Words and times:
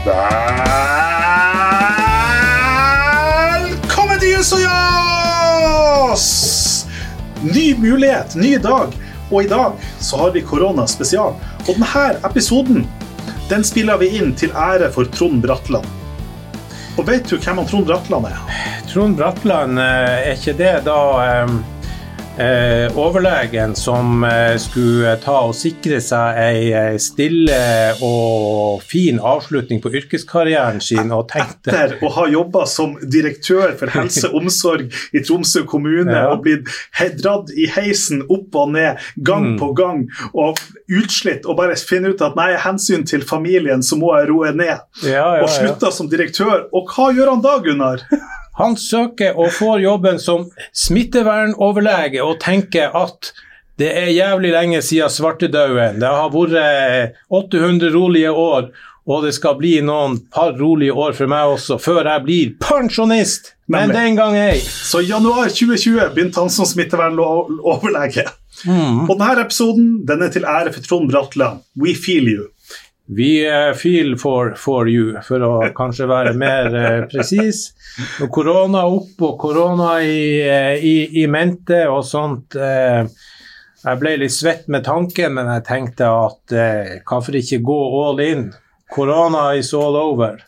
Velkommen 0.00 0.16
til 4.16 4.30
Jus 4.32 4.52
og 4.56 4.62
Jas! 4.64 6.22
Ny 7.44 7.76
mulighet, 7.76 8.32
ny 8.40 8.56
dag. 8.64 8.88
Og 9.28 9.44
i 9.44 9.48
dag 9.50 9.72
så 10.00 10.16
har 10.22 10.30
vi 10.32 10.40
korona 10.40 10.86
spesial. 10.88 11.36
Og 11.66 11.74
denne 11.74 12.16
episoden 12.24 12.88
den 13.50 13.64
spiller 13.66 14.00
vi 14.00 14.08
inn 14.16 14.32
til 14.32 14.56
ære 14.56 14.88
for 14.94 15.04
Trond 15.12 15.42
Bratland. 15.44 15.84
Og 16.96 17.04
vet 17.04 17.28
du 17.28 17.36
hvem 17.36 17.60
han 17.60 17.68
Trond 17.68 17.86
Bratland 17.90 18.24
er? 18.30 18.40
Trond 18.88 19.20
Bratland, 19.20 19.76
eh, 19.84 20.30
er 20.30 20.36
ikke 20.38 20.56
det 20.56 20.80
da 20.88 20.96
eh, 21.26 21.50
eh, 22.40 22.96
overlegen 22.98 23.74
som 23.76 24.24
eh, 24.24 24.56
skulle 24.62 25.12
ta 25.22 25.36
og 25.48 25.54
sikre 25.58 25.98
seg 26.02 26.38
ei 26.40 26.98
stille 27.02 27.58
og 28.02 28.80
fin 28.86 29.18
avslutning 29.20 29.80
på 29.84 29.92
yrkeskarrieren 30.00 30.80
sin, 30.84 31.12
og 31.12 31.28
tenkte 31.32 31.70
Etter 31.74 31.96
å 32.06 32.10
ha 32.16 32.26
jobba 32.32 32.64
som 32.70 32.96
direktør 33.02 33.74
for 33.80 33.92
helse 33.94 34.28
og 34.30 34.40
omsorg 34.42 34.88
i 35.16 35.22
Tromsø 35.26 35.64
kommune 35.68 36.10
Ja. 36.16 36.30
og 36.32 36.42
blitt 36.46 36.68
dratt 37.20 37.50
i 37.56 37.66
heisen 37.70 38.22
opp 38.28 38.54
og 38.56 38.72
ned 38.76 38.98
gang 39.22 39.40
Mm. 39.50 39.58
på 39.58 39.68
gang 39.74 40.02
og 40.34 40.58
utslitt 40.90 41.46
og 41.48 41.56
bare 41.56 41.76
finne 41.76 42.10
ut 42.12 42.20
at 42.22 42.36
nei, 42.36 42.52
hensyn 42.60 43.06
til 43.08 43.22
familien 43.26 43.82
så 43.82 43.96
må 43.98 44.12
jeg 44.18 44.28
roe 44.30 44.52
ned. 44.52 44.78
ja, 45.02 45.36
ja, 45.36 45.42
Og 45.42 45.48
slutta 45.48 45.90
som 45.92 46.08
direktør. 46.10 46.68
Og 46.72 46.86
hva 46.92 47.10
gjør 47.14 47.30
han 47.34 47.40
da, 47.42 47.58
Gunnar? 47.64 48.04
Han 48.60 48.76
søker 48.76 49.38
og 49.40 49.54
får 49.56 49.80
jobben 49.86 50.20
som 50.20 50.48
smittevernoverlege 50.76 52.20
og 52.24 52.38
tenker 52.42 52.92
at 52.96 53.32
det 53.80 53.88
er 53.96 54.10
jævlig 54.12 54.52
lenge 54.52 54.82
siden 54.84 55.12
svartedauden. 55.12 56.02
Det 56.02 56.08
har 56.08 56.32
vært 56.34 57.16
800 57.32 57.94
rolige 57.94 58.32
år, 58.32 58.68
og 59.08 59.24
det 59.24 59.32
skal 59.34 59.56
bli 59.56 59.78
noen 59.84 60.18
par 60.34 60.52
rolige 60.58 60.92
år 60.92 61.16
for 61.16 61.30
meg 61.32 61.54
også, 61.54 61.78
før 61.80 62.04
jeg 62.04 62.24
blir 62.26 62.52
pensjonist. 62.60 63.54
Men 63.70 63.94
den 63.94 64.18
gang 64.18 64.36
ei. 64.36 64.58
Så 64.60 65.00
i 65.00 65.08
januar 65.08 65.48
2020 65.48 66.10
begynte 66.12 66.42
han 66.42 66.52
som 66.52 66.68
smittevernoverlege. 66.68 68.26
Mm. 68.66 69.06
Og 69.06 69.14
denne 69.14 69.44
episoden 69.46 69.90
den 70.06 70.26
er 70.26 70.32
til 70.34 70.44
ære 70.44 70.74
for 70.74 70.84
Trond 70.84 71.08
Bratland. 71.08 71.62
We 71.80 71.94
feel 71.96 72.28
you. 72.28 72.48
Vi 73.16 73.48
eh, 73.48 73.72
feel 73.74 74.18
for, 74.18 74.54
for 74.54 74.88
you, 74.88 75.16
for 75.26 75.42
å 75.42 75.54
kanskje 75.74 76.06
være 76.06 76.34
mer 76.38 76.74
eh, 76.78 77.00
presis. 77.10 77.72
Korona 78.30 78.84
opp 78.86 79.18
og 79.26 79.34
korona 79.40 79.96
i, 80.06 80.38
eh, 80.46 80.76
i, 80.78 80.94
i 81.18 81.26
mente 81.26 81.82
og 81.90 82.04
sånt 82.06 82.54
eh, 82.54 83.02
Jeg 83.80 83.98
ble 83.98 84.12
litt 84.20 84.34
svett 84.36 84.68
med 84.70 84.84
tanken, 84.86 85.34
men 85.34 85.50
jeg 85.56 85.66
tenkte 85.66 86.06
at 86.06 86.54
eh, 86.54 87.00
hvorfor 87.08 87.40
ikke 87.40 87.58
gå 87.66 87.78
all 88.04 88.22
in? 88.22 88.44
Korona 88.94 89.56
is 89.58 89.72
all 89.74 89.98
over. 89.98 90.38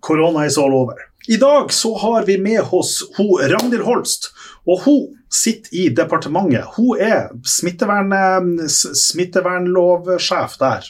Korona 0.00 0.46
is 0.46 0.58
all 0.58 0.76
over. 0.76 1.02
I 1.28 1.40
dag 1.42 1.72
så 1.72 1.96
har 1.98 2.28
vi 2.30 2.38
med 2.38 2.62
oss 2.70 3.00
ho 3.16 3.26
Ragnhild 3.38 3.82
Holst, 3.86 4.30
og 4.66 4.86
hun 4.86 5.02
sitter 5.32 5.74
i 5.74 5.88
departementet. 5.94 6.76
Hun 6.76 7.00
er 7.00 7.30
smittevern, 7.42 8.12
eh, 8.14 8.70
smittevernlovsjef 8.70 10.58
der. 10.62 10.86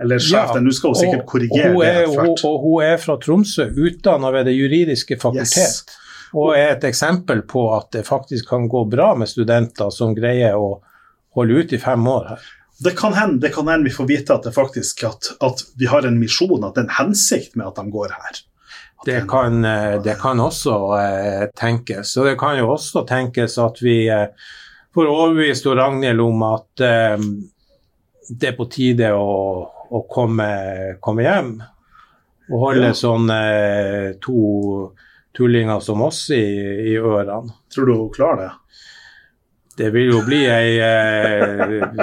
Eller 0.00 0.18
sjef, 0.18 0.32
Ja, 0.48 0.52
der. 0.54 0.60
nå 0.64 0.72
skal 0.72 0.90
hun 0.90 1.00
sikkert 1.00 1.20
og- 1.22 1.26
korrigere 1.26 1.68
og 1.70 1.74
hun 1.74 1.80
det. 1.84 1.88
er, 1.88 2.00
etter 2.02 2.08
og, 2.10 2.24
hvert. 2.26 2.44
og 2.44 2.60
hun 2.62 2.82
er 2.82 2.96
fra 2.96 3.16
Tromsø, 3.20 3.66
utdanna 3.76 4.30
ved 4.32 4.44
Det 4.46 4.54
juridiske 4.56 5.18
fakultet. 5.20 5.56
Yes. 5.58 5.84
Og 6.34 6.54
er 6.56 6.70
et 6.76 6.84
eksempel 6.84 7.42
på 7.42 7.66
at 7.76 7.90
det 7.92 8.06
faktisk 8.06 8.48
kan 8.48 8.68
gå 8.68 8.84
bra 8.90 9.14
med 9.14 9.28
studenter 9.28 9.90
som 9.92 10.14
greier 10.14 10.54
å 10.56 10.80
holde 11.36 11.58
ut 11.60 11.72
i 11.72 11.78
fem 11.78 12.06
år 12.08 12.28
her. 12.28 12.38
Det 12.82 12.96
kan 12.96 13.12
hende 13.12 13.38
det 13.40 13.52
kan 13.54 13.68
hende 13.68 13.84
vi 13.84 13.90
får 13.94 14.06
vite 14.08 14.30
at 14.34 14.42
det 14.42 14.54
faktisk 14.54 15.04
at, 15.04 15.28
at 15.40 15.62
vi 15.78 15.86
har 15.86 16.02
en 16.06 16.18
misjon, 16.18 16.64
at 16.64 16.74
det 16.74 16.80
er 16.84 16.88
en 16.88 16.96
hensikt 17.06 17.54
med 17.54 17.66
at 17.66 17.76
de 17.76 17.90
går 17.92 18.08
her. 18.16 18.40
Det 19.04 19.28
kan, 19.28 19.64
eh, 19.64 19.98
det 20.02 20.16
kan 20.20 20.38
også 20.38 20.74
eh, 20.98 21.46
tenkes. 21.58 22.16
Og 22.16 22.24
det 22.26 22.38
kan 22.38 22.56
jo 22.58 22.68
også 22.72 23.04
tenkes 23.06 23.58
at 23.58 23.78
vi 23.82 24.08
eh, 24.08 24.26
får 24.94 25.06
overbevist 25.10 25.66
Ragnhild 25.66 26.20
om 26.20 26.42
at 26.42 26.80
eh, 26.80 27.18
det 28.30 28.48
er 28.52 28.56
på 28.56 28.68
tide 28.70 29.10
å, 29.12 29.68
å 29.92 30.02
komme, 30.10 30.48
komme 31.04 31.26
hjem. 31.26 31.52
Og 32.52 32.58
holde 32.66 32.88
Ja. 32.90 32.96
sånn 32.96 33.28
eh, 33.32 34.12
to 34.20 34.92
tullinger 35.36 35.80
som 35.80 36.02
oss 36.04 36.26
i, 36.34 36.42
i 36.92 36.96
ørene. 37.00 37.52
Tror 37.72 37.86
du 37.88 37.92
hun 37.94 38.10
klarer 38.12 38.42
det? 38.46 38.50
Det 39.78 39.88
vil 39.94 40.10
jo 40.12 40.18
bli 40.26 40.42
ei 40.52 40.74
eh, 40.84 42.02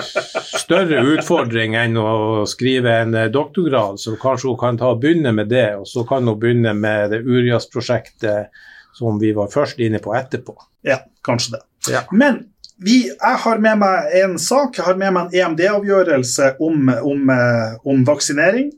større 0.58 1.04
utfordring 1.14 1.76
enn 1.78 1.98
å 2.02 2.46
skrive 2.50 2.96
en 3.04 3.14
eh, 3.14 3.28
doktorgrad, 3.30 4.00
så 4.02 4.16
kanskje 4.18 4.50
hun 4.50 4.58
kan 4.58 4.80
ta 4.82 4.90
og 4.96 5.04
begynne 5.04 5.34
med 5.38 5.52
det, 5.52 5.68
og 5.78 5.86
så 5.88 6.02
kan 6.10 6.26
hun 6.26 6.40
begynne 6.42 6.74
med 6.74 7.12
det 7.14 7.22
Urias-prosjektet 7.28 8.50
som 8.98 9.20
vi 9.22 9.32
var 9.38 9.52
først 9.54 9.78
inne 9.86 10.02
på 10.02 10.16
etterpå. 10.18 10.56
Ja, 10.88 10.98
kanskje 11.24 11.60
det. 11.60 11.62
Ja. 11.94 12.02
Men 12.12 12.48
vi, 12.80 13.10
jeg 13.10 13.40
har 13.44 13.60
med 13.60 13.82
meg 13.82 14.14
en 14.22 14.38
sak. 14.40 14.78
Jeg 14.78 14.88
har 14.88 15.00
med 15.00 15.14
meg 15.16 15.34
en 15.34 15.52
EMD-avgjørelse 15.52 16.54
om, 16.64 16.88
om, 16.88 17.30
eh, 17.34 17.76
om 17.84 18.06
vaksinering. 18.08 18.72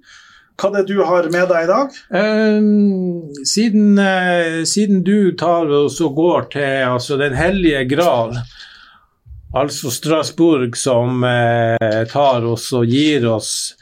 Hva 0.62 0.70
er 0.70 0.82
det 0.82 0.94
du 0.94 1.02
har 1.06 1.30
med 1.34 1.48
deg 1.50 1.66
i 1.66 1.70
dag? 1.70 2.00
Eh, 2.22 2.66
siden, 3.50 3.94
uh, 3.98 4.62
siden 4.68 5.02
du 5.06 5.32
tar 5.38 5.70
oss 5.74 6.00
og 6.06 6.18
går 6.20 6.50
til 6.54 6.84
altså, 6.86 7.18
Den 7.18 7.34
hellige 7.38 7.86
gral, 7.96 8.36
altså 9.58 9.90
Strasbourg, 9.94 10.78
som 10.78 11.26
uh, 11.26 12.04
tar 12.12 12.46
oss 12.46 12.70
og 12.78 12.90
gir 12.90 13.26
oss 13.32 13.74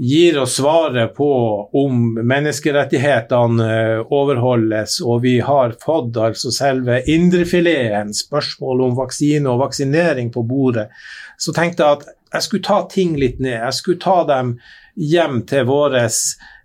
gir 0.00 0.38
oss 0.40 0.54
svaret 0.56 1.12
på 1.14 1.32
om 1.76 2.14
menneskerettighetene 2.16 3.66
eh, 3.72 4.12
overholdes, 4.12 5.00
og 5.04 5.26
vi 5.26 5.34
har 5.44 5.74
fått 5.82 6.16
altså 6.16 6.52
selve 6.54 7.02
indrefileten, 7.04 8.14
spørsmål 8.16 8.86
om 8.86 8.94
vaksine 8.96 9.50
og 9.52 9.60
vaksinering 9.66 10.32
på 10.32 10.46
bordet, 10.48 10.88
så 11.36 11.52
tenkte 11.56 11.84
jeg 11.84 12.00
at 12.00 12.08
jeg 12.30 12.46
skulle 12.46 12.64
ta 12.64 12.78
ting 12.88 13.18
litt 13.18 13.42
ned. 13.42 13.58
Jeg 13.58 13.76
skulle 13.76 14.00
ta 14.00 14.22
dem 14.28 14.54
hjem 14.94 15.42
til 15.50 15.66
våres 15.68 16.22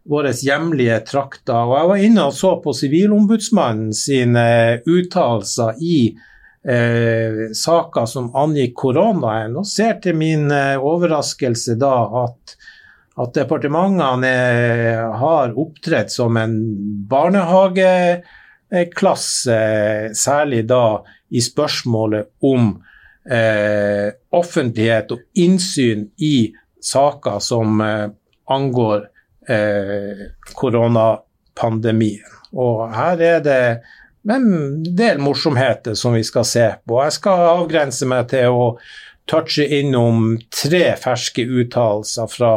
våre 0.10 0.32
hjemlige 0.38 1.00
trakter. 1.10 1.66
Og 1.66 1.76
jeg 1.80 1.90
var 1.90 2.04
inne 2.08 2.28
og 2.30 2.38
så 2.38 2.54
på 2.62 2.74
Sivilombudsmannen 2.78 3.94
sine 3.96 4.46
uttalelser 4.86 5.82
i 5.82 5.98
eh, 6.68 7.48
saker 7.58 8.06
som 8.10 8.30
angikk 8.38 8.76
koronaen, 8.84 9.58
og 9.58 9.68
ser 9.70 9.98
til 10.04 10.18
min 10.20 10.52
eh, 10.54 10.78
overraskelse 10.78 11.78
da 11.82 11.96
at, 12.26 12.56
at 13.16 13.32
departementene 13.36 14.28
har 15.20 15.54
opptrådt 15.56 16.12
som 16.12 16.38
en 16.38 16.76
barnehageklasse, 17.08 19.60
særlig 20.20 20.68
da 20.68 21.04
i 21.32 21.42
spørsmålet 21.42 22.28
om 22.44 22.84
eh, 23.32 24.12
offentlighet 24.36 25.12
og 25.16 25.20
innsyn 25.42 26.10
i 26.20 26.54
saker 26.84 27.40
som 27.44 27.82
eh, 27.82 28.10
angår 28.52 29.08
eh, 29.50 30.28
koronapandemien. 30.54 32.36
Og 32.56 32.94
her 32.96 33.24
er 33.24 33.40
det 33.44 33.62
en 34.32 34.84
del 34.96 35.20
morsomheter 35.22 35.96
som 35.98 36.16
vi 36.16 36.24
skal 36.26 36.46
se 36.48 36.68
på. 36.88 37.02
Jeg 37.04 37.18
skal 37.20 37.50
avgrense 37.56 38.08
meg 38.10 38.30
til 38.32 38.54
å 38.54 38.70
touche 39.26 39.66
innom 39.80 40.40
tre 40.62 40.96
ferske 41.02 41.42
uttalelser 41.42 42.28
fra 42.28 42.54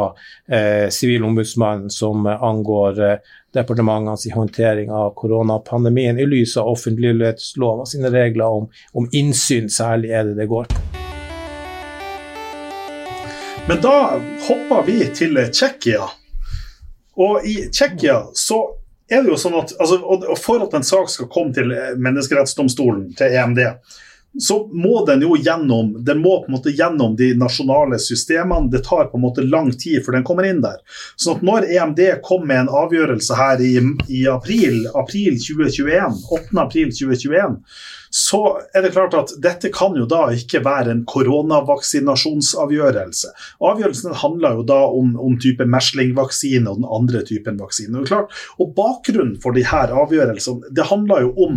eh, 0.51 0.89
Sivilombudsmannen 0.89 1.89
som 1.89 2.25
angår 2.25 3.01
eh, 3.03 3.17
departementenes 3.53 4.27
håndtering 4.33 4.91
av 4.91 5.13
koronapandemien 5.17 6.19
i 6.19 6.25
lys 6.25 6.57
av 6.57 6.67
offentlighetslova 6.67 7.85
sine 7.85 8.09
regler 8.13 8.45
om, 8.45 8.69
om 8.93 9.09
innsyn, 9.11 9.69
særlig 9.69 10.13
er 10.13 10.29
det 10.29 10.37
det 10.37 10.49
går 10.49 10.69
på. 10.69 10.81
Men 13.69 13.81
da 13.81 13.97
hopper 14.47 14.85
vi 14.85 15.03
til 15.13 15.37
Tsjekkia. 15.53 16.07
Og 17.21 17.45
i 17.45 17.67
Tsjekkia 17.69 18.23
så 18.33 18.63
er 19.09 19.21
det 19.21 19.33
jo 19.33 19.37
sånn 19.37 19.57
at 19.59 19.73
altså, 19.81 19.99
For 20.41 20.63
at 20.65 20.73
en 20.77 20.85
sak 20.85 21.09
skal 21.13 21.29
komme 21.33 21.53
til 21.53 21.73
eh, 21.73 21.95
menneskerettsdomstolen, 21.97 23.11
til 23.17 23.35
EMD, 23.37 23.61
så 24.37 24.67
må 24.73 25.05
den 25.05 25.23
jo 25.25 25.33
gjennom 25.37 25.91
den 26.05 26.21
må 26.21 26.35
på 26.43 26.51
en 26.51 26.55
måte 26.57 26.73
gjennom 26.75 27.15
de 27.17 27.31
nasjonale 27.37 27.97
systemene. 27.99 28.69
Det 28.71 28.83
tar 28.85 29.09
på 29.09 29.17
en 29.17 29.25
måte 29.25 29.45
lang 29.45 29.71
tid 29.73 30.03
før 30.05 30.19
den 30.19 30.25
kommer 30.27 30.47
inn 30.47 30.61
der. 30.63 30.77
Sånn 31.17 31.39
at 31.39 31.45
når 31.49 31.69
EMD 31.73 32.01
kom 32.25 32.45
med 32.47 32.65
en 32.65 32.73
avgjørelse 32.83 33.39
her 33.39 33.63
i, 33.65 33.73
i 34.07 34.25
april, 34.29 34.83
april 34.93 35.39
2021, 35.41 36.21
8. 36.29 36.59
april 36.61 36.93
2021, 36.93 37.57
så 38.09 38.61
er 38.73 38.81
det 38.81 38.91
klart 38.95 39.13
at 39.13 39.29
dette 39.41 39.69
kan 39.73 39.95
jo 39.97 40.05
da 40.09 40.31
ikke 40.33 40.63
være 40.65 40.91
en 40.93 41.05
koronavaksinasjonsavgjørelse. 41.09 43.27
Avgjørelsen 43.61 44.13
handler 44.21 44.53
jo 44.57 44.63
da 44.71 44.79
om, 44.87 45.19
om 45.21 45.39
type 45.41 45.65
meslingvaksine 45.69 46.69
og 46.71 46.77
den 46.81 46.89
andre 46.89 47.21
typen 47.27 47.59
vaksine. 47.61 47.99
Og, 48.01 48.07
klart, 48.09 48.29
og 48.57 48.73
Bakgrunnen 48.77 49.41
for 49.43 49.51
de 49.53 49.63
her 49.67 49.87
avgjørelsene 49.93 50.73
det 50.75 50.89
handler 50.89 51.17
jo 51.27 51.31
om 51.45 51.53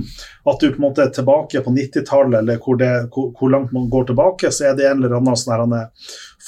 at 0.51 0.61
du 0.61 0.67
på 0.73 0.79
en 0.81 0.87
måte 0.89 1.03
er 1.05 1.13
tilbake 1.15 1.61
på 1.65 1.71
90-tallet, 1.73 2.39
eller 2.43 2.57
hvor, 2.63 2.77
det, 2.81 2.93
hvor, 3.15 3.27
hvor, 3.39 3.49
langt 3.53 3.73
man 3.73 3.91
går 3.93 4.05
tilbake, 4.11 4.47
så 4.53 4.61
er 4.71 4.75
det 4.79 4.87
en 4.89 4.99
eller 5.01 5.17
annen 5.19 5.39
sånn 5.39 5.55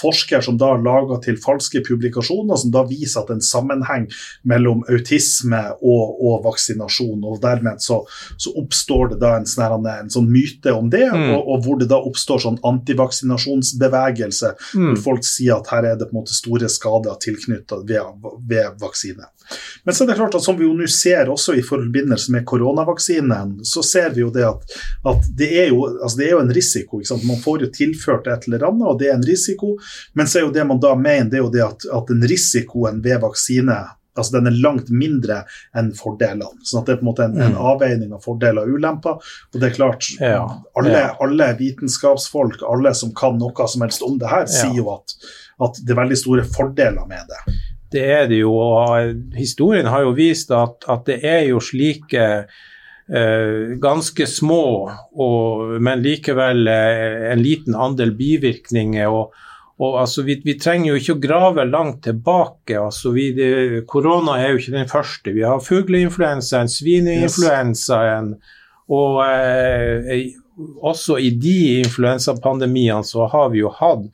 forsker 0.00 0.44
som 0.44 0.58
da 0.60 0.72
lager 0.80 1.20
til 1.24 1.38
falske 1.40 1.82
publikasjoner, 1.86 2.56
som 2.60 2.72
da 2.74 2.84
viser 2.88 3.20
at 3.20 3.30
det 3.30 3.36
er 3.36 3.40
en 3.40 3.46
sammenheng 3.46 4.06
mellom 4.48 4.84
autisme 4.90 5.62
og, 5.80 6.16
og 6.20 6.44
vaksinasjon. 6.46 7.22
og 7.24 7.40
Dermed 7.42 7.82
så, 7.84 8.00
så, 8.36 8.54
oppstår 8.60 9.14
det 9.14 9.20
da 9.22 9.34
en, 9.38 9.48
sånn, 9.48 9.88
en 9.90 10.12
sånn 10.12 10.30
myte 10.30 10.72
om 10.74 10.90
det, 10.92 11.06
mm. 11.10 11.28
og, 11.34 11.40
og, 11.42 11.62
hvor 11.64 11.80
det 11.80 11.90
da 11.90 12.00
oppstår 12.00 12.44
sånn 12.46 12.60
antivaksinasjonsbevegelse, 12.64 14.54
mm. 14.74 14.88
hvor 14.90 15.04
folk 15.10 15.28
sier 15.28 15.58
at 15.58 15.70
her 15.74 15.92
er 15.92 16.00
det 16.00 16.10
på 16.10 16.16
en 16.16 16.22
måte 16.22 16.36
store 16.36 16.70
skader 16.72 17.18
tilknyttet 17.22 17.86
ved, 17.88 18.28
ved 18.48 18.82
vaksine. 18.82 19.30
Men 19.84 19.94
så 19.94 20.04
er 20.04 20.08
det 20.08 20.16
klart 20.16 20.34
at 20.38 20.44
som 20.44 20.56
vi 20.56 20.64
jo 20.64 20.72
nå 20.76 20.86
ser 20.90 21.28
også 21.32 21.56
i 21.58 21.64
forbindelse 21.64 22.32
med 22.32 22.46
koronavaksinen, 22.48 23.58
så 23.68 23.82
ser 23.84 24.14
vi 24.14 24.22
jo 24.22 24.30
det 24.32 24.46
at, 24.48 24.76
at 25.10 25.26
det, 25.36 25.50
er 25.64 25.68
jo, 25.72 25.84
altså 25.92 26.20
det 26.20 26.28
er 26.28 26.36
jo 26.36 26.42
en 26.44 26.54
risiko. 26.56 27.02
Man 27.28 27.42
får 27.44 27.66
jo 27.66 27.72
tilført 27.74 28.30
et 28.32 28.48
eller 28.48 28.64
annet, 28.70 28.86
og 28.88 29.00
det 29.00 29.10
er 29.10 29.18
en 29.18 29.26
risiko. 29.26 29.74
Men 30.14 30.30
så 30.30 30.40
er 30.40 30.46
jo 30.48 30.54
det 30.54 30.64
man 30.68 30.80
da 30.82 30.94
mener, 30.98 31.30
det 31.30 31.40
er 31.40 31.44
jo 31.44 31.52
det 31.54 31.66
at, 31.66 31.86
at 31.98 32.10
den 32.10 32.24
risikoen 32.30 33.02
ved 33.04 33.22
vaksine 33.24 33.82
altså 34.18 34.36
den 34.36 34.48
er 34.50 34.58
langt 34.62 34.90
mindre 34.94 35.42
enn 35.76 35.92
fordelene. 35.96 36.62
sånn 36.62 36.82
at 36.82 36.88
Det 36.88 36.94
er 36.94 37.00
på 37.00 37.06
en 37.06 37.10
måte 37.10 37.26
en, 37.26 37.36
en 37.38 37.54
mm. 37.56 37.62
avveining 37.72 38.14
av 38.14 38.24
fordeler 38.24 38.66
og 38.66 38.78
ulemper. 38.78 39.30
og 39.52 39.60
det 39.60 39.70
er 39.70 39.76
klart, 39.76 40.10
ja, 40.20 40.42
alle, 40.78 40.96
ja. 40.96 41.14
alle, 41.24 41.50
vitenskapsfolk, 41.58 42.62
alle 42.68 42.94
som 42.94 43.14
kan 43.16 43.38
noe 43.40 43.68
som 43.70 43.86
helst 43.86 44.04
om 44.06 44.18
det 44.20 44.30
her, 44.30 44.46
ja. 44.46 44.52
sier 44.52 44.82
jo 44.82 44.90
at, 44.94 45.16
at, 45.66 45.80
det 45.82 45.94
er 45.94 46.02
veldig 46.02 46.20
store 46.20 46.44
fordeler 46.46 47.08
med 47.10 47.32
det. 47.32 47.56
Det 47.94 48.04
er 48.10 48.28
det 48.30 48.40
jo. 48.42 48.54
og 48.58 49.34
Historien 49.38 49.86
har 49.90 50.06
jo 50.06 50.14
vist 50.16 50.50
at, 50.54 50.86
at 50.90 51.04
det 51.06 51.20
er 51.26 51.44
jo 51.50 51.60
slike 51.62 52.24
eh, 52.34 53.74
ganske 53.82 54.26
små, 54.30 54.66
og, 55.14 55.76
men 55.82 56.02
likevel 56.02 56.66
eh, 56.70 57.30
en 57.32 57.42
liten 57.42 57.74
andel 57.78 58.14
bivirkninger. 58.18 59.10
og 59.10 59.34
og 59.82 59.96
altså, 60.00 60.22
vi, 60.22 60.36
vi, 60.44 60.54
trenger 60.60 60.92
jo 60.92 60.98
ikke 61.00 61.16
å 61.16 61.22
grave 61.22 61.64
langt 61.66 62.04
tilbake. 62.06 62.76
altså 62.78 63.10
vi, 63.14 63.32
det, 63.34 63.82
Korona 63.90 64.38
er 64.38 64.52
jo 64.52 64.60
ikke 64.62 64.76
den 64.76 64.90
første. 64.90 65.34
Vi 65.34 65.42
har 65.42 65.64
fugleinfluensaen, 65.64 66.70
svineinfluensaen. 66.70 68.36
Og 68.94 69.18
eh, 69.24 70.30
også 70.78 71.18
i 71.18 71.32
de 71.40 71.80
influensapandemiene 71.80 73.02
så 73.06 73.26
har 73.32 73.50
vi 73.50 73.64
jo 73.64 73.72
hatt 73.74 74.06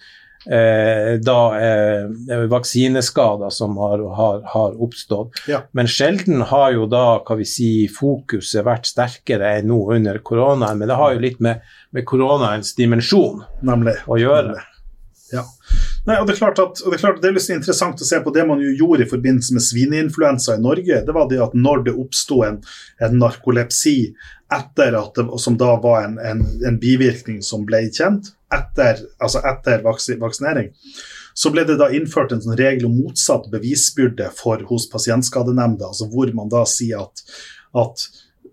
eh, 0.48 1.18
da 1.20 1.36
eh, 1.58 2.46
vaksineskader 2.48 3.52
som 3.52 3.76
har, 3.82 4.06
har, 4.16 4.40
har 4.54 4.80
oppstått. 4.80 5.42
Ja. 5.50 5.66
Men 5.76 5.92
sjelden 5.92 6.40
har 6.48 6.72
jo 6.78 6.88
da 6.88 7.04
hva 7.20 7.36
vi 7.36 7.44
si, 7.44 7.70
fokuset 7.92 8.64
vært 8.64 8.88
sterkere 8.88 9.58
enn 9.58 9.68
nå 9.74 9.82
under 9.98 10.22
koronaen. 10.24 10.80
Men 10.80 10.88
det 10.88 10.98
har 11.02 11.12
jo 11.18 11.24
litt 11.28 11.44
med, 11.44 11.60
med 11.92 12.08
koronaens 12.08 12.72
dimensjon 12.80 13.44
Nemlig. 13.60 13.98
å 14.08 14.16
gjøre. 14.16 14.54
Nemlig. 14.54 14.66
Nei, 16.08 16.17
og 16.17 16.26
Det 16.26 16.35
er 16.35 16.41
klart 16.41 16.61
at, 16.62 16.81
det 16.81 16.97
er 16.97 17.02
klart 17.02 17.20
det 17.20 17.29
er 17.29 17.37
litt 17.37 17.52
interessant 17.52 18.00
å 18.00 18.06
se 18.08 18.19
på 18.25 18.32
det 18.32 18.47
man 18.49 18.61
jo 18.62 18.73
gjorde 18.73 19.05
i 19.05 19.11
forbindelse 19.11 19.56
med 19.56 19.64
svineinfluensa 19.67 20.56
i 20.56 20.62
Norge. 20.64 21.02
Det 21.05 21.14
var 21.17 21.29
det 21.29 21.41
at 21.44 21.56
når 21.56 21.85
det 21.88 21.97
oppsto 22.00 22.41
en, 22.47 22.61
en, 23.05 23.19
narkolepsi 23.20 23.97
etter 24.50 24.97
at 24.97 25.20
det, 25.20 25.26
som 25.44 25.58
da 25.61 25.75
var 25.82 26.06
en, 26.06 26.17
en, 26.19 26.41
en 26.67 26.79
bivirkning 26.81 27.43
som 27.44 27.67
ble 27.69 27.85
kjent, 27.93 28.32
etter, 28.50 29.05
altså 29.20 29.44
etter 29.47 29.85
vaksinering, 29.85 30.73
så 31.37 31.52
ble 31.52 31.67
det 31.69 31.76
da 31.79 31.91
innført 31.94 32.32
en 32.35 32.43
sånn 32.43 32.58
regel 32.58 32.88
om 32.88 32.96
motsatt 33.05 33.46
bevisbyrde 33.53 34.32
for, 34.35 34.64
hos 34.73 34.88
Pasientskadenemnda, 34.91 35.93
altså 35.93 36.08
hvor 36.11 36.32
man 36.35 36.50
da 36.50 36.64
sier 36.69 37.05
at, 37.05 37.23
at 37.79 38.08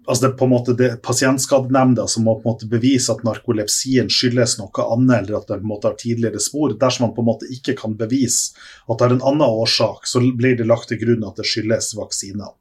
altså 0.08 0.24
det 0.24 0.30
er 0.30 0.38
på 0.40 0.48
en 0.48 0.54
måte 0.54 0.74
det 0.80 0.90
Pasientskadenemnda 1.04 2.08
som 2.08 2.26
må 2.28 2.38
på 2.38 2.48
en 2.48 2.54
måte 2.54 2.70
bevise 2.72 3.12
at 3.12 3.24
narkolepsien 3.28 4.10
skyldes 4.12 4.58
noe 4.62 4.86
annet, 4.86 5.26
eller 5.26 5.40
at 5.42 5.50
den 5.52 5.62
på 5.62 5.68
en 5.68 5.72
måte 5.74 5.90
har 5.92 5.98
tidligere 6.00 6.42
spor. 6.44 6.76
Dersom 6.80 7.08
man 7.08 7.16
på 7.16 7.26
en 7.26 7.30
måte 7.32 7.50
ikke 7.54 7.76
kan 7.82 7.98
bevise 8.00 8.56
at 8.88 9.00
det 9.00 9.08
er 9.08 9.18
en 9.18 9.26
annen 9.34 9.48
årsak, 9.48 10.08
så 10.08 10.24
blir 10.24 10.56
det 10.60 10.70
lagt 10.70 10.90
til 10.92 11.02
grunn 11.04 11.28
at 11.28 11.40
det 11.40 11.48
skyldes 11.50 11.92
vaksiner. 12.00 12.56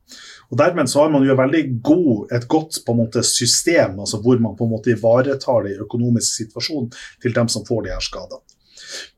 Og 0.51 0.59
Dermed 0.59 0.91
så 0.91 1.03
har 1.03 1.15
man 1.15 1.27
jo 1.27 1.39
veldig 1.39 1.63
god, 1.87 2.33
et 2.35 2.47
godt 2.51 2.83
på 2.87 2.95
en 2.95 3.01
måte 3.01 3.23
system 3.27 3.99
altså 4.03 4.21
hvor 4.23 4.39
man 4.43 4.55
på 4.59 4.67
en 4.67 4.75
måte 4.77 4.93
ivaretar 4.95 5.67
det 5.67 5.75
i 5.75 5.81
økonomisk 5.83 6.43
situasjon 6.43 6.93
til 7.23 7.35
dem 7.35 7.51
som 7.51 7.67
får 7.67 7.87
de 7.87 7.95
her 7.95 8.05
skadene. 8.05 8.43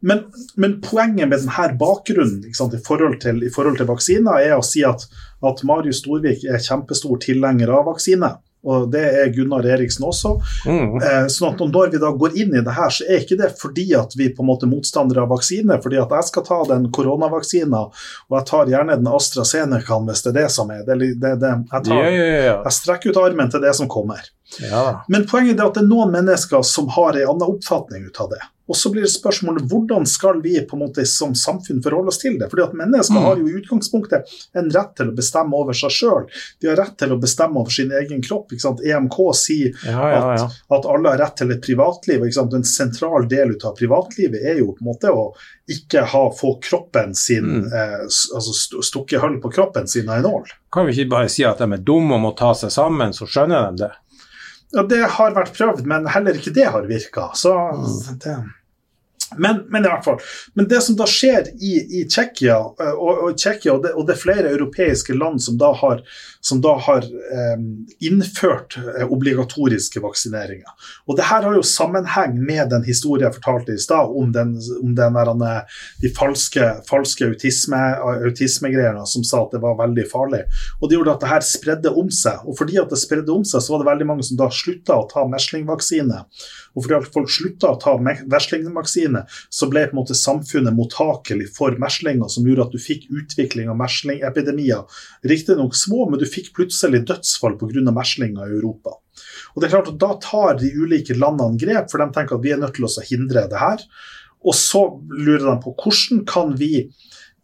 Men, 0.00 0.24
men, 0.56 0.78
poenget 0.84 1.28
med 1.28 1.38
denne 1.42 1.70
bakgrunnen 1.80 2.44
i 2.48 2.54
forhold, 2.54 3.20
til, 3.22 3.42
i, 3.44 3.52
forhold 3.54 3.80
til, 3.80 3.90
vaksiner 3.90 4.42
er 4.42 4.56
å 4.58 4.64
si 4.66 4.84
at, 4.86 5.06
at 5.44 5.64
Marius 5.68 6.02
Storvik 6.02 6.46
er 6.48 6.62
kjempestor 6.62 7.20
tilhenger 7.24 7.72
av 7.74 7.88
vaksine. 7.92 8.36
Og 8.66 8.88
det 8.90 9.04
er 9.20 9.30
Gunnar 9.32 9.66
Eriksen 9.70 10.06
også. 10.08 10.32
Mm. 10.66 10.96
Eh, 10.98 11.26
sånn 11.30 11.54
at 11.54 11.60
Når 11.62 11.92
vi 11.92 12.00
da 12.02 12.10
går 12.10 12.34
inn 12.42 12.56
i 12.58 12.62
det 12.64 12.74
her, 12.74 12.90
så 12.90 13.06
er 13.06 13.22
ikke 13.22 13.38
det 13.38 13.52
fordi 13.60 13.86
at 13.96 14.16
vi 14.18 14.30
på 14.34 14.42
en 14.42 14.50
måte 14.50 14.66
er 14.66 14.72
motstandere 14.72 15.22
av 15.22 15.30
vaksine. 15.32 15.78
fordi 15.82 16.00
at 16.02 16.12
jeg 16.16 16.28
skal 16.30 16.46
ta 16.48 16.58
den 16.72 16.88
koronavaksina, 16.94 17.84
og 18.28 18.38
jeg 18.38 18.48
tar 18.50 18.72
gjerne 18.72 18.98
den 18.98 19.12
AstraZeneca 19.14 20.00
hvis 20.08 20.24
det 20.26 20.32
er 20.34 20.38
det 20.40 20.48
som 20.52 20.74
er. 20.74 20.82
Det, 20.86 20.98
det, 20.98 21.36
det, 21.38 21.54
jeg, 21.70 21.84
tar, 21.86 21.94
yeah, 21.94 22.12
yeah, 22.12 22.44
yeah. 22.48 22.60
jeg 22.66 22.76
strekker 22.80 23.14
ut 23.14 23.22
armen 23.22 23.50
til 23.54 23.62
det 23.62 23.74
som 23.78 23.90
kommer. 23.90 24.26
Men 25.08 25.26
poenget 25.30 25.60
er 25.60 25.68
at 25.68 25.78
det 25.78 25.84
er 25.84 25.90
noen 25.90 26.12
mennesker 26.14 26.64
som 26.66 26.90
har 26.98 27.14
en 27.14 27.34
annen 27.36 27.50
oppfatning 27.54 28.08
ut 28.10 28.24
av 28.24 28.32
det. 28.34 28.42
Og 28.68 28.76
så 28.76 28.92
blir 28.92 29.06
det 29.06 29.12
spørsmålet 29.12 29.66
hvordan 29.70 30.06
skal 30.08 30.42
vi 30.44 30.54
på 30.60 30.76
en 30.76 30.84
måte 30.84 31.04
som 31.08 31.34
samfunn 31.38 31.80
forholde 31.84 32.12
oss 32.12 32.20
til 32.20 32.38
det? 32.40 32.50
Fordi 32.52 32.66
at 32.66 32.76
Mennesker 32.78 33.16
mm. 33.16 33.24
har 33.24 33.40
jo 33.40 33.48
i 33.48 33.56
utgangspunktet 33.62 34.34
en 34.60 34.70
rett 34.74 34.94
til 34.98 35.12
å 35.12 35.16
bestemme 35.16 35.56
over 35.56 35.76
seg 35.76 35.94
sjøl. 35.94 36.26
De 36.60 36.70
har 36.70 36.78
rett 36.80 36.96
til 37.00 37.14
å 37.14 37.20
bestemme 37.20 37.62
over 37.62 37.74
sin 37.74 37.92
egen 37.96 38.20
kropp. 38.24 38.52
EMK 38.52 39.18
sier 39.36 39.72
ja, 39.86 39.92
ja, 39.96 40.18
ja. 40.36 40.48
At, 40.48 40.58
at, 40.78 40.88
alle 40.88 41.14
har 41.14 41.22
rett 41.24 41.38
til 41.40 41.54
et 41.54 41.62
privatliv. 41.64 42.26
En 42.28 42.66
sentral 42.68 43.28
del 43.30 43.56
av 43.56 43.76
privatlivet 43.78 44.44
er 44.44 44.60
jo 44.62 44.74
på 44.74 44.84
en 44.84 44.90
måte 44.92 45.12
å 45.12 45.30
ikke 45.68 46.04
ha, 46.12 46.22
få 46.32 46.54
kroppen 46.64 47.14
sin 47.16 47.44
mm. 47.44 47.64
eh, 47.72 48.04
altså 48.08 48.82
stukke 48.84 49.20
hull 49.20 49.36
på 49.42 49.50
kroppen 49.52 49.88
sin 49.88 50.08
av 50.08 50.20
en 50.20 50.28
nål. 50.28 50.52
Kan 50.72 50.88
vi 50.88 50.96
ikke 50.96 51.12
bare 51.16 51.32
si 51.32 51.44
at 51.44 51.60
de 51.60 51.68
er 51.72 51.84
dumme 51.84 52.16
og 52.16 52.24
må 52.24 52.34
ta 52.36 52.54
seg 52.56 52.72
sammen, 52.72 53.12
så 53.16 53.28
skjønner 53.28 53.68
de 53.68 53.84
det? 53.84 53.90
Ja, 54.76 54.84
Det 54.84 55.00
har 55.16 55.34
vært 55.36 55.54
prøvd, 55.56 55.84
men 55.88 56.08
heller 56.12 56.36
ikke 56.36 56.52
det 56.56 56.68
har 56.68 56.88
virka. 56.88 57.30
Så 57.36 57.54
mm. 57.56 58.18
det 58.24 58.36
men, 59.36 59.62
men, 59.68 59.84
i 59.84 59.88
hvert 59.88 60.04
fall. 60.04 60.20
Men 60.54 60.68
det 60.68 60.80
som 60.82 60.96
da 60.96 61.06
skjer 61.08 61.50
i, 61.60 61.74
i 62.00 62.04
Tsjekkia, 62.08 62.56
og, 62.58 62.80
og, 62.80 63.22
og, 63.28 63.34
og, 63.34 63.88
og, 63.94 64.06
det 64.08 64.14
er 64.14 64.20
flere 64.22 64.52
europeiske 64.54 65.16
land 65.16 65.42
som 65.44 65.58
da 65.60 65.72
har, 65.82 66.02
som 66.48 66.60
da 66.64 66.74
har 66.80 67.04
eh, 67.04 67.58
innført 68.08 68.78
eh, 68.80 69.06
obligatoriske 69.12 70.00
vaksineringer. 70.00 70.70
Og 71.06 71.18
det 71.18 71.26
her 71.28 71.44
har 71.44 71.56
jo 71.56 71.64
sammenheng 71.66 72.38
med 72.40 72.70
den 72.72 72.86
historien 72.86 73.28
jeg 73.28 73.36
fortalte 73.36 73.74
i 73.76 73.82
stad, 73.82 74.08
om, 74.08 74.30
den, 74.32 74.54
om 74.80 74.94
den 74.96 75.18
der, 75.18 75.32
eh, 75.48 75.80
de 76.02 76.12
falske, 76.16 76.70
falske 76.88 77.28
autisme, 77.28 77.80
autismegreiene 78.28 79.04
som 79.08 79.26
sa 79.26 79.44
at 79.44 79.56
det 79.56 79.62
var 79.64 79.76
veldig 79.82 80.06
farlig. 80.10 80.44
Og 80.80 80.88
det 80.88 80.98
gjorde 80.98 81.16
at 81.18 81.26
det 81.26 81.32
her 81.34 81.46
spredde 81.46 81.92
om 81.92 82.08
seg. 82.14 82.46
Og 82.48 82.56
fordi 82.60 82.80
at 82.80 82.94
det 82.94 83.00
spredde 83.02 83.34
om 83.34 83.44
seg, 83.44 83.64
så 83.64 83.74
var 83.74 83.84
det 83.84 83.90
veldig 83.90 84.08
mange 84.08 84.28
som 84.28 84.40
da 84.40 84.48
slutta 84.54 84.96
å 84.96 85.08
ta 85.10 85.26
meslingvaksine. 85.28 86.22
Og 86.78 86.84
fordi 86.84 86.98
at 86.98 87.12
folk 87.14 87.30
slutta 87.32 87.72
å 87.74 87.78
ta 87.82 87.96
meslingvaksine, 87.98 89.24
så 89.26 89.68
ble 89.70 89.84
på 89.88 89.96
en 89.96 90.00
måte 90.00 90.16
samfunnet 90.16 90.76
mottakelig 90.76 91.50
for 91.56 91.74
meslinger, 91.80 92.30
som 92.30 92.46
gjorde 92.46 92.68
at 92.68 92.74
du 92.76 92.80
fikk 92.82 93.08
utvikling 93.10 93.70
av 93.72 93.78
meslingepidemier. 93.80 95.02
Riktignok 95.26 95.74
små, 95.76 96.06
men 96.08 96.22
du 96.22 96.26
fikk 96.28 96.37
plutselig 96.54 97.04
dødsfall 97.08 97.58
pga. 97.60 97.92
meslinger 97.92 98.46
i 98.46 98.56
Europa. 98.60 98.96
Og 99.54 99.60
det 99.60 99.68
er 99.68 99.74
klart 99.76 99.88
at 99.92 99.98
Da 99.98 100.14
tar 100.22 100.58
de 100.60 100.70
ulike 100.70 101.14
landene 101.14 101.58
grep, 101.58 101.90
for 101.90 101.98
de 101.98 102.12
tenker 102.14 102.36
at 102.36 102.44
vi 102.44 102.52
er 102.54 102.62
nødt 102.62 102.74
til 102.74 102.86
å 102.86 103.06
hindre 103.10 103.48
det 103.50 103.58
her. 103.58 103.84
Og 104.46 104.54
så 104.54 104.84
lurer 105.10 105.50
de 105.50 105.56
på 105.64 105.74
hvordan 105.74 106.24
kan 106.28 106.54
vi 106.56 106.88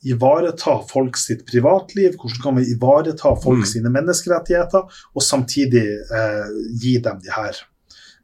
ivareta 0.04 0.78
folk 0.88 1.16
sitt 1.16 1.46
privatliv, 1.48 2.16
hvordan 2.20 2.42
kan 2.42 2.56
vi 2.60 2.68
ivareta 2.74 3.34
folk 3.40 3.64
mm. 3.64 3.70
sine 3.70 3.92
menneskerettigheter, 3.92 4.84
og 5.14 5.22
samtidig 5.24 5.84
eh, 6.20 6.50
gi 6.82 6.98
dem 7.02 7.22
de 7.24 7.32
her 7.32 7.56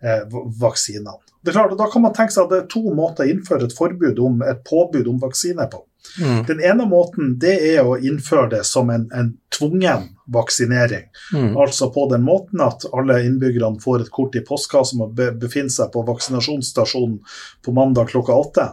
eh, 0.04 0.26
vaksinene. 0.60 1.16
Det 1.40 1.54
er 1.54 1.56
klart, 1.56 1.78
Da 1.78 1.88
kan 1.88 2.04
man 2.04 2.12
tenke 2.12 2.36
seg 2.36 2.44
at 2.44 2.52
det 2.52 2.58
er 2.62 2.72
to 2.72 2.82
måter 2.92 3.24
å 3.24 3.32
innføre 3.32 3.64
et 3.64 3.76
forbud 3.76 4.20
om, 4.20 4.42
et 4.44 4.60
påbud 4.68 5.08
om 5.08 5.22
vaksine 5.22 5.64
på. 5.72 5.80
Mm. 6.20 6.40
Den 6.48 6.60
ene 6.64 6.86
måten 6.88 7.34
det 7.40 7.54
er 7.72 7.86
å 7.86 7.98
innføre 7.98 8.48
det 8.56 8.64
som 8.68 8.90
en, 8.90 9.06
en 9.14 9.32
tvungen 9.54 10.08
vaksinering. 10.32 11.06
Mm. 11.34 11.56
Altså 11.56 11.90
på 11.94 12.06
den 12.12 12.24
måten 12.26 12.62
at 12.64 12.86
alle 12.92 13.20
innbyggerne 13.26 13.82
får 13.82 14.06
et 14.06 14.12
kort 14.14 14.36
i 14.38 14.44
postkassen 14.46 15.02
og 15.04 15.14
befinner 15.18 15.72
seg 15.74 15.92
på 15.94 16.04
vaksinasjonsstasjonen 16.08 17.20
på 17.64 17.74
mandag 17.76 18.10
klokka 18.14 18.36
åtte. 18.36 18.66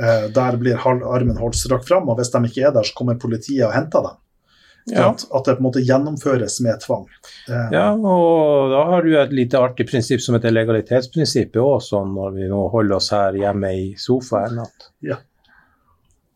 Eh, 0.00 0.28
der 0.34 0.58
blir 0.58 0.80
armen 0.82 1.38
holdt 1.38 1.60
strakt 1.60 1.88
fram, 1.88 2.08
og 2.10 2.18
hvis 2.18 2.32
de 2.34 2.42
ikke 2.48 2.68
er 2.68 2.74
der, 2.74 2.86
så 2.86 2.96
kommer 2.98 3.20
politiet 3.20 3.66
og 3.68 3.74
henter 3.76 4.08
dem. 4.08 4.20
Ja. 4.90 5.06
At, 5.08 5.22
at 5.32 5.46
det 5.46 5.54
på 5.56 5.62
en 5.62 5.66
måte 5.68 5.80
gjennomføres 5.80 6.58
med 6.60 6.82
tvang. 6.82 7.06
Eh, 7.48 7.68
Ja, 7.72 7.86
og 7.94 8.72
da 8.74 8.82
har 8.90 9.06
du 9.06 9.14
et 9.16 9.32
lite 9.32 9.60
artig 9.62 9.86
prinsipp 9.88 10.20
som 10.20 10.36
heter 10.36 10.52
legalitetsprinsippet 10.52 11.56
òg, 11.62 11.86
når 12.10 12.34
vi 12.36 12.50
nå 12.50 12.66
holder 12.74 12.98
oss 12.98 13.08
her 13.14 13.38
hjemme 13.38 13.70
i 13.72 13.86
sofaen. 14.00 14.60
At, 14.66 14.90
Ja. 15.00 15.22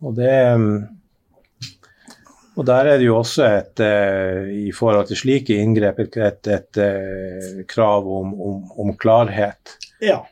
Og 0.05 0.15
det 0.19 0.35
mm, 0.59 0.79
Og 2.59 2.67
der 2.67 2.91
er 2.91 2.99
det 2.99 3.07
jo 3.07 3.19
også 3.21 3.45
et 3.47 3.83
eh, 3.85 4.49
I 4.67 4.73
forhold 4.75 5.07
til 5.11 5.21
slike 5.21 5.55
inngrep 5.55 6.01
et, 6.03 6.17
et, 6.19 6.51
et 6.51 6.81
eh, 6.83 7.61
krav 7.71 8.09
om, 8.19 8.33
om, 8.35 8.57
om 8.83 8.97
klarhet. 8.99 9.77
Ja. 10.03 10.25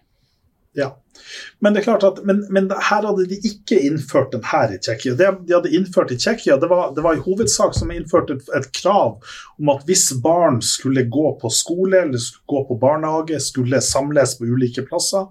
Men 1.60 1.74
det 1.74 1.80
er 1.82 1.86
klart 1.88 2.06
at, 2.06 2.20
men, 2.28 2.42
men 2.52 2.68
her 2.70 3.06
hadde 3.06 3.26
de 3.30 3.38
ikke 3.48 3.78
innført 3.88 4.32
den 4.34 4.44
her 4.46 4.72
i 4.74 4.78
Tsjekkia. 4.82 5.16
Det 5.18 5.30
de 5.48 5.56
hadde 5.56 5.72
innført 5.76 6.12
i 6.14 6.18
Tsjekkia, 6.20 6.58
det, 6.62 6.68
det 6.96 7.04
var 7.04 7.16
i 7.16 7.22
hovedsak 7.24 7.76
som 7.76 7.92
innførte 7.94 8.38
et, 8.38 8.50
et 8.58 8.68
krav 8.80 9.18
om 9.56 9.72
at 9.72 9.84
hvis 9.88 10.08
barn 10.22 10.60
skulle 10.64 11.06
gå 11.12 11.32
på 11.40 11.50
skole 11.52 12.04
eller 12.06 12.28
gå 12.50 12.62
på 12.68 12.78
barnehage, 12.80 13.40
skulle 13.42 13.80
samles 13.84 14.36
på 14.38 14.48
ulike 14.48 14.84
plasser, 14.86 15.26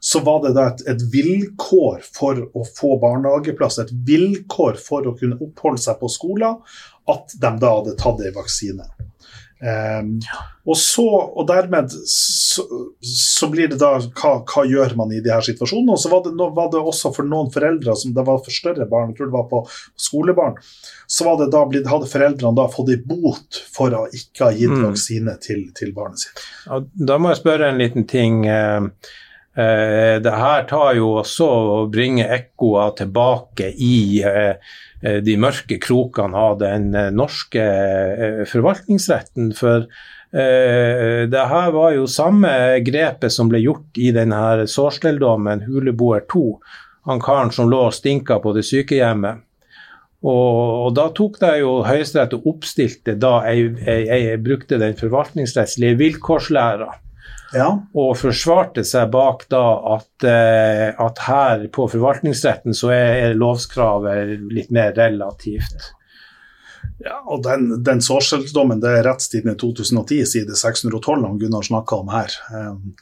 så 0.00 0.22
var 0.26 0.42
det 0.44 0.54
da 0.58 0.68
et, 0.72 0.84
et 0.94 1.04
vilkår 1.12 2.04
for 2.06 2.44
å 2.54 2.66
få 2.78 2.96
barnehageplass, 3.02 3.80
et 3.82 3.94
vilkår 4.08 4.78
for 4.82 5.08
å 5.08 5.16
kunne 5.18 5.40
oppholde 5.42 5.82
seg 5.82 5.98
på 6.02 6.10
skolen, 6.12 6.60
at 7.08 7.38
de 7.40 7.54
da 7.62 7.76
hadde 7.78 7.96
tatt 7.98 8.20
ei 8.22 8.34
vaksine. 8.34 8.84
Ehm, 9.58 10.20
og, 10.68 10.76
så, 10.78 11.04
og 11.08 11.46
dermed 11.48 11.90
så, 12.06 12.62
så 13.02 13.48
blir 13.50 13.70
det 13.72 13.80
da 13.80 13.96
hva, 13.98 14.32
hva 14.46 14.62
gjør 14.68 14.94
man 15.00 15.10
i 15.10 15.18
de 15.24 15.32
her 15.32 15.42
situasjonene? 15.42 15.96
Og 15.96 15.98
så 15.98 16.12
var 16.12 16.22
det, 16.26 16.34
no, 16.38 16.50
var 16.54 16.70
det 16.70 16.78
også 16.78 17.10
for 17.16 17.26
noen 17.26 17.50
foreldre 17.54 17.96
som 17.98 18.14
det 18.14 18.24
var 18.28 18.38
for 18.44 18.54
større 18.54 18.86
barn, 18.90 19.10
jeg 19.10 19.18
tror 19.18 19.30
det 19.30 19.36
var 19.38 19.48
på 19.50 19.62
skolebarn, 20.08 20.58
så 21.10 21.26
var 21.26 21.40
det 21.40 21.50
da 21.54 21.64
hadde 21.90 22.10
foreldrene 22.12 22.54
da 22.58 22.68
fått 22.70 22.92
en 22.94 23.06
bot 23.08 23.62
for 23.74 23.94
å 23.98 24.06
ikke 24.14 24.46
ha 24.46 24.52
gitt 24.54 24.76
Mm. 24.78 24.84
vaksine 24.84 25.32
til, 25.42 25.62
til 25.74 25.94
barnet 25.96 26.20
sitt. 26.22 26.42
Ja, 26.68 26.82
da 27.08 27.16
må 27.18 27.32
jeg 27.32 27.40
spørre 27.40 27.70
en 27.72 27.80
liten 27.80 28.04
ting. 28.06 28.44
Eh, 28.46 28.84
eh, 29.58 30.18
det 30.22 30.34
her 30.34 30.66
tar 30.70 30.92
jo 30.98 31.14
også 31.22 31.48
å 31.48 31.78
bringe 31.90 32.28
ekkoer 32.36 32.92
tilbake 33.00 33.72
i 33.74 34.20
eh, 34.22 34.76
de 35.00 35.36
mørke 35.38 35.78
krokene 35.82 36.36
av 36.36 36.58
den 36.62 36.92
eh, 36.96 37.10
norske 37.14 37.64
eh, 37.64 38.44
forvaltningsretten. 38.50 39.52
For 39.58 39.86
eh, 39.86 41.24
det 41.30 41.44
her 41.52 41.72
var 41.74 41.94
jo 41.94 42.08
samme 42.10 42.50
grepet 42.86 43.34
som 43.34 43.50
ble 43.50 43.62
gjort 43.62 44.00
i 44.00 44.10
denne 44.16 44.66
sårsteldommen, 44.70 45.66
Huleboer 45.68 46.26
2. 46.30 46.46
Han 47.08 47.22
karen 47.22 47.54
som 47.54 47.70
lå 47.70 47.86
og 47.88 47.94
stinka 47.96 48.40
på 48.42 48.56
det 48.56 48.66
sykehjemmet. 48.68 49.44
Og, 50.26 50.88
og 50.88 50.94
da 50.98 51.04
tok 51.14 51.36
det 51.38 51.60
jo 51.60 51.76
Høyesterett 51.86 52.32
og 52.34 52.48
oppstilte 52.50 53.14
da 53.22 53.36
jeg, 53.46 53.76
jeg, 53.86 54.06
jeg 54.10 54.40
brukte 54.42 54.80
den 54.82 54.98
forvaltningsrettslige 54.98 55.94
vilkårslæra 56.00 56.90
Ja, 57.56 57.68
og 57.96 58.16
forsvarte 58.20 58.82
seg 58.84 59.08
bak 59.12 59.46
da 59.52 59.62
at, 59.94 60.26
eh, 60.26 60.88
at 60.92 61.22
her 61.24 61.64
på 61.72 61.86
forvaltningsretten 61.88 62.76
så 62.76 62.92
er, 62.92 63.12
er 63.28 63.38
lovskravet 63.40 64.34
litt 64.52 64.72
mer 64.74 64.92
relativt. 64.98 65.94
Ja 67.04 67.18
og 67.26 67.42
den, 67.46 67.70
den 67.86 68.00
det 68.02 68.92
er 68.92 69.04
rettstiden 69.06 69.52
i 69.52 69.58
2010, 69.58 70.24
side 70.26 70.56
612, 70.56 71.24
om 71.24 71.38
Gunnar 71.38 71.62
snakka 71.62 71.96
om 72.02 72.08
her. 72.12 72.38
Ehm, 72.54 72.94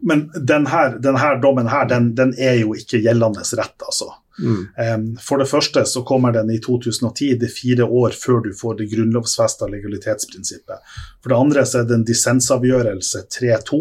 men 0.00 0.28
denne, 0.34 0.84
denne 1.02 1.32
dommen 1.42 1.68
her, 1.68 1.88
den, 1.88 2.14
den 2.14 2.34
er 2.38 2.60
jo 2.60 2.74
ikke 2.74 3.00
gjeldende 3.04 3.44
rett, 3.58 3.76
altså. 3.80 4.12
Mm. 4.36 5.16
For 5.24 5.40
det 5.40 5.48
første 5.48 5.84
så 5.88 6.02
kommer 6.04 6.32
den 6.32 6.50
i 6.52 6.58
2010, 6.60 7.34
det 7.40 7.48
er 7.48 7.54
fire 7.54 7.84
år 7.84 8.16
før 8.20 8.42
du 8.44 8.50
får 8.56 8.80
det 8.80 8.90
grunnlovfesta 8.92 9.68
legalitetsprinsippet. 9.72 10.96
For 11.22 11.32
det 11.32 11.38
andre 11.38 11.64
så 11.66 11.80
er 11.80 11.88
det 11.88 11.96
en 11.96 12.08
dissensavgjørelse 12.08 13.24
3-2. 13.38 13.80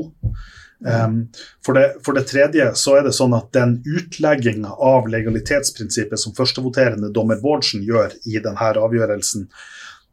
Em, 0.85 1.21
For 1.65 1.73
det, 1.73 1.85
for 2.05 2.13
det 2.13 2.27
tredje 2.29 2.67
så 2.77 2.99
er 2.99 3.07
det 3.07 3.15
sånn 3.17 3.33
at 3.33 3.49
den 3.57 3.79
utlegginga 3.89 4.75
av 4.77 5.07
legalitetsprinsippet 5.09 6.21
som 6.21 6.35
førstevoterende 6.37 7.09
dommer 7.13 7.41
Bårdsen 7.41 7.81
gjør 7.85 8.13
i 8.29 8.37
denne 8.37 8.69
avgjørelsen, 8.77 9.47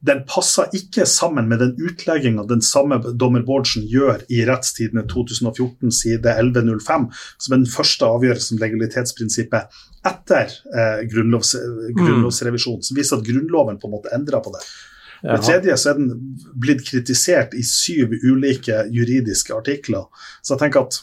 den 0.03 0.25
passer 0.27 0.73
ikke 0.75 1.05
sammen 1.07 1.47
med 1.51 1.61
den 1.63 1.77
utlegginga 1.79 2.43
den 2.51 2.63
samme 2.65 2.99
dommer 3.15 3.45
Bårdsen 3.47 3.85
gjør 3.87 4.25
i 4.35 4.41
Rettstidene 4.49 5.05
2014 5.11 5.93
side 5.95 6.33
1105, 6.33 7.07
som 7.39 7.55
er 7.55 7.61
den 7.61 7.71
første 7.71 8.09
avgjørelsen 8.09 8.59
om 8.59 8.65
legalitetsprinsippet 8.65 9.83
etter 10.09 10.57
eh, 10.75 11.05
grunnlovs, 11.13 11.55
grunnlovsrevisjonen, 11.95 12.83
som 12.83 12.99
viser 12.99 13.21
at 13.21 13.29
Grunnloven 13.29 13.79
på 13.79 13.87
en 13.87 13.95
måte 13.95 14.11
endra 14.17 14.43
på 14.43 14.51
det. 14.57 14.65
Det 15.23 15.39
tredje 15.47 15.77
så 15.79 15.91
er 15.93 15.99
den 16.01 16.37
blitt 16.59 16.81
kritisert 16.89 17.53
i 17.55 17.63
syv 17.63 18.11
ulike 18.27 18.81
juridiske 18.91 19.55
artikler. 19.55 20.09
Så 20.43 20.55
jeg 20.57 20.65
tenker 20.67 20.87
at 20.89 21.03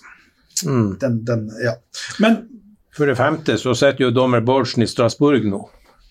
Mm. 0.65 0.97
den, 0.99 1.23
den 1.23 1.45
Ja. 1.63 1.77
Men 2.19 2.49
For 2.91 3.05
det 3.07 3.15
femte 3.15 3.53
så 3.57 3.71
sitter 3.73 4.03
jo 4.03 4.11
dommer 4.11 4.41
Bårdsen 4.43 4.83
i 4.83 4.87
Strasbourg 4.91 5.45
nå. 5.47 5.61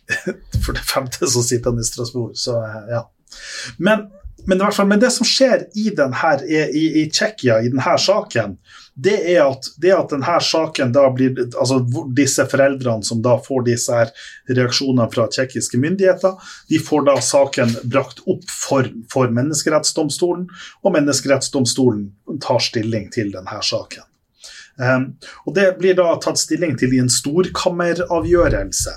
for 0.65 0.73
det 0.73 0.81
femte 0.89 1.27
så 1.29 1.43
sitter 1.45 1.71
han 1.75 1.81
i 1.81 1.85
Strasbourg, 1.85 2.31
så 2.35 2.55
ja. 2.89 3.03
Men, 3.79 4.07
men, 4.47 4.73
fall, 4.73 4.87
men 4.87 5.01
det 5.01 5.11
som 5.11 5.27
skjer 5.27 5.67
i, 5.75 5.91
den 5.97 6.15
i, 6.47 6.57
i, 6.57 6.85
i 7.05 7.71
denne 7.71 7.99
saken, 7.99 8.57
det 8.99 9.17
er 9.35 9.45
at, 9.45 9.69
det 9.79 9.93
at 9.95 10.11
denne 10.11 10.39
saken 10.43 10.91
da 10.95 11.05
blir 11.15 11.37
Altså 11.47 11.79
disse 12.17 12.47
foreldrene 12.51 13.07
som 13.07 13.21
da 13.23 13.37
får 13.45 13.67
disse 13.69 13.95
her 13.95 14.11
reaksjonene 14.49 15.07
fra 15.13 15.29
tsjekkiske 15.31 15.79
myndigheter, 15.79 16.35
de 16.71 16.81
får 16.83 17.07
da 17.07 17.17
saken 17.23 17.77
brakt 17.85 18.25
opp 18.27 18.47
for, 18.51 18.91
for 19.13 19.31
Menneskerettsdomstolen, 19.35 20.49
og 20.83 20.95
Menneskerettsdomstolen 20.97 22.39
tar 22.43 22.63
stilling 22.65 23.11
til 23.15 23.31
denne 23.35 23.63
saken. 23.63 24.07
Um, 24.79 25.13
og 25.47 25.55
Det 25.55 25.73
blir 25.79 25.99
da 25.99 26.13
tatt 26.23 26.39
stilling 26.39 26.77
til 26.79 26.95
i 26.95 27.03
en 27.03 27.11
storkammeravgjørelse. 27.11 28.95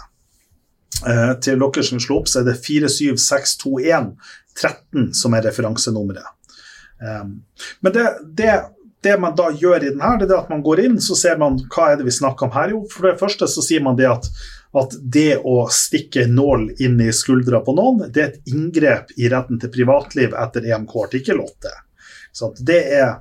Uh, 1.01 1.33
til 1.41 1.57
dere 1.61 1.83
som 1.85 2.01
slår 2.01 2.19
opp, 2.21 2.29
så 2.29 2.41
er 2.41 2.49
det 2.51 2.59
47621 2.61 4.11
13 4.57 5.11
som 5.17 5.35
er 5.37 5.45
referansenummeret. 5.47 6.37
Um, 7.01 7.41
men 7.81 7.93
det, 7.95 8.05
det, 8.37 8.55
det 9.03 9.17
man 9.19 9.35
da 9.35 9.49
gjør 9.51 9.83
i 9.83 9.89
den 9.89 10.01
her, 10.01 10.19
det 10.21 10.29
er 10.29 10.43
at 10.43 10.51
man 10.53 10.63
går 10.65 10.83
inn, 10.85 10.97
så 11.01 11.17
ser 11.17 11.39
man 11.41 11.57
hva 11.73 11.91
er 11.91 11.99
det 11.99 12.05
vi 12.05 12.13
snakker 12.13 12.47
om 12.47 12.55
her. 12.55 12.73
Jo, 12.75 12.81
for 12.91 13.09
det 13.09 13.19
første 13.21 13.49
så 13.49 13.63
sier 13.65 13.81
man 13.85 13.97
det 13.97 14.09
at, 14.11 14.27
at 14.77 14.97
det 15.01 15.39
å 15.41 15.63
stikke 15.73 16.27
nål 16.29 16.69
inn 16.83 16.99
i 17.01 17.09
skuldra 17.15 17.63
på 17.65 17.75
noen, 17.77 18.05
det 18.13 18.23
er 18.23 18.29
et 18.29 18.53
inngrep 18.53 19.15
i 19.17 19.31
retten 19.33 19.61
til 19.61 19.73
privatliv 19.73 20.37
etter 20.37 20.69
EMK 20.69 20.97
artikkel 21.07 21.41
8. 21.41 21.73
Så 22.31 22.53
det 22.61 22.81
er, 22.95 23.17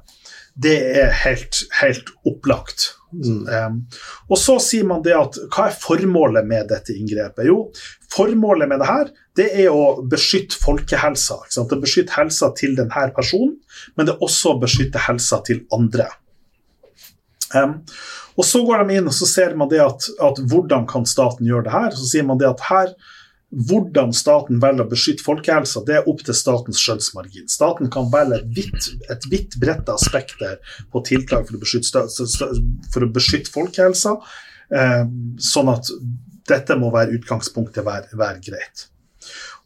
det 0.54 0.76
er 1.02 1.12
helt, 1.24 1.62
helt 1.80 2.10
opplagt. 2.26 2.94
Mm. 3.10 3.80
Og 4.30 4.38
så 4.38 4.56
sier 4.62 4.86
man 4.86 5.02
det 5.02 5.16
at 5.16 5.38
hva 5.50 5.66
er 5.66 5.78
formålet 5.82 6.46
med 6.46 6.68
dette 6.70 6.94
inngrepet? 6.94 7.48
Jo, 7.48 7.64
formålet 8.14 8.70
med 8.70 8.82
det 8.82 8.90
her 8.90 9.10
det 9.38 9.48
er 9.64 9.72
å 9.72 10.02
beskytte 10.10 10.58
folkehelsa. 10.60 11.40
Ikke 11.44 11.56
sant? 11.56 11.72
Det 11.72 11.82
beskytter 11.84 12.18
helsa 12.18 12.50
til 12.58 12.74
denne 12.78 13.06
personen, 13.16 13.54
men 13.96 14.08
det 14.08 14.16
er 14.16 14.24
også 14.26 14.54
å 14.54 14.60
beskytte 14.62 15.02
helsa 15.06 15.40
til 15.46 15.62
andre. 15.74 16.10
Um, 17.54 17.80
og 18.38 18.46
Så 18.46 18.62
går 18.62 18.84
de 18.86 18.98
inn 19.00 19.08
og 19.10 19.14
så 19.14 19.26
ser 19.26 19.56
man 19.58 19.70
det 19.72 19.80
at, 19.82 20.06
at 20.22 20.38
hvordan 20.50 20.84
kan 20.90 21.06
staten 21.08 21.48
gjøre 21.48 21.66
det 21.66 21.74
her? 21.74 21.96
Så 21.98 22.06
sier 22.12 22.26
man 22.28 22.38
det 22.40 22.48
at 22.50 22.62
her 22.68 22.92
hvordan 23.50 24.12
staten 24.14 24.60
velger 24.62 24.86
å 24.86 24.90
beskytte 24.90 25.24
folkehelsa, 25.26 25.82
det 25.86 25.96
er 25.98 26.08
opp 26.10 26.22
til 26.26 26.36
statens 26.38 26.78
skjønnsmargin. 26.78 27.48
Staten 27.50 27.90
kan 27.90 28.10
velge 28.12 28.38
et 28.38 28.52
vidt, 28.54 28.90
et 29.10 29.56
bredt 29.58 29.90
spekter 30.02 30.60
på 30.92 31.02
tiltak 31.06 31.48
for 31.48 31.58
å 31.58 31.62
beskytte, 31.62 32.04
for 32.94 33.06
å 33.06 33.10
beskytte 33.10 33.50
folkehelsa, 33.50 34.14
eh, 34.70 35.02
sånn 35.50 35.72
at 35.74 35.90
dette 36.50 36.78
må 36.78 36.92
være 36.94 37.18
utgangspunktet 37.18 37.84
være, 37.86 38.14
være 38.14 38.40
greit. 38.46 38.86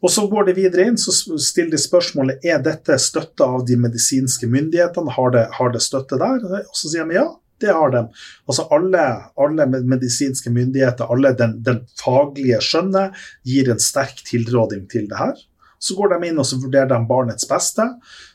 Og 0.04 0.10
Så 0.10 0.26
går 0.28 0.46
de 0.48 0.52
videre 0.52 0.84
inn 0.88 0.98
så 1.00 1.12
stiller 1.40 1.70
de 1.72 1.80
spørsmålet 1.80 2.44
er 2.44 2.58
dette 2.60 2.98
støtta 3.00 3.46
av 3.56 3.62
de 3.64 3.76
medisinske 3.80 4.48
myndighetene. 4.52 5.12
Har 5.16 5.30
det, 5.32 5.46
har 5.56 5.72
det 5.72 5.80
støtte 5.80 6.18
der? 6.20 6.44
Og 6.44 6.76
så 6.76 6.90
sier 6.92 7.08
de 7.08 7.16
ja, 7.16 7.30
det 7.64 7.72
har 7.74 7.94
de. 7.94 8.04
Altså 8.48 8.68
alle, 8.74 9.06
alle 9.40 9.66
medisinske 9.72 10.52
myndigheter, 10.52 11.10
alle 11.10 11.34
den, 11.38 11.58
den 11.66 11.82
faglige 12.00 12.60
skjønnet, 12.64 13.18
gir 13.48 13.72
en 13.72 13.82
sterk 13.82 14.22
tilråding 14.28 14.86
til 14.92 15.08
det 15.10 15.20
her. 15.20 15.42
Så 15.84 15.94
går 15.98 16.14
de 16.14 16.28
inn 16.30 16.38
og 16.40 16.46
så 16.48 16.56
vurderer 16.62 16.88
de 16.88 16.98
barnets 17.08 17.44
beste. 17.48 17.84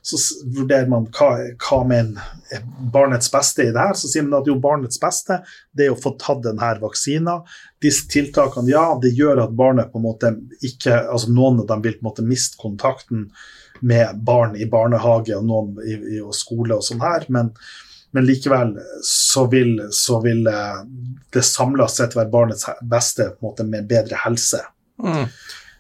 Så 0.06 0.20
vurderer 0.54 0.90
man 0.92 1.08
hva, 1.18 1.30
hva 1.58 1.80
mener 1.88 2.28
er 2.54 2.66
barnets 2.94 3.32
beste 3.34 3.66
i 3.66 3.72
det 3.74 3.86
her. 3.88 3.98
Så 3.98 4.12
sier 4.12 4.28
man 4.28 4.38
at 4.42 4.50
jo, 4.50 4.60
barnets 4.62 5.02
beste 5.02 5.40
det 5.74 5.88
er 5.88 5.96
å 5.96 5.98
få 6.00 6.14
tatt 6.22 6.44
denne 6.46 6.76
vaksina. 6.84 7.40
Disse 7.82 8.06
tiltakene, 8.12 8.70
ja, 8.70 8.86
det 9.02 9.16
gjør 9.18 9.48
at 9.48 9.56
barnet 9.58 9.90
på 9.90 9.98
en 9.98 10.06
måte 10.06 10.36
ikke 10.62 11.02
altså 11.08 11.34
Noen 11.34 11.64
av 11.64 11.72
dem 11.72 11.82
vil 11.88 11.98
på 11.98 12.04
en 12.04 12.10
måte 12.12 12.28
miste 12.28 12.60
kontakten 12.62 13.30
med 13.82 14.22
barn 14.28 14.54
i 14.60 14.70
barnehage 14.70 15.34
og 15.38 15.46
noen 15.50 15.78
i, 15.82 15.98
i 16.18 16.22
og 16.22 16.36
skole 16.36 16.76
og 16.76 16.86
sånn 16.86 17.02
her, 17.02 17.26
men, 17.34 17.54
men 18.12 18.26
likevel 18.26 18.74
så 19.06 19.46
vil, 19.48 19.76
så 19.92 20.20
vil 20.24 20.48
eh, 20.48 20.82
det 21.34 21.46
samla 21.46 21.88
sett 21.88 22.16
være 22.18 22.32
barnets 22.34 22.66
beste 22.82 23.34
måte 23.44 23.66
med 23.68 23.88
bedre 23.90 24.18
helse. 24.24 24.64
Mm. 25.04 25.28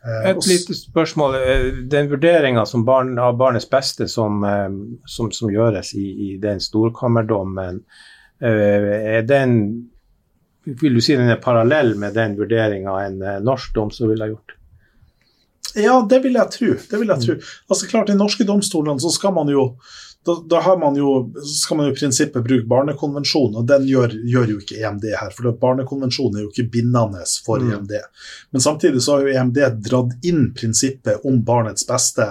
Eh, 0.05 0.29
Et 0.29 0.38
og 0.38 0.48
lite 0.48 0.77
spørsmål. 0.77 1.39
Eh, 1.39 1.65
Den 1.89 2.12
vurderinga 2.12 2.65
barn, 2.86 3.17
av 3.19 3.38
barnets 3.38 3.69
beste 3.69 4.07
som, 4.07 4.45
som, 5.05 5.31
som 5.31 5.50
gjøres 5.51 5.93
i, 5.98 6.05
i 6.29 6.38
den 6.41 6.62
storkammerdommen, 6.62 7.83
er 8.39 9.21
den 9.27 9.55
Vil 10.63 10.93
du 10.95 11.01
si 11.01 11.15
den 11.17 11.27
er 11.27 11.41
parallell 11.43 11.95
med 12.00 12.13
den 12.15 12.38
vurderinga 12.38 12.93
en 13.03 13.17
norsk 13.43 13.74
domstol 13.75 14.13
ville 14.13 14.24
ha 14.24 14.31
gjort? 14.31 14.53
Ja, 15.75 15.98
det 16.09 16.21
vil 16.24 16.38
jeg 16.38 16.51
tro. 16.53 16.69
Det 16.91 17.00
vil 17.01 17.12
jeg 17.12 17.25
tro. 17.25 17.36
Altså 17.69 17.89
klart, 17.89 18.09
I 18.09 18.17
norske 18.17 18.45
domstolene 18.48 19.01
så 19.01 19.12
skal 19.13 19.33
man 19.36 19.51
jo 19.51 19.65
da, 20.29 20.36
da 20.55 20.59
har 20.62 20.77
man 20.77 20.95
jo, 20.95 21.09
skal 21.45 21.79
man 21.79 21.88
jo 21.89 21.93
i 21.93 21.98
prinsippet 21.98 22.45
bruke 22.45 22.67
barnekonvensjonen, 22.69 23.57
og 23.62 23.67
den 23.69 23.88
gjør, 23.89 24.13
gjør 24.29 24.51
jo 24.53 24.57
ikke 24.62 24.77
EMD 24.77 25.07
her. 25.17 25.33
For 25.33 25.50
barnekonvensjonen 25.62 26.38
er 26.38 26.45
jo 26.45 26.51
ikke 26.51 26.69
bindende 26.77 27.25
for 27.45 27.59
Mm. 27.59 27.71
EMD. 27.74 27.95
Men 28.51 28.62
samtidig 28.62 29.01
så 29.03 29.17
har 29.17 29.25
jo 29.25 29.33
EMD 29.33 29.59
dratt 29.89 30.29
inn 30.29 30.51
prinsippet 30.53 31.25
om 31.25 31.41
barnets 31.45 31.88
beste 31.88 32.27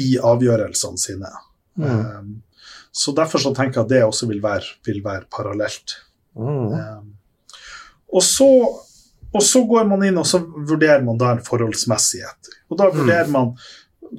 i 0.00 0.16
avgjørelsene 0.18 0.98
sine. 1.00 1.30
Mm. 1.78 1.86
Um, 1.86 2.32
så 2.92 3.12
derfor 3.12 3.38
så 3.38 3.52
tenker 3.54 3.80
jeg 3.80 3.84
at 3.84 3.92
det 3.92 4.02
også 4.04 4.28
vil 4.30 4.42
være, 4.42 4.76
vil 4.88 5.02
være 5.04 5.28
parallelt. 5.30 5.98
Mm. 6.36 6.72
Um, 6.72 7.14
og, 8.12 8.22
så, 8.24 8.48
og 9.32 9.42
så 9.44 9.64
går 9.68 9.88
man 9.88 10.04
inn 10.08 10.18
og 10.20 10.26
så 10.28 10.40
vurderer 10.40 11.04
man 11.04 11.20
da 11.20 11.34
en 11.34 11.44
forholdsmessighet. 11.44 12.54
Og 12.70 12.80
da 12.80 12.88
vurderer 12.92 13.28
man 13.32 13.52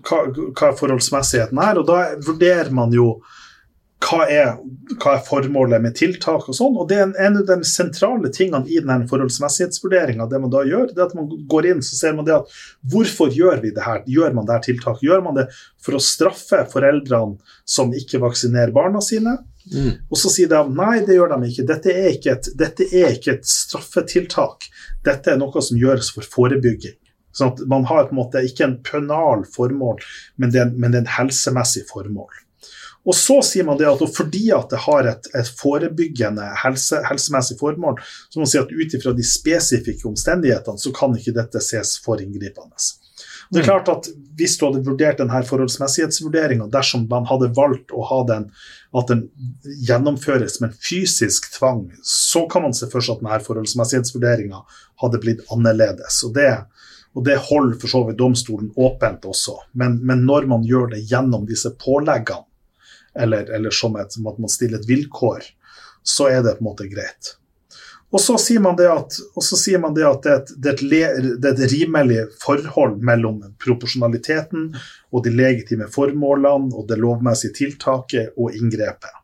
hva, 0.08 0.22
hva 0.58 0.72
forholdsmessigheten 0.78 1.60
er, 1.64 1.82
og 1.82 1.90
da 1.90 2.00
vurderer 2.24 2.72
man 2.76 2.96
jo 2.96 3.18
hva 3.98 4.28
er, 4.30 4.52
hva 5.02 5.16
er 5.16 5.24
formålet 5.26 5.82
med 5.82 5.96
tiltak 5.98 6.46
og 6.46 6.56
sånn. 6.56 6.76
Og 6.78 6.86
det 6.90 7.00
er 7.00 7.06
en, 7.08 7.16
en 7.18 7.40
av 7.40 7.48
de 7.50 7.66
sentrale 7.66 8.30
tingene 8.34 8.70
i 8.70 8.78
den 8.86 9.08
forholdsmessighetsvurderinga, 9.10 10.28
det 10.30 10.42
man 10.44 10.54
da 10.54 10.62
gjør, 10.68 10.92
det 10.92 11.02
er 11.02 11.08
at 11.08 11.16
man 11.18 11.32
går 11.50 11.70
inn 11.72 11.82
så 11.86 11.98
ser 11.98 12.14
man 12.18 12.28
det 12.28 12.36
at 12.36 12.54
hvorfor 12.94 13.34
gjør 13.34 13.64
vi 13.64 13.74
det 13.74 13.86
her? 13.86 14.04
Gjør 14.06 14.38
man 14.38 14.48
det 14.48 14.58
her 14.58 14.66
tiltaket? 14.68 15.08
Gjør 15.08 15.26
man 15.26 15.40
det 15.40 15.48
for 15.84 15.98
å 15.98 16.04
straffe 16.04 16.62
foreldrene 16.70 17.58
som 17.66 17.94
ikke 17.98 18.22
vaksinerer 18.22 18.76
barna 18.76 19.02
sine? 19.04 19.40
Mm. 19.74 19.92
Og 20.12 20.22
så 20.22 20.32
sier 20.32 20.52
de 20.52 20.62
nei, 20.78 21.02
det 21.08 21.18
gjør 21.18 21.34
de 21.34 21.50
ikke. 21.50 21.68
Dette 21.74 21.98
er 21.98 22.14
ikke 22.14 22.38
et, 22.38 22.54
dette 22.60 22.88
er 23.02 23.18
ikke 23.18 23.40
et 23.40 23.50
straffetiltak. 23.50 24.70
Dette 25.08 25.34
er 25.34 25.42
noe 25.42 25.66
som 25.66 25.80
gjøres 25.80 26.14
for 26.14 26.36
forebygging. 26.38 27.00
Sånn 27.38 27.54
at 27.54 27.62
Man 27.70 27.86
har 27.86 28.08
på 28.10 28.16
en 28.16 28.22
måte 28.24 28.42
ikke 28.48 28.66
en 28.66 28.78
pønal 28.84 29.46
formål, 29.54 30.02
men 30.42 30.52
det 30.54 30.62
er, 30.64 30.68
en- 30.72 30.76
men 30.82 30.92
det 30.92 31.02
er 31.04 31.06
en 31.06 31.16
helsemessig 31.20 31.86
formål. 31.92 32.44
Og 33.08 33.16
så 33.16 33.38
sier 33.46 33.64
man 33.64 33.78
det 33.80 33.86
at 33.88 34.02
fordi 34.12 34.50
at 34.52 34.70
det 34.74 34.82
har 34.84 35.08
et, 35.08 35.28
et 35.38 35.48
forebyggende 35.62 36.44
helse, 36.64 36.98
helsemessig 37.08 37.56
formål, 37.62 38.02
så 38.28 38.36
må 38.40 38.44
man 38.44 38.50
si 38.52 38.60
at 38.60 38.74
ut 38.74 38.96
ifra 38.98 39.14
de 39.16 39.24
spesifikke 39.24 40.10
omstendighetene, 40.10 40.82
så 40.82 40.92
kan 40.92 41.16
ikke 41.16 41.32
dette 41.38 41.62
ses 41.64 41.94
for 42.04 42.20
inngripende. 42.20 42.76
Det 43.48 43.62
er 43.62 43.70
klart 43.70 43.88
at 43.88 44.10
Hvis 44.38 44.58
du 44.60 44.66
hadde 44.68 44.84
vurdert 44.86 45.22
denne 45.22 45.40
forholdsmessighetsvurderinga, 45.48 46.68
dersom 46.74 47.08
man 47.10 47.26
hadde 47.30 47.48
valgt 47.56 47.94
å 47.96 48.04
ha 48.10 48.20
den, 48.28 48.50
at 48.94 49.08
den 49.08 49.24
gjennomføres 49.88 50.60
med 50.62 50.74
en 50.74 50.78
fysisk 50.84 51.48
tvang, 51.56 51.88
så 52.04 52.44
kan 52.52 52.62
man 52.68 52.76
se 52.78 52.90
for 52.92 53.02
seg 53.02 53.16
at 53.18 53.24
denne 53.24 53.40
forholdsmessighetsvurderinga 53.48 54.60
hadde 55.02 55.22
blitt 55.24 55.42
annerledes. 55.54 56.20
Og 56.28 56.36
det, 56.36 56.52
og 57.18 57.24
det 57.26 57.40
holder 57.48 57.80
for 57.82 57.90
så 57.90 58.04
vidt 58.06 58.20
domstolen 58.20 58.70
åpent 58.78 59.24
også. 59.26 59.56
Men, 59.74 59.98
men 60.06 60.22
når 60.30 60.46
man 60.52 60.66
gjør 60.68 60.92
det 60.92 61.00
gjennom 61.10 61.48
disse 61.50 61.72
påleggene, 61.82 62.46
eller, 63.18 63.50
eller 63.58 63.74
som, 63.74 63.96
et, 63.98 64.14
som 64.14 64.28
at 64.30 64.38
man 64.38 64.52
stiller 64.54 64.78
et 64.78 64.86
vilkår, 64.86 65.48
så 66.06 66.28
er 66.30 66.44
det 66.46 66.60
på 66.60 66.62
en 66.62 66.68
måte 66.70 66.86
greit. 66.92 67.32
Og 68.14 68.22
så 68.22 68.38
sier 68.40 68.62
man 68.64 68.78
det 68.78 68.86
at, 68.88 69.18
man 69.82 69.96
det, 69.98 70.06
at 70.06 70.22
det, 70.24 70.30
er 70.30 70.38
et, 70.38 70.52
det, 70.54 70.76
er 70.76 70.84
le, 70.86 71.02
det 71.42 71.50
er 71.50 71.58
et 71.58 71.74
rimelig 71.74 72.20
forhold 72.40 73.02
mellom 73.10 73.42
proporsjonaliteten 73.66 74.70
og 75.10 75.26
de 75.26 75.34
legitime 75.34 75.90
formålene 75.92 76.70
og 76.78 76.86
det 76.88 77.00
lovmessige 77.02 77.58
tiltaket 77.58 78.38
og 78.38 78.54
inngrepet. 78.54 79.18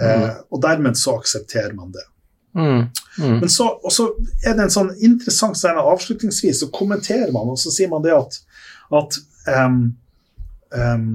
Eh, 0.00 0.30
og 0.54 0.62
dermed 0.62 0.96
så 0.96 1.18
aksepterer 1.18 1.74
man 1.76 1.90
det. 1.92 2.06
Mm. 2.54 2.86
Mm. 3.18 3.38
Men 3.40 3.48
så, 3.48 3.68
er 4.44 4.56
det 4.56 4.66
en 4.66 4.74
sånn 4.74 4.92
interessant 5.04 5.56
scene 5.56 5.82
avslutningsvis, 5.92 6.60
så 6.62 6.70
kommenterer 6.74 7.32
man, 7.32 7.52
og 7.52 7.60
så 7.60 7.72
sier 7.72 7.90
man 7.92 8.04
det 8.04 8.14
at, 8.16 8.38
at 8.92 9.18
um, 9.48 9.78
um, 10.76 11.06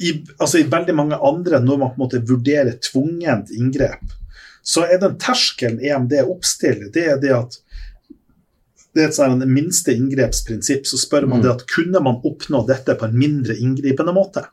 i, 0.00 0.14
altså 0.38 0.62
I 0.62 0.68
veldig 0.72 0.94
mange 0.96 1.18
andre, 1.20 1.60
når 1.62 1.78
man 1.78 1.92
på 1.92 2.00
en 2.00 2.04
måte 2.06 2.22
vurderer 2.28 2.78
tvungent 2.82 3.52
inngrep, 3.54 4.16
så 4.62 4.86
er 4.86 5.00
den 5.02 5.18
terskelen 5.20 5.82
EMD 5.82 6.16
oppstiller, 6.22 6.88
det 6.94 7.06
er 7.12 7.20
det 7.22 7.34
at 7.36 7.58
det 8.92 9.02
er 9.02 9.08
et 9.08 9.16
sånn 9.16 9.40
minste 9.48 9.94
inngrepsprinsipp, 9.96 10.84
så 10.86 10.98
spør 11.00 11.26
man 11.26 11.40
Mm. 11.40 11.44
det 11.44 11.50
at 11.52 11.66
kunne 11.66 12.00
man 12.04 12.20
oppnå 12.28 12.66
dette 12.68 12.94
på 12.94 13.06
en 13.08 13.16
mindre 13.16 13.56
inngripende 13.56 14.12
måte. 14.12 14.44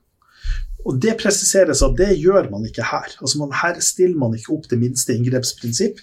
Og 0.88 1.00
Det 1.04 1.18
presiseres 1.20 1.82
at 1.84 1.96
det 2.00 2.14
gjør 2.22 2.48
man 2.54 2.64
ikke 2.68 2.86
her. 2.88 3.12
Altså 3.20 3.42
man, 3.42 3.52
Her 3.52 3.80
stiller 3.84 4.18
man 4.20 4.36
ikke 4.38 4.54
opp 4.56 4.70
det 4.72 4.80
minste 4.80 5.16
inngrepsprinsipp. 5.16 6.00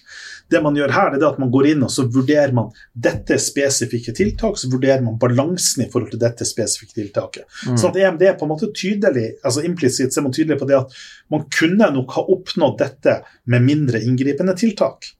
Det 0.52 0.60
man 0.62 0.76
gjør 0.78 0.92
her, 0.94 1.14
det 1.16 1.24
er 1.24 1.32
at 1.32 1.40
man 1.42 1.50
går 1.50 1.70
inn 1.72 1.82
og 1.82 1.90
så 1.90 2.04
vurderer 2.12 2.52
man 2.54 2.68
dette 2.92 3.38
spesifikke 3.42 4.12
tiltak, 4.14 4.58
så 4.60 4.68
vurderer 4.70 5.02
man 5.02 5.16
balansen 5.18 5.82
i 5.82 5.88
forhold 5.90 6.12
til 6.12 6.20
dette 6.22 6.46
spesifikke 6.46 6.94
tiltaket. 7.00 7.48
Mm. 7.66 7.80
Sånn 7.80 7.90
at 7.90 7.98
EMD 8.02 8.22
er 8.28 8.36
på 8.38 8.46
en 8.46 8.52
måte 8.52 8.68
tydelig, 8.70 9.32
altså 9.42 9.64
implisitt 9.66 10.14
ser 10.14 10.22
er 10.22 10.28
man 10.28 10.36
tydelig 10.36 10.60
på 10.60 10.68
det 10.70 10.78
at 10.78 10.94
man 11.34 11.48
kunne 11.56 11.88
nok 11.96 12.14
ha 12.14 12.22
oppnådd 12.36 12.78
dette 12.84 13.16
med 13.50 13.66
mindre 13.66 14.04
inngripende 14.04 14.54
tiltak. 14.60 15.10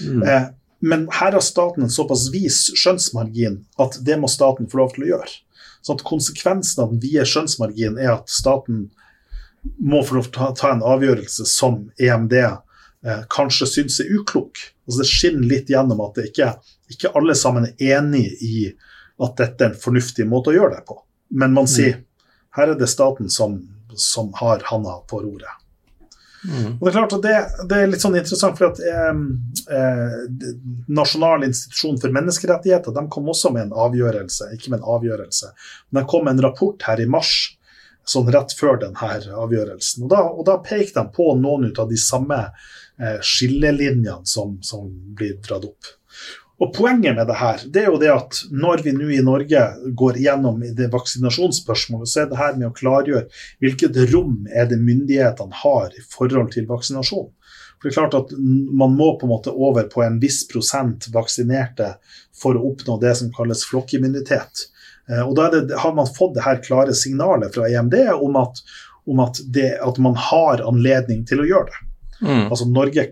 Mm. 0.00 0.24
Eh, 0.24 0.48
men 0.80 1.04
her 1.12 1.36
har 1.36 1.44
staten 1.44 1.84
en 1.84 1.92
såpass 1.92 2.30
vis 2.32 2.70
skjønnsmargin 2.78 3.60
at 3.82 4.00
det 4.06 4.16
må 4.22 4.30
staten 4.32 4.70
få 4.70 4.80
lov 4.80 4.94
til 4.94 5.04
å 5.04 5.12
gjøre. 5.12 5.34
Sånn 5.84 5.98
at 6.00 6.06
Konsekvensen 6.08 6.82
av 6.84 6.94
den 6.94 7.02
vide 7.02 7.26
skjønnsmarginen 7.28 8.00
er 8.00 8.14
at 8.14 8.32
staten 8.32 8.88
må 9.78 10.02
få 10.06 10.18
lov 10.18 10.28
til 10.30 10.44
å 10.44 10.50
ta, 10.56 10.72
en 10.72 10.84
avgjørelse 10.86 11.46
som 11.48 11.82
EMD 12.00 12.36
eh, 12.40 13.22
kanskje 13.32 13.68
syns 13.68 14.00
er 14.02 14.12
uklok. 14.16 14.60
Altså 14.88 15.02
Det 15.02 15.08
skinner 15.10 15.48
litt 15.50 15.72
gjennom 15.72 16.02
at 16.04 16.16
det 16.18 16.30
ikke, 16.30 16.52
ikke 16.92 17.12
alle 17.18 17.36
sammen 17.38 17.68
er 17.70 17.98
enig 17.98 18.26
i 18.44 18.70
at 19.20 19.36
dette 19.36 19.64
er 19.64 19.72
en 19.72 19.82
fornuftig 19.82 20.26
måte 20.28 20.52
å 20.52 20.56
gjøre 20.56 20.78
det 20.78 20.86
på. 20.88 20.96
Men 21.36 21.54
man 21.54 21.68
sier 21.70 22.00
her 22.56 22.72
er 22.72 22.78
det 22.78 22.88
staten 22.90 23.30
som, 23.30 23.60
som 23.94 24.32
har 24.40 24.64
handa 24.70 24.96
på 25.10 25.20
roret. 25.22 25.60
Mm. 26.48 26.78
Og 26.80 26.80
Det 26.80 26.88
er 26.88 26.96
klart 26.96 27.12
at 27.12 27.22
det, 27.22 27.34
det 27.68 27.78
er 27.78 27.90
litt 27.90 28.02
sånn 28.02 28.16
interessant, 28.16 28.56
for 28.56 28.70
at 28.70 28.80
eh, 28.80 29.12
Nasjonal 30.88 31.44
institusjon 31.44 32.00
for 32.00 32.16
menneskerettigheter 32.16 32.96
de 32.96 33.04
kom 33.12 33.28
også 33.28 33.52
med 33.54 33.68
en 33.68 33.76
avgjørelse, 33.86 34.48
ikke 34.56 34.72
med 34.72 34.80
en 34.80 34.92
avgjørelse, 34.96 35.52
men 35.90 36.00
de 36.00 36.10
kom 36.10 36.24
med 36.26 36.38
en 36.38 36.46
rapport 36.48 36.88
her 36.88 37.02
i 37.02 37.08
mars, 37.10 37.34
sånn 38.10 38.30
rett 38.34 38.52
før 38.56 38.80
denne 38.82 39.22
avgjørelsen. 39.44 40.04
Og 40.06 40.12
Da, 40.12 40.24
og 40.26 40.44
da 40.48 40.58
peker 40.64 40.92
de 40.98 41.06
på 41.14 41.32
noen 41.38 41.70
av 41.70 41.88
de 41.90 41.98
samme 42.00 42.42
eh, 42.46 43.18
skillelinjene 43.22 44.26
som, 44.28 44.58
som 44.66 44.90
blir 45.16 45.38
dratt 45.46 45.68
opp. 45.70 45.96
Og 46.60 46.74
Poenget 46.76 47.16
med 47.16 47.24
det 47.30 47.38
her 47.40 47.62
det 47.72 47.82
er 47.82 47.88
jo 47.88 47.98
det 48.00 48.10
at 48.12 48.38
når 48.52 48.82
vi 48.84 48.92
nå 48.92 49.08
i 49.16 49.22
Norge 49.24 49.62
går 49.96 50.18
gjennom 50.20 50.60
det 50.76 50.90
vaksinasjonsspørsmålet, 50.92 52.10
så 52.10 52.22
er 52.22 52.26
det 52.28 52.40
her 52.40 52.58
med 52.58 52.68
å 52.68 52.74
klargjøre 52.76 53.28
hvilket 53.64 53.96
rom 54.12 54.42
er 54.52 54.68
det 54.68 54.76
myndighetene 54.82 55.62
har 55.62 55.94
i 55.96 56.04
forhold 56.12 56.52
til 56.52 56.68
vaksinasjon. 56.68 57.30
For 57.80 57.88
det 57.88 57.94
er 57.94 57.96
klart 57.96 58.18
at 58.18 58.34
Man 58.36 58.92
må 58.92 59.14
på 59.16 59.24
en 59.24 59.32
måte 59.32 59.54
over 59.56 59.88
på 59.88 60.04
en 60.04 60.20
viss 60.20 60.42
prosent 60.50 61.08
vaksinerte 61.14 61.94
for 62.36 62.58
å 62.58 62.74
oppnå 62.74 62.98
det 63.00 63.14
som 63.16 63.32
kalles 63.32 63.64
flokkimmunitet. 63.70 64.66
Eh, 65.10 65.22
Og 65.26 65.36
Da 65.36 65.50
det, 65.50 65.76
har 65.76 65.94
man 65.94 66.06
fått 66.06 66.34
det 66.38 66.46
her 66.46 66.62
klare 66.64 66.94
signalet 66.94 67.54
fra 67.54 67.68
EMD 67.68 67.96
om 68.14 68.36
at, 68.40 68.62
om 69.06 69.22
at, 69.24 69.40
det, 69.46 69.72
at 69.82 69.98
man 69.98 70.18
har 70.18 70.62
anledning 70.66 71.24
til 71.28 71.42
å 71.42 71.48
gjøre 71.48 71.70
det. 71.70 71.86
Mm. 72.20 72.50
Altså 72.52 72.66
Norge, 72.68 73.06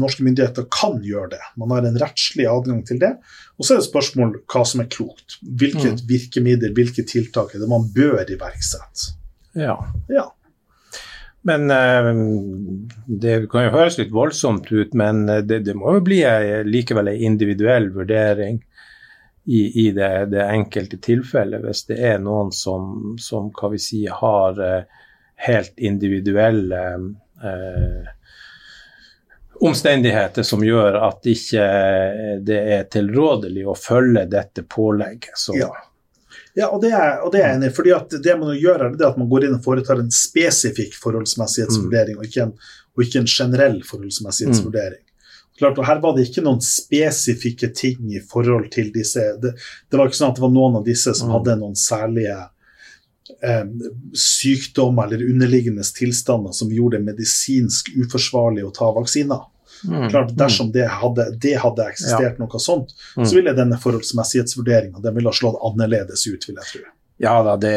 Norske 0.00 0.24
myndigheter 0.24 0.64
kan 0.72 1.02
gjøre 1.04 1.34
det. 1.34 1.42
Man 1.60 1.74
har 1.74 1.84
en 1.84 1.98
rettslig 2.00 2.46
adgang 2.48 2.80
til 2.88 3.00
det. 3.02 3.12
Og 3.60 3.66
så 3.66 3.74
er 3.74 3.82
det 3.82 3.88
spørsmål 3.90 4.32
hva 4.48 4.62
som 4.68 4.80
er 4.80 4.88
klokt. 4.92 5.36
Hvilket 5.60 6.06
virkemiddel, 6.08 6.72
hvilke 6.76 7.04
tiltak 7.08 7.52
er 7.54 7.62
det 7.62 7.68
man 7.68 7.84
bør 7.92 8.24
iverksette. 8.24 9.12
Ja. 9.56 9.76
Ja. 10.12 10.30
Men 11.46 11.70
eh, 11.70 12.08
det 13.06 13.36
kan 13.52 13.68
jo 13.68 13.74
høres 13.76 14.00
litt 14.00 14.10
voldsomt 14.14 14.72
ut, 14.72 14.96
men 14.98 15.28
eh, 15.30 15.44
det, 15.46 15.60
det 15.68 15.76
må 15.78 15.98
jo 15.98 16.02
bli 16.08 16.22
likevel 16.66 17.12
en 17.12 17.28
individuell 17.28 17.92
vurdering 17.94 18.58
i, 19.46 19.86
i 19.86 19.90
det, 19.94 20.26
det 20.26 20.42
enkelte 20.42 20.98
tilfellet, 20.98 21.62
hvis 21.62 21.84
det 21.86 22.00
er 22.02 22.18
noen 22.18 22.50
som, 22.52 23.14
som 23.22 23.52
hva 23.54 23.70
vi 23.70 23.78
si, 23.78 24.02
har 24.10 24.58
eh, 24.62 25.04
helt 25.46 25.78
individuelle 25.78 26.82
eh, 27.44 28.08
omstendigheter 29.60 30.42
som 30.42 30.64
gjør 30.66 30.98
at 31.08 31.28
ikke 31.30 31.62
eh, 31.62 32.32
det 32.42 32.58
er 32.74 32.88
tilrådelig 32.90 33.68
å 33.70 33.76
følge 33.78 34.26
dette 34.30 34.66
pålegget. 34.66 35.36
Så, 35.38 35.58
Ja. 35.60 35.70
Ja, 36.56 36.70
og 36.72 36.80
det 36.80 36.88
er, 36.96 37.18
og 37.20 37.34
det 37.34 37.42
er 37.42 37.50
jeg 37.50 37.56
enig 37.58 37.68
i. 37.68 37.72
fordi 37.76 37.90
at 37.92 38.14
Det 38.24 38.34
man 38.40 38.54
gjør, 38.56 38.86
er 38.86 38.94
det 38.96 39.04
at 39.04 39.18
man 39.20 39.28
går 39.28 39.44
inn 39.44 39.58
og 39.58 39.64
foretar 39.64 40.00
en 40.00 40.08
spesifikk 40.12 40.94
forholdsmessighetsvurdering, 41.02 42.16
og, 42.16 42.24
ikke 42.24 42.46
en, 42.46 42.54
og 42.96 43.04
ikke 43.04 43.20
en 43.20 43.28
generell 43.28 43.82
forholdsmessighetsvurdering. 43.84 45.02
Klart, 45.58 45.78
og 45.78 45.86
Her 45.88 46.00
var 46.02 46.14
det 46.16 46.26
ikke 46.28 46.42
noen 46.44 46.60
spesifikke 46.60 47.70
ting 47.74 48.10
i 48.12 48.20
forhold 48.20 48.70
til 48.74 48.90
disse 48.92 49.22
Det, 49.40 49.54
det 49.90 49.96
var 49.98 50.06
ikke 50.10 50.18
sånn 50.20 50.30
at 50.34 50.36
det 50.36 50.42
var 50.44 50.52
noen 50.52 50.76
av 50.76 50.84
disse 50.84 51.14
som 51.16 51.28
Mm. 51.30 51.34
hadde 51.38 51.56
noen 51.62 51.74
særlige 51.80 52.36
eh, 53.42 53.64
sykdommer 54.14 55.06
eller 55.08 55.24
underliggende 55.30 55.82
tilstander 55.96 56.52
som 56.52 56.70
gjorde 56.70 56.98
det 57.00 57.04
medisinsk 57.08 57.88
uforsvarlig 57.96 58.64
å 58.64 58.70
ta 58.74 58.92
vaksiner. 58.94 59.40
Mm. 59.84 60.08
Klart, 60.10 60.30
Dersom 60.38 60.70
det 60.72 60.86
hadde, 60.88 61.26
det 61.42 61.56
hadde 61.60 61.88
eksistert 61.90 62.38
noe 62.38 62.60
sånt, 62.62 62.94
Mm. 63.16 63.24
så 63.26 63.34
ville 63.34 63.52
denne 63.52 63.76
forholdsmessighetsvurderinga 63.82 65.02
den 65.02 65.14
ville 65.14 65.28
ha 65.28 65.34
slått 65.36 65.58
annerledes 65.62 66.26
ut, 66.26 66.46
vil 66.48 66.56
jeg 66.56 66.64
tro. 66.72 66.80
Ja 67.18 67.42
da, 67.42 67.56
det 67.56 67.74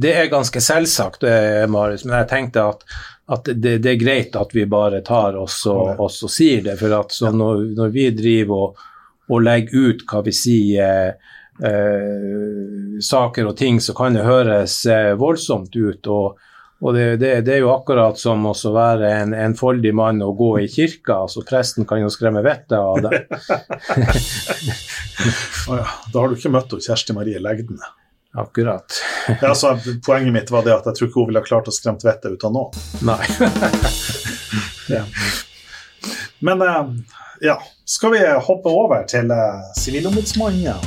Det 0.00 0.12
er 0.14 0.28
ganske 0.32 0.60
selvsagt, 0.60 1.24
eh, 1.24 1.66
Marius, 1.66 2.04
men 2.04 2.18
jeg 2.20 2.28
tenkte 2.30 2.68
at, 2.74 2.84
at 3.26 3.48
det, 3.50 3.78
det 3.82 3.90
er 3.90 4.00
greit 4.00 4.36
at 4.38 4.54
vi 4.54 4.66
bare 4.70 5.00
tar 5.06 5.36
oss 5.38 5.64
og, 5.66 5.98
oss 6.02 6.22
og 6.22 6.30
sier 6.30 6.62
det. 6.62 6.76
For 6.78 6.94
at 6.94 7.14
så 7.14 7.32
når, 7.34 7.64
når 7.78 7.88
vi 7.94 8.10
driver 8.14 8.68
og, 8.68 8.84
og 9.32 9.42
legger 9.42 9.90
ut 9.90 10.04
hva 10.06 10.22
vi 10.26 10.32
sier 10.36 11.10
eh, 11.10 13.00
saker 13.02 13.50
og 13.50 13.56
ting, 13.58 13.80
så 13.82 13.96
kan 13.98 14.14
det 14.14 14.26
høres 14.26 14.86
eh, 14.86 15.14
voldsomt 15.18 15.76
ut. 15.76 16.06
og 16.06 16.38
og 16.84 16.92
det, 16.92 17.04
det, 17.16 17.30
det 17.46 17.54
er 17.54 17.62
jo 17.62 17.70
akkurat 17.72 18.18
som 18.20 18.42
å 18.50 18.52
være 18.52 19.08
en 19.22 19.30
enfoldig 19.32 19.94
mann 19.96 20.20
og 20.20 20.36
gå 20.36 20.50
i 20.60 20.66
kirka. 20.68 21.22
altså 21.24 21.40
Presten 21.48 21.88
kan 21.88 22.02
jo 22.02 22.10
skremme 22.12 22.42
vettet 22.44 22.76
av 22.76 23.00
deg. 23.06 23.16
oh 25.70 25.80
ja, 25.80 25.86
da 26.12 26.20
har 26.20 26.28
du 26.28 26.36
ikke 26.36 26.52
møtt 26.52 26.76
Kjersti 26.76 27.16
Marie 27.16 27.40
Legdene. 27.40 27.80
Akkurat. 28.36 29.02
Ja, 29.42 29.48
altså, 29.48 29.78
poenget 30.06 30.32
mitt 30.32 30.50
var 30.50 30.62
det 30.62 30.70
at 30.70 30.84
jeg 30.86 30.94
tror 30.94 31.08
ikke 31.08 31.18
hun 31.18 31.30
ville 31.30 31.40
ha 31.42 31.46
klart 31.46 31.66
å 31.66 31.72
skremt 31.74 32.04
vettet 32.06 32.36
ut 32.36 32.44
av 32.46 32.52
noen. 32.54 32.84
Nei. 33.06 33.22
Ja. 34.86 35.00
Men 36.38 36.60
eh, 36.62 36.90
ja, 37.40 37.56
skal 37.84 38.12
vi 38.12 38.20
hoppe 38.46 38.70
over 38.70 39.02
til 39.10 39.32
eh, 39.34 39.64
Sivilombudsmannen? 39.80 40.78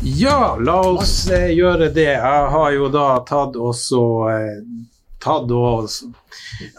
Ja, 0.00 0.56
la 0.56 0.78
oss 0.94 1.12
eh, 1.28 1.50
gjøre 1.52 1.90
det. 1.92 2.08
Jeg 2.14 2.48
har 2.54 2.72
jo 2.72 2.88
da 2.88 3.10
tatt 3.28 3.60
også 3.60 4.00
tatt 5.20 5.52
og 5.52 5.92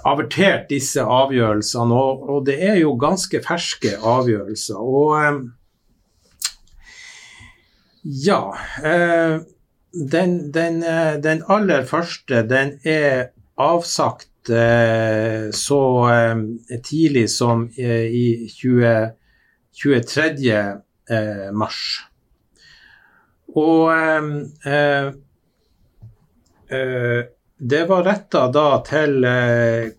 avertert 0.09 0.65
disse 0.73 1.05
avgjørelsene, 1.05 1.93
og, 1.93 2.25
og 2.25 2.45
det 2.49 2.57
er 2.71 2.81
jo 2.81 2.97
ganske 2.97 3.43
ferske 3.45 3.99
avgjørelser. 4.01 4.81
Og 4.81 5.51
ja 8.03 8.55
eh, 8.83 9.41
den, 9.91 10.51
den, 10.51 10.83
eh, 10.83 11.15
den 11.21 11.43
aller 11.47 11.83
første, 11.83 12.43
den 12.47 12.79
er 12.87 13.31
avsagt 13.59 14.49
eh, 14.49 15.51
så 15.51 15.81
eh, 16.09 16.79
tidlig 16.83 17.29
som 17.29 17.67
eh, 17.77 18.07
i 18.07 18.47
20, 18.49 19.11
23. 19.83 20.55
Eh, 21.11 21.51
mars. 21.51 21.99
Og 23.51 23.91
det 27.59 27.79
var 27.89 28.05
retta 28.05 28.45
da 28.47 28.67
til 28.87 29.25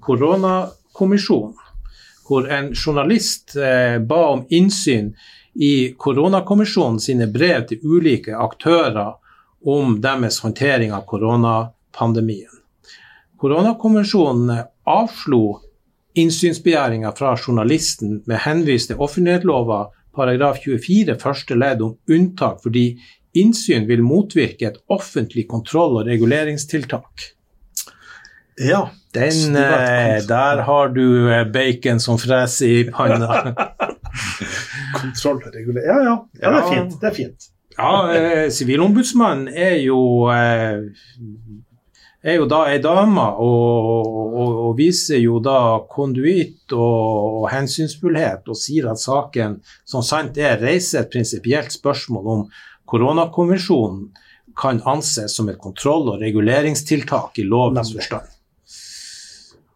koronakommisjonen, 0.00 1.52
hvor 2.24 2.48
en 2.48 2.70
journalist 2.72 3.52
ba 4.08 4.20
om 4.30 4.46
innsyn 4.48 5.10
i 5.54 5.92
koronakommisjonen 5.98 7.00
sine 7.00 7.26
brev 7.26 7.66
til 7.68 7.82
ulike 7.84 8.36
aktører 8.36 9.14
om 9.64 9.98
deres 10.02 10.40
håndtering 10.42 10.92
av 10.96 11.04
koronapandemien. 11.06 12.50
Koronakommisjonen 13.42 14.62
avslo 14.88 15.60
innsynsbegjæringa 16.14 17.12
fra 17.16 17.34
journalisten 17.36 18.20
med 18.26 18.42
henvis 18.44 18.88
til 18.88 19.00
offentlighetslova 19.00 19.84
paragraf 20.16 20.60
24 20.64 21.16
første 21.20 21.56
ledd 21.56 21.82
om 21.84 21.96
unntak 22.10 22.60
fordi 22.64 22.86
innsyn 23.38 23.86
vil 23.88 24.02
motvirke 24.04 24.68
et 24.68 24.80
offentlig 24.92 25.46
kontroll- 25.48 26.02
og 26.02 26.06
reguleringstiltak. 26.06 27.30
Ja. 28.60 28.88
Den, 29.12 29.56
eh, 29.56 30.22
der 30.24 30.62
har 30.64 30.88
du 30.88 31.28
eh, 31.28 31.44
bacon 31.44 32.00
som 32.00 32.18
freser 32.18 32.66
i 32.66 32.84
panna. 32.90 33.54
Kontroll 35.00 35.40
og 35.42 35.50
regulering. 35.54 35.88
Ja, 35.88 35.98
ja. 36.06 36.14
ja, 36.42 36.54
det 36.54 36.62
er 36.62 36.70
fint. 36.70 36.96
Det 37.00 37.10
er 37.10 37.18
fint. 37.18 37.50
Ja, 37.78 37.92
eh, 38.12 38.46
Sivilombudsmannen 38.52 39.48
er 39.48 39.78
jo 39.80 40.00
eh, 40.28 40.82
er 42.22 42.36
jo 42.38 42.46
da 42.46 42.60
ei 42.70 42.78
dame 42.82 43.24
og, 43.42 44.10
og, 44.38 44.50
og 44.68 44.74
viser 44.78 45.18
jo 45.18 45.40
da 45.42 45.82
konduitt 45.90 46.74
og, 46.76 47.40
og 47.42 47.46
hensynsfullhet 47.50 48.46
og 48.46 48.58
sier 48.58 48.90
at 48.92 49.02
saken 49.02 49.58
som 49.88 50.04
sant 50.06 50.38
er 50.38 50.60
reiser 50.62 51.02
et 51.02 51.10
prinsipielt 51.12 51.74
spørsmål 51.74 52.30
om 52.36 52.44
koronakonvensjonen 52.92 54.12
kan 54.58 54.82
anses 54.86 55.34
som 55.36 55.48
et 55.48 55.58
kontroll- 55.58 56.12
og 56.12 56.20
reguleringstiltak 56.20 57.40
i 57.40 57.48
lovens 57.48 57.94
forstand. 57.94 58.28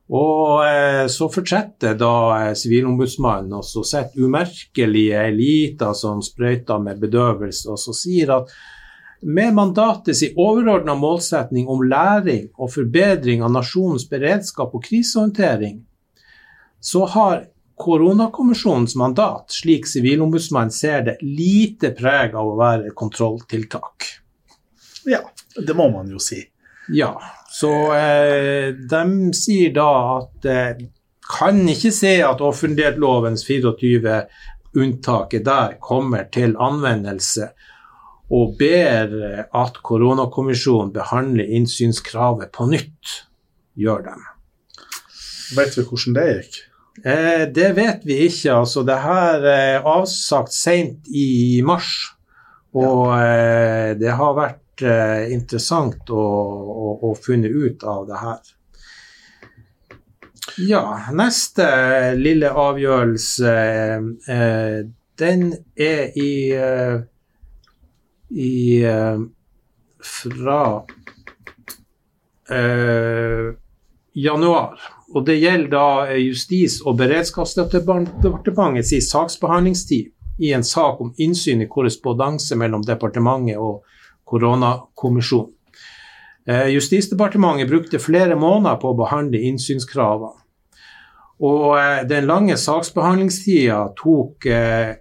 Og 0.07 0.63
eh, 0.63 1.07
så 1.11 1.27
fortsetter 1.33 1.97
da 1.99 2.15
eh, 2.37 2.53
Sivilombudsmannen 2.55 3.57
og 3.59 3.65
så 3.67 3.83
sitter 3.87 4.29
umerkelig 4.29 5.09
ei 5.19 5.33
lita 5.35 5.91
sånn 5.99 6.23
sprøyte 6.23 6.79
med 6.83 7.01
bedøvelse, 7.03 7.73
og 7.73 7.81
så 7.83 7.95
sier 7.97 8.37
at 8.37 8.53
med 9.27 9.57
mandatets 9.57 10.23
overordna 10.37 10.95
målsetning 10.95 11.67
om 11.73 11.83
læring 11.83 12.51
og 12.55 12.71
forbedring 12.77 13.43
av 13.43 13.51
nasjonens 13.57 14.07
beredskap 14.11 14.75
og 14.77 14.85
krisehåndtering, 14.87 15.81
så 16.79 17.07
har 17.11 17.47
koronakommisjonens 17.77 18.95
mandat, 18.97 19.51
slik 19.53 19.89
Sivilombudsmannen 19.91 20.71
ser 20.71 21.03
det, 21.09 21.17
lite 21.21 21.91
preg 21.97 22.37
av 22.37 22.53
å 22.53 22.59
være 22.61 22.93
kontrolltiltak. 22.95 24.07
Ja, 25.09 25.25
det 25.57 25.75
må 25.77 25.89
man 25.91 26.13
jo 26.13 26.23
si. 26.23 26.45
Ja, 26.95 27.15
så 27.51 27.73
eh, 27.97 28.75
de 28.91 29.33
sier 29.35 29.73
da 29.75 29.89
at 30.19 30.47
eh, 30.51 30.85
kan 31.27 31.63
ikke 31.69 31.91
se 31.95 32.19
at 32.23 32.43
offentlighetslovens 32.45 33.43
24 33.47 34.21
unntaket 34.77 35.47
der 35.47 35.79
kommer 35.83 36.29
til 36.33 36.55
anvendelse, 36.61 37.51
og 38.31 38.57
ber 38.61 39.17
eh, 39.31 39.43
at 39.55 39.83
koronakommisjonen 39.87 40.93
behandler 40.95 41.51
innsynskravet 41.59 42.53
på 42.55 42.69
nytt. 42.71 43.21
Gjør 43.77 44.07
dem. 44.07 44.23
Vet 45.57 45.77
vi 45.77 45.85
hvordan 45.85 46.17
det 46.17 46.27
gikk? 46.31 46.61
Eh, 47.05 47.45
det 47.53 47.73
vet 47.77 48.05
vi 48.09 48.21
ikke. 48.27 48.53
altså 48.53 48.83
Det 48.83 48.99
her 49.03 49.45
er 49.51 49.87
avsagt 49.87 50.55
seint 50.55 51.09
i 51.09 51.63
mars. 51.65 51.93
Og 52.77 53.13
eh, 53.17 53.95
det 53.97 54.13
har 54.19 54.37
vært 54.37 54.61
eh, 54.83 55.33
interessant 55.33 56.11
å, 56.11 56.21
å, 56.21 57.11
å 57.11 57.15
funne 57.15 57.49
ut 57.49 57.85
av 57.85 58.07
det 58.09 58.21
her. 58.21 58.53
Ja, 60.63 60.83
neste 61.13 61.67
lille 62.17 62.51
avgjørelse, 62.51 63.53
eh, 64.33 64.79
den 65.17 65.53
er 65.75 66.17
i 66.17 66.33
eh, 66.57 67.05
i 68.29 68.85
eh, 68.85 69.19
fra 70.03 70.85
eh, 72.51 73.55
januar. 74.13 74.81
Og 75.15 75.27
det 75.27 75.39
gjelder 75.39 75.71
da 75.71 76.07
eh, 76.07 76.17
Justis- 76.27 76.83
og 76.85 76.97
beredskapsdepartementets 76.99 79.11
saksbehandlingstid 79.11 80.07
i 80.39 80.53
en 80.53 80.65
sak 80.65 81.01
om 81.01 81.15
innsyn 81.17 81.63
i 81.63 81.69
korrespondanse 81.71 82.57
mellom 82.59 82.83
departementet 82.85 83.57
og 83.57 83.83
koronakommisjonen. 84.27 85.53
Eh, 86.47 86.69
Justisdepartementet 86.75 87.69
brukte 87.69 87.99
flere 87.99 88.37
måneder 88.39 88.77
på 88.83 88.89
å 88.93 88.99
behandle 88.99 89.39
innsynskravene. 89.49 90.33
Og 91.43 91.79
eh, 91.79 92.09
den 92.09 92.27
lange 92.31 92.57
saksbehandlingstida 92.61 93.89
tok 93.99 94.47
eh, 94.47 94.95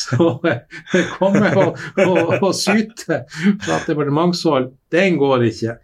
Så 0.01 0.27
det 0.43 0.57
eh, 0.91 1.13
kommer 1.15 1.55
å, 1.61 1.65
å, 2.03 2.15
å 2.43 2.51
syte 2.57 3.23
fra 3.63 3.79
departementshold, 3.87 4.73
den 4.91 5.15
går 5.21 5.47
ikke. 5.53 5.77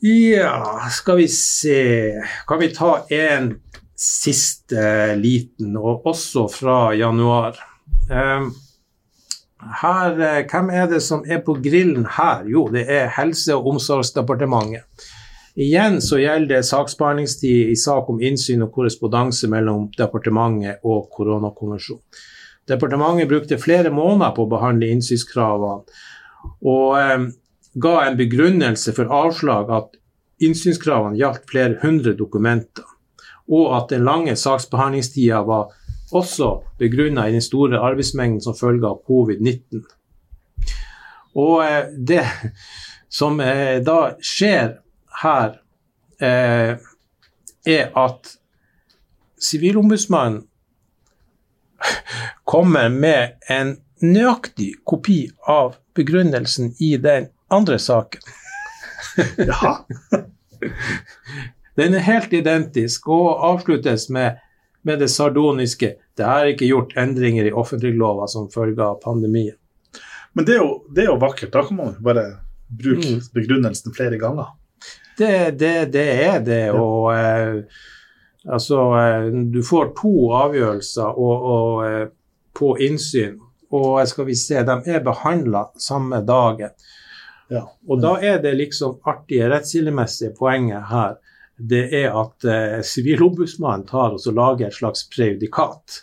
Ja, 0.00 0.88
skal 0.90 1.16
vi 1.16 1.28
se 1.28 2.12
Kan 2.46 2.58
vi 2.60 2.68
ta 2.74 3.06
en 3.10 3.54
siste 3.96 5.14
liten, 5.16 5.76
og 5.76 6.04
også 6.06 6.42
fra 6.52 6.92
januar. 6.92 7.56
Um, 8.10 8.50
her, 9.80 10.20
eh, 10.20 10.42
hvem 10.50 10.68
er 10.70 10.90
det 10.90 11.00
som 11.02 11.22
er 11.24 11.40
på 11.40 11.54
grillen 11.64 12.04
her? 12.04 12.44
Jo, 12.44 12.66
det 12.68 12.84
er 12.92 13.08
Helse- 13.08 13.56
og 13.56 13.66
omsorgsdepartementet. 13.72 14.84
Igjen 15.56 16.02
så 16.04 16.18
gjelder 16.20 16.58
det 16.58 16.68
saksbehandlingstid 16.68 17.70
i 17.72 17.76
sak 17.80 18.10
om 18.12 18.20
innsyn 18.20 18.66
og 18.66 18.74
korrespondanse 18.74 19.48
mellom 19.48 19.88
departementet 19.96 20.84
og 20.84 21.08
koronakonvensjonen. 21.16 22.04
Departementet 22.68 23.28
brukte 23.30 23.58
flere 23.58 23.90
måneder 23.90 24.34
på 24.36 24.44
å 24.44 24.50
behandle 24.50 24.92
innsynskravene, 24.92 25.86
og 26.60 27.00
eh, 27.00 27.26
ga 27.82 28.06
en 28.06 28.16
begrunnelse 28.16 28.92
for 28.96 29.12
avslag 29.12 29.70
at 29.72 29.96
innsynskravene 30.42 31.18
gjaldt 31.18 31.48
flere 31.50 31.78
hundre 31.82 32.14
dokumenter, 32.16 32.84
og 33.48 33.76
at 33.76 33.92
den 33.92 34.04
lange 34.04 34.36
saksbehandlingstida 34.36 35.42
var 35.46 35.74
også 36.12 36.62
begrunna 36.78 37.26
i 37.28 37.36
den 37.36 37.42
store 37.42 37.80
arbeidsmengden 37.82 38.40
som 38.42 38.56
følge 38.56 38.86
av 38.88 39.02
covid-19. 39.08 39.84
Og 41.36 41.64
eh, 41.64 41.92
det 41.98 42.24
som 43.12 43.40
eh, 43.40 43.78
da 43.84 44.16
skjer 44.24 44.76
her, 45.22 45.56
eh, 46.20 46.76
er 47.66 47.96
at 47.98 48.36
Sivilombudsmannen 49.42 50.46
kommer 52.48 52.88
med 52.88 53.36
en 53.52 53.74
nøyaktig 54.00 54.78
kopi 54.88 55.26
av 55.50 55.76
begrunnelsen 55.96 56.72
i 56.80 56.94
den 57.00 57.28
andre 57.50 57.78
saken. 57.78 58.20
Ja. 59.38 59.86
Den 61.76 61.94
er 61.94 62.02
helt 62.04 62.32
identisk 62.32 63.08
og 63.12 63.44
avsluttes 63.44 64.08
med 64.12 64.36
med 64.86 64.98
det 64.98 65.08
sardoniske 65.08 65.94
'det 66.16 66.24
er 66.24 66.50
ikke 66.52 66.66
gjort 66.68 66.92
endringer 66.96 67.48
i 67.48 67.52
offentliglova 67.52 68.28
som 68.30 68.50
følge 68.50 68.82
av 68.82 69.00
pandemien'. 69.02 69.58
Men 70.32 70.44
det 70.44 70.54
er, 70.54 70.60
jo, 70.62 70.84
det 70.94 71.02
er 71.02 71.10
jo 71.10 71.16
vakkert. 71.18 71.52
Da 71.52 71.64
kan 71.66 71.76
man 71.76 71.94
bare 72.04 72.24
bruke 72.68 73.08
mm. 73.16 73.20
begrunnelsen 73.34 73.94
flere 73.96 74.18
ganger. 74.18 74.52
Det, 75.18 75.58
det, 75.58 75.92
det 75.92 76.06
er 76.24 76.38
det. 76.44 76.60
Ja. 76.66 76.76
Og 76.78 77.14
eh, 77.16 77.64
altså 78.44 78.80
eh, 79.00 79.26
Du 79.52 79.62
får 79.62 79.94
to 79.98 80.12
avgjørelser 80.36 81.18
og, 81.18 81.48
og, 81.56 81.86
eh, 81.88 82.06
på 82.54 82.76
innsyn, 82.80 83.40
og 83.72 84.08
skal 84.08 84.28
vi 84.28 84.36
se, 84.38 84.62
de 84.62 84.76
er 84.86 85.02
behandla 85.04 85.66
samme 85.82 86.22
dagen. 86.24 86.70
Ja. 87.52 87.62
Og 87.86 88.02
da 88.02 88.16
er 88.18 88.40
det 88.42 88.56
liksom 88.58 88.98
artige 89.06 89.46
rettskildemessige 89.52 90.34
poenget 90.38 90.88
her 90.90 91.16
det 91.56 91.88
er 91.96 92.12
at 92.12 92.44
eh, 92.44 92.80
Sivilombudsmannen 92.84 93.86
tar 93.88 94.16
og 94.16 94.36
lager 94.36 94.68
et 94.68 94.76
slags 94.76 95.06
prejudikat. 95.12 96.02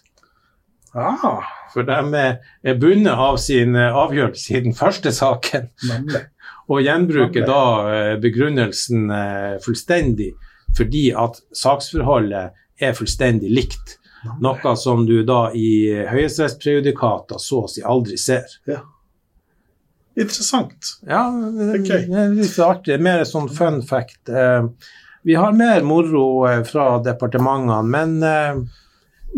Ah. 0.93 1.45
For 1.73 1.85
de 1.85 2.21
er 2.21 2.79
bundet 2.81 3.13
av 3.13 3.37
sin 3.41 3.75
eh, 3.77 3.93
avgjørelse 3.93 4.57
i 4.57 4.63
den 4.67 4.77
første 4.77 5.13
saken. 5.13 5.69
Nemlig. 5.89 6.25
Og 6.71 6.79
gjenbruker 6.79 7.45
da 7.47 7.63
eh, 7.91 8.13
begrunnelsen 8.23 9.11
fullstendig 9.63 10.31
fordi 10.73 11.09
at 11.13 11.35
saksforholdet 11.53 12.55
er 12.81 12.95
fullstendig 12.97 13.51
likt. 13.53 13.99
Noe 14.41 14.73
som 14.79 15.03
du 15.05 15.19
da 15.27 15.51
i 15.53 15.91
høyesterettsprejudikater 16.07 17.37
så 17.37 17.59
å 17.65 17.69
si 17.69 17.83
aldri 17.85 18.17
ser. 18.17 18.47
Ja. 18.65 18.79
Interessant. 20.15 20.91
Ja, 21.07 21.25
det, 21.31 21.69
okay. 21.79 22.05
det 22.09 22.19
er 22.21 22.35
litt 22.37 22.59
artig. 22.61 22.99
Mer 23.01 23.23
sånn 23.25 23.49
fun 23.49 23.81
fact. 23.85 24.29
Vi 25.23 25.35
har 25.35 25.51
mer 25.51 25.81
moro 25.81 26.47
eh, 26.49 26.63
fra 26.63 26.99
departementene, 26.99 27.83
men, 27.83 28.23
eh, 28.23 28.55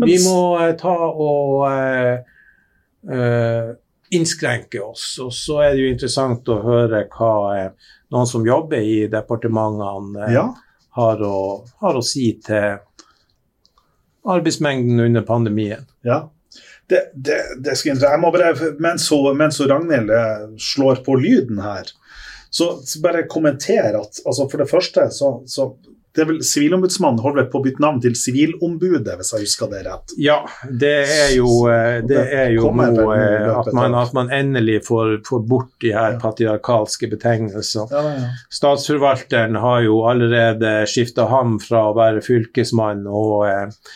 vi 0.06 0.16
må 0.24 0.58
eh, 0.60 0.74
ta 0.76 0.96
og 1.08 1.62
innskrenke 4.10 4.80
oss. 4.82 5.04
Og 5.22 5.30
så 5.34 5.60
er 5.62 5.74
det 5.74 5.84
jo 5.84 5.92
interessant 5.92 6.48
å 6.50 6.58
høre 6.64 7.04
hva 7.14 7.70
noen 8.10 8.26
som 8.26 8.46
jobber 8.46 8.82
i 8.82 9.06
departementene 9.10 10.30
ja. 10.34 10.48
har, 10.98 11.22
å, 11.22 11.62
har, 11.82 11.98
å, 11.98 12.02
si 12.02 12.32
til 12.42 12.80
arbeidsmengden 14.26 15.04
under 15.06 15.22
pandemien. 15.26 15.86
Ja. 16.06 16.24
Det, 16.86 17.00
det, 17.14 17.40
det 17.66 17.74
skal 17.74 17.98
jeg 17.98 18.22
må 18.22 18.30
bare, 18.30 18.52
mens, 18.78 19.08
mens 19.34 19.60
Ragnhild 19.60 20.12
slår 20.62 21.00
på 21.06 21.16
lyden 21.18 21.58
her, 21.64 21.90
så, 22.50 22.76
bare 23.02 23.26
kommenter 23.28 23.98
at 23.98 24.20
altså 24.22 24.46
for 24.46 24.62
det 24.62 24.68
første 24.70 25.08
så, 25.12 25.32
så 25.50 25.72
det 26.16 26.22
er 26.24 26.28
vel 26.30 26.38
Sivilombudsmannen 26.44 27.20
holder 27.20 27.42
vel 27.42 27.48
på 27.52 27.60
å 27.60 27.64
bytte 27.66 27.82
navn 27.84 27.98
til 28.00 28.14
Sivilombudet, 28.16 29.18
hvis 29.18 29.32
jeg 29.34 29.44
husker 29.44 29.68
det 29.68 29.82
rett? 29.84 30.14
Ja, 30.16 30.38
det 30.64 30.94
er 31.12 31.34
jo, 31.36 31.50
eh, 31.68 31.98
det 32.08 32.22
er 32.32 32.54
jo 32.54 32.70
noe 32.72 33.18
eh, 33.18 33.50
at 33.52 33.68
man, 33.76 33.96
at 34.00 34.14
man, 34.16 34.32
endelig 34.32 34.78
får, 34.86 35.18
får 35.28 35.44
bort 35.50 35.74
de 35.84 35.92
her 35.92 36.16
patriarkalske 36.22 37.10
betegnelsene. 37.12 37.86
Ja, 37.92 38.14
ja. 38.16 38.32
Statsforvalteren 38.48 39.60
har 39.60 39.84
jo 39.84 40.00
allerede 40.08 40.78
skifta 40.88 41.28
ham 41.28 41.58
fra 41.60 41.90
å 41.90 41.96
være 41.98 42.24
fylkesmann 42.24 43.04
og 43.04 43.44
eh, 43.50 43.92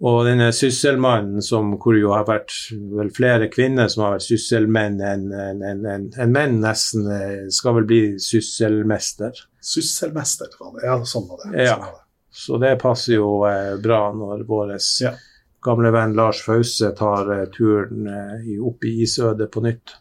og 0.00 0.22
denne 0.24 0.48
sysselmannen, 0.56 1.42
som, 1.44 1.74
hvor 1.80 1.96
jo 1.98 2.14
har 2.14 2.24
vært 2.28 2.54
vel 2.96 3.10
flere 3.12 3.50
kvinner 3.52 3.90
som 3.92 4.06
har 4.06 4.14
vært 4.14 4.28
sysselmenn 4.30 5.00
enn 5.04 5.26
en, 5.28 5.60
en, 5.60 5.82
en, 5.84 6.06
en 6.16 6.32
menn, 6.32 6.60
nesten, 6.62 7.08
eh, 7.12 7.42
skal 7.52 7.76
vel 7.76 7.88
bli 7.90 8.02
sysselmester. 8.22 9.42
Sysselmester, 9.60 10.54
ja, 10.80 10.96
sånn 11.04 11.28
var 11.28 11.44
det. 11.44 11.52
Ja. 11.66 11.74
Sånn 11.74 11.84
var 11.84 11.98
det. 11.98 12.06
Så 12.40 12.60
det 12.62 12.76
passer 12.80 13.18
jo 13.18 13.42
eh, 13.44 13.74
bra 13.82 14.06
når 14.16 14.46
vår 14.48 14.72
ja. 15.02 15.12
gamle 15.66 15.90
venn 15.92 16.14
Lars 16.16 16.40
Fause 16.46 16.92
tar 16.96 17.28
eh, 17.34 17.46
turen 17.52 18.06
eh, 18.08 18.54
opp 18.64 18.86
i 18.88 18.94
isødet 19.04 19.50
på 19.52 19.64
nytt. 19.66 19.98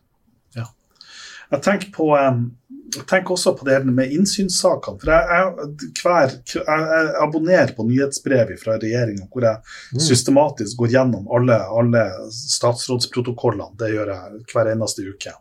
Ja. 0.55 0.69
Jeg 1.49 1.65
tenker 1.65 1.91
på 1.97 2.13
um 2.15 2.45
tenk 3.09 3.31
også 3.33 3.53
på 3.57 3.65
det 3.67 3.79
med 3.87 4.13
innsynssakene. 4.13 4.99
For 5.01 5.11
jeg, 5.13 5.67
hver, 6.03 6.33
jeg, 6.55 7.11
abonnerer 7.23 7.73
på 7.77 7.85
nyhetsbrevet 7.87 8.61
fra 8.61 8.77
regjeringa 8.81 9.27
hvor 9.27 9.45
jeg 9.47 9.61
mm. 9.95 10.01
systematisk 10.03 10.79
går 10.81 10.95
gjennom 10.95 11.29
alle, 11.35 11.59
alle, 11.81 12.07
statsrådsprotokollene. 12.35 13.75
Det 13.79 13.93
gjør 13.93 14.13
jeg 14.15 14.41
hver 14.53 14.73
eneste 14.73 15.05
uke. 15.07 15.35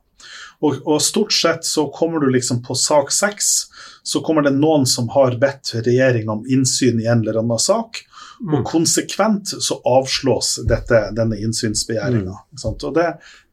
Og, 0.58 0.80
og, 0.82 0.98
stort 1.02 1.32
sett 1.34 1.66
så 1.66 1.86
kommer 1.94 2.20
du 2.20 2.32
liksom 2.34 2.62
på 2.66 2.74
sak 2.74 3.12
seks, 3.14 3.68
så 4.02 4.22
kommer 4.26 4.42
det 4.42 4.56
noen 4.56 4.86
som 4.90 5.06
har 5.14 5.38
bedt 5.38 5.76
regjeringa 5.76 6.34
om 6.34 6.46
innsyn 6.50 6.98
i 7.00 7.06
en 7.06 7.22
eller 7.22 7.38
annen 7.42 7.62
sak. 7.62 8.02
Mm. 8.38 8.54
Og 8.54 8.66
konsekvent 8.70 9.50
så 9.62 9.80
avslås 9.86 10.60
dette, 10.68 11.00
denne 11.16 11.38
innsynsbegjæringa. 11.42 12.34
Mm. 12.34 12.66
Og 12.74 12.94
det, 12.94 13.08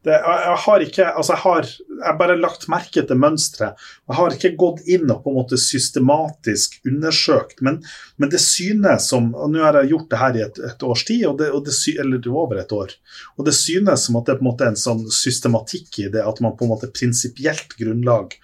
det, 0.06 0.16
jeg, 0.22 0.58
har 0.66 0.84
ikke 0.86 1.06
altså 1.10 1.34
jeg 1.34 1.42
har 1.42 1.70
jeg 1.96 2.18
bare 2.20 2.36
lagt 2.38 2.68
merke 2.72 3.04
til 3.08 3.18
mønsteret. 3.20 3.80
Jeg 4.06 4.18
har 4.18 4.36
ikke 4.36 4.52
gått 4.60 4.84
inn 4.92 5.10
og 5.10 5.24
på 5.24 5.32
en 5.32 5.38
måte 5.40 5.60
systematisk 5.60 6.78
undersøkt, 6.88 7.62
men, 7.66 7.80
men 8.22 8.32
det 8.34 8.42
synes 8.44 9.08
som 9.10 9.32
og 9.34 9.54
Nå 9.54 9.64
har 9.64 9.80
jeg 9.80 9.94
gjort 9.94 10.10
det 10.12 10.20
her 10.22 10.38
i 10.38 10.44
et, 10.46 10.60
et 10.70 10.86
års 10.86 11.06
tid, 11.08 11.24
og 11.30 11.40
det, 11.40 11.50
og 11.56 11.66
det, 11.66 11.76
eller 12.02 12.30
over 12.32 12.60
et 12.62 12.76
år. 12.76 12.94
Og 13.40 13.48
det 13.48 13.56
synes 13.58 14.06
som 14.08 14.20
at 14.20 14.28
det 14.28 14.36
er 14.36 14.42
på 14.42 14.46
en 14.46 14.52
måte 14.52 14.70
en 14.70 14.80
sånn 14.80 15.06
systematikk 15.14 16.02
i 16.04 16.12
det, 16.14 16.24
at 16.26 16.42
man 16.44 16.58
på 16.58 16.68
en 16.68 16.74
måte 16.76 16.92
prinsipielt 16.94 17.78
grunnlag 17.80 18.36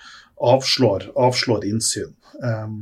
avslår, 0.41 1.11
avslår 1.19 1.67
innsyn. 1.69 2.15
Um, 2.39 2.77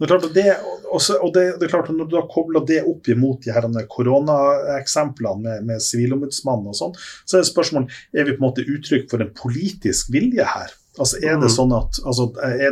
det 0.00 0.10
er 0.10 0.26
det, 0.34 0.46
også, 0.90 1.18
og 1.20 1.34
det, 1.34 1.44
det, 1.60 1.66
er 1.66 1.72
klart 1.74 1.90
at 1.92 1.98
Når 1.98 2.08
du 2.10 2.16
har 2.16 2.26
kobla 2.32 2.62
det 2.66 2.80
opp 2.88 3.08
imot 3.12 3.44
de 3.44 3.52
her 3.54 3.68
koronaeksemplene 3.92 5.42
med, 5.44 5.68
med 5.68 5.84
Sivilombudsmannen 5.84 6.72
og 6.72 6.78
sånn, 6.78 6.96
så 7.24 7.36
er 7.36 7.44
det 7.44 7.52
spørsmålet 7.52 8.00
er 8.16 8.26
vi 8.26 8.34
på 8.34 8.42
en 8.42 8.48
måte 8.48 8.66
uttrykk 8.66 9.08
for 9.12 9.22
en 9.22 9.32
politisk 9.36 10.12
vilje 10.14 10.46
her. 10.48 10.74
Altså 10.96 11.20
Er 11.20 11.36
det 11.36 11.50
mm. 11.50 11.56
sånn 11.58 11.74
at, 11.76 11.98
altså, 12.08 12.30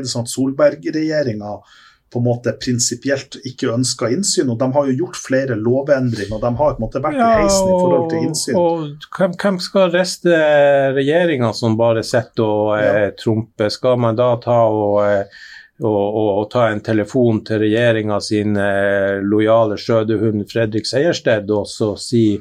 sånn 0.09 0.25
at 0.25 0.33
Solberg-regjeringa 0.33 1.59
på 2.15 2.21
en 2.21 2.29
måte 2.29 2.53
prinsipielt 2.63 3.41
ikke 3.43 3.73
ønska 3.75 4.07
innsyn. 4.15 4.53
Og 4.53 4.59
de 4.61 4.69
har 4.77 4.91
jo 4.91 4.95
gjort 5.01 5.19
flere 5.19 5.57
lovendringer, 5.59 6.37
og 6.37 6.45
de 6.45 6.51
har 6.61 6.77
på 6.77 6.79
en 6.79 6.85
måte 6.85 7.03
vært 7.03 7.19
i 7.19 7.31
heisen 7.41 7.73
i 7.73 7.75
forhold 7.75 8.07
til 8.13 8.29
innsyn. 8.29 8.59
Og 8.61 9.09
hvem, 9.19 9.35
hvem 9.43 9.59
skal 9.63 9.91
riste 9.95 10.45
regjeringa 10.95 11.51
som 11.59 11.75
bare 11.81 12.05
sitter 12.07 12.45
og 12.47 12.71
eh, 12.79 13.09
trumper? 13.19 13.73
Skal 13.75 13.99
man 14.07 14.21
da 14.21 14.31
ta 14.45 14.61
og, 14.71 15.01
eh, 15.03 15.43
og, 15.83 16.45
ta 16.53 16.69
en 16.71 16.83
telefon 16.85 17.41
til 17.47 17.65
regjeringa 17.65 18.21
sin 18.23 18.57
eh, 18.61 19.19
lojale 19.27 19.79
skjødehund 19.81 20.47
Fredrik 20.51 20.87
Sejersted 20.87 21.51
og 21.51 21.67
så 21.67 21.95
si 21.99 22.39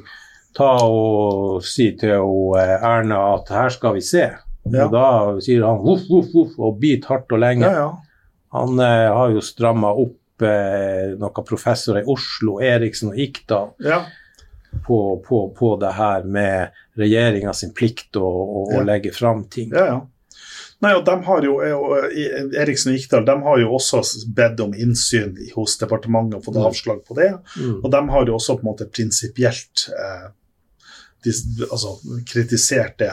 ta 0.54 0.70
og 0.86 1.64
si 1.66 1.90
til 1.98 2.20
og, 2.20 2.58
eh, 2.60 2.76
Erna 2.78 3.20
at 3.34 3.50
her 3.50 3.74
skal 3.74 3.96
vi 3.98 4.04
se. 4.06 4.28
Ja. 4.64 4.86
Og 4.86 4.92
da 4.94 5.06
sier 5.44 5.66
han 5.66 5.82
voff, 5.82 6.06
voff, 6.08 6.30
voff 6.32 6.58
og 6.62 6.78
biter 6.80 7.14
hardt 7.14 7.34
og 7.34 7.42
lenge. 7.42 7.66
Ja, 7.66 7.88
ja. 7.88 8.34
Han 8.54 8.78
eh, 8.78 9.10
har 9.10 9.34
jo 9.34 9.42
stramma 9.42 9.90
opp 9.98 10.44
eh, 10.46 11.16
noen 11.18 11.46
professorer 11.48 12.04
i 12.04 12.10
Oslo, 12.10 12.60
Eriksen 12.62 13.10
og 13.10 13.18
Ikdal, 13.18 13.74
på, 14.86 14.98
på, 15.26 15.40
på 15.58 15.74
det 15.82 15.92
her 15.98 16.24
med 16.26 16.80
regjeringa 16.98 17.52
sin 17.54 17.74
plikt 17.74 18.16
å, 18.18 18.28
å, 18.70 18.82
legge 18.86 19.10
fram 19.14 19.44
ting. 19.50 19.74
Ja, 19.74 19.86
ja. 19.90 20.00
Nei, 20.82 20.92
og 20.98 21.04
de 21.06 21.14
har 21.24 21.44
jo, 21.46 21.54
og, 21.62 21.92
eh, 22.10 22.48
Eriksen 22.60 22.92
og 22.92 22.98
Ikdal 22.98 23.24
de 23.24 23.36
har 23.46 23.58
jo 23.62 23.70
også 23.78 24.02
bedt 24.34 24.60
om 24.60 24.74
innsyn 24.74 25.36
hos 25.54 25.78
departementet 25.78 26.38
og 26.38 26.44
fått 26.44 26.58
Mm. 26.60 26.66
avslag 26.66 27.04
på 27.06 27.14
det. 27.14 27.30
Mm. 27.56 27.84
Og 27.84 27.90
de 27.90 28.08
har 28.10 28.26
jo 28.26 28.34
også 28.34 28.58
på 28.58 28.64
en 28.66 28.72
måte 28.72 28.90
prinsipielt 28.90 29.88
eh, 29.94 30.30
altså, 31.70 31.94
kritisert 32.26 32.98
det. 32.98 33.12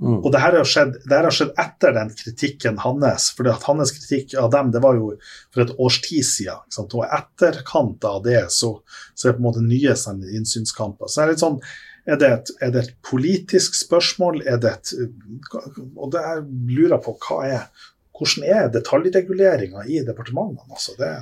Mm. 0.00 0.18
Og 0.24 0.32
det 0.32 0.40
her 0.40 0.56
har 0.56 0.64
skjedd, 0.64 0.94
det 1.04 1.12
her 1.14 1.26
har 1.28 1.34
skjedd 1.36 1.52
etter 1.60 1.92
den 1.92 2.10
kritikken 2.16 2.78
hans. 2.82 3.30
For 3.36 3.44
hans 3.66 3.92
kritikk 3.92 4.34
av 4.40 4.50
dem 4.54 4.72
det 4.72 4.82
var 4.82 4.96
jo 4.98 5.12
for 5.52 5.62
et 5.62 5.74
års 5.78 6.00
tid 6.04 6.24
siden. 6.24 6.62
Ikke 6.64 6.78
sant? 6.78 6.94
Og 6.94 7.06
etterkant 7.06 8.04
av 8.08 8.22
det 8.24 8.46
så, 8.50 8.74
så 9.14 9.28
er 9.28 9.32
det 9.32 9.38
på 9.38 9.44
en 9.44 9.48
måte 9.50 9.64
nye 9.66 9.94
innsynskamper. 10.38 11.08
Så 11.08 11.20
det 11.20 11.26
er 11.26 11.34
litt 11.34 11.44
sånn 11.44 11.60
er 12.06 12.16
det, 12.18 12.30
et, 12.32 12.50
er 12.60 12.70
det 12.74 12.80
et 12.82 12.94
politisk 13.06 13.76
spørsmål? 13.78 14.42
Er 14.46 14.56
det 14.62 14.72
et, 14.72 14.92
og 15.96 16.10
det 16.12 16.22
jeg 16.24 16.42
lurer 16.78 16.98
på 17.04 17.14
hva 17.26 17.42
er 17.46 17.88
hvordan 18.22 18.44
er 18.46 18.68
detaljreguleringa 18.74 19.86
i 19.88 20.02
departementene? 20.06 20.68
Altså 20.70 20.92
det, 20.98 21.12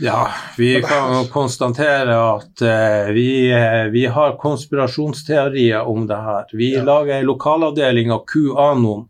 Ja, 0.00 0.30
vi 0.56 0.78
kan 0.82 1.26
konstatere 1.28 2.14
at 2.16 2.62
uh, 2.64 3.10
vi, 3.12 3.50
uh, 3.52 3.90
vi 3.92 4.06
har 4.06 4.38
konspirasjonsteorier 4.40 5.82
om 5.86 6.06
det 6.08 6.16
her. 6.16 6.46
Vi 6.56 6.72
Ja. 6.76 6.84
lager 6.86 7.18
en 7.18 7.26
lokalavdeling 7.28 8.10
av 8.14 8.24
QAnon 8.30 9.08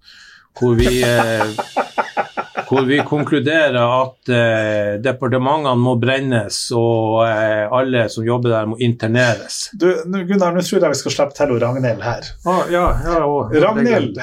hvor 0.59 0.75
vi, 0.75 1.03
eh, 1.07 1.47
hvor 2.71 2.85
vi 2.87 3.01
konkluderer 3.03 3.77
at 3.83 4.31
eh, 4.31 4.93
departementene 5.03 5.75
må 5.81 5.97
brennes 5.99 6.59
og 6.79 7.25
eh, 7.27 7.65
alle 7.75 8.05
som 8.13 8.23
jobber 8.27 8.53
der 8.55 8.69
må 8.71 8.79
interneres. 8.79 9.65
du, 9.75 9.89
Gunnar, 10.07 10.55
nå 10.55 10.63
tror 10.63 10.79
jeg 10.87 10.95
vi 10.95 11.01
skal 11.03 11.17
slippe 11.17 11.35
til 11.41 11.57
Ragnhild 11.59 12.05
her. 12.07 12.31
Ah, 12.47 12.63
ja, 12.71 12.85
ja, 13.05 13.19
og, 13.27 13.51
Ragnhild 13.65 14.21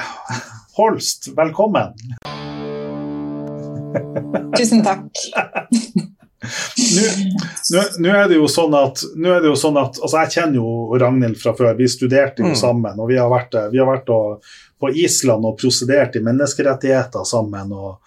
Holst, 0.78 1.28
velkommen. 1.36 1.92
Tusen 4.56 4.84
takk. 4.86 5.10
Nå- 7.98 8.14
er 8.14 8.28
det 8.30 8.36
jo 8.38 8.46
sånn 8.50 8.74
at, 8.78 9.02
er 9.18 9.40
det 9.42 9.50
jo 9.50 9.56
sånn 9.58 9.78
at 9.80 9.98
altså 9.98 10.20
Jeg 10.22 10.32
kjenner 10.36 10.60
jo 10.60 10.98
Ragnhild 11.00 11.38
fra 11.40 11.52
før. 11.58 11.74
Vi 11.78 11.88
studerte 11.90 12.44
jo 12.44 12.52
Mm. 12.52 12.56
sammen. 12.56 13.00
og 13.00 13.08
Vi 13.08 13.16
har 13.18 13.28
vært, 13.30 13.56
vi 13.72 13.78
har 13.78 13.86
vært 13.90 14.08
og, 14.14 14.42
på 14.80 14.92
Island 14.94 15.44
og 15.44 15.58
prosedert 15.58 16.16
i 16.16 16.20
menneskerettigheter 16.22 17.24
sammen. 17.26 17.72
og 17.72 17.98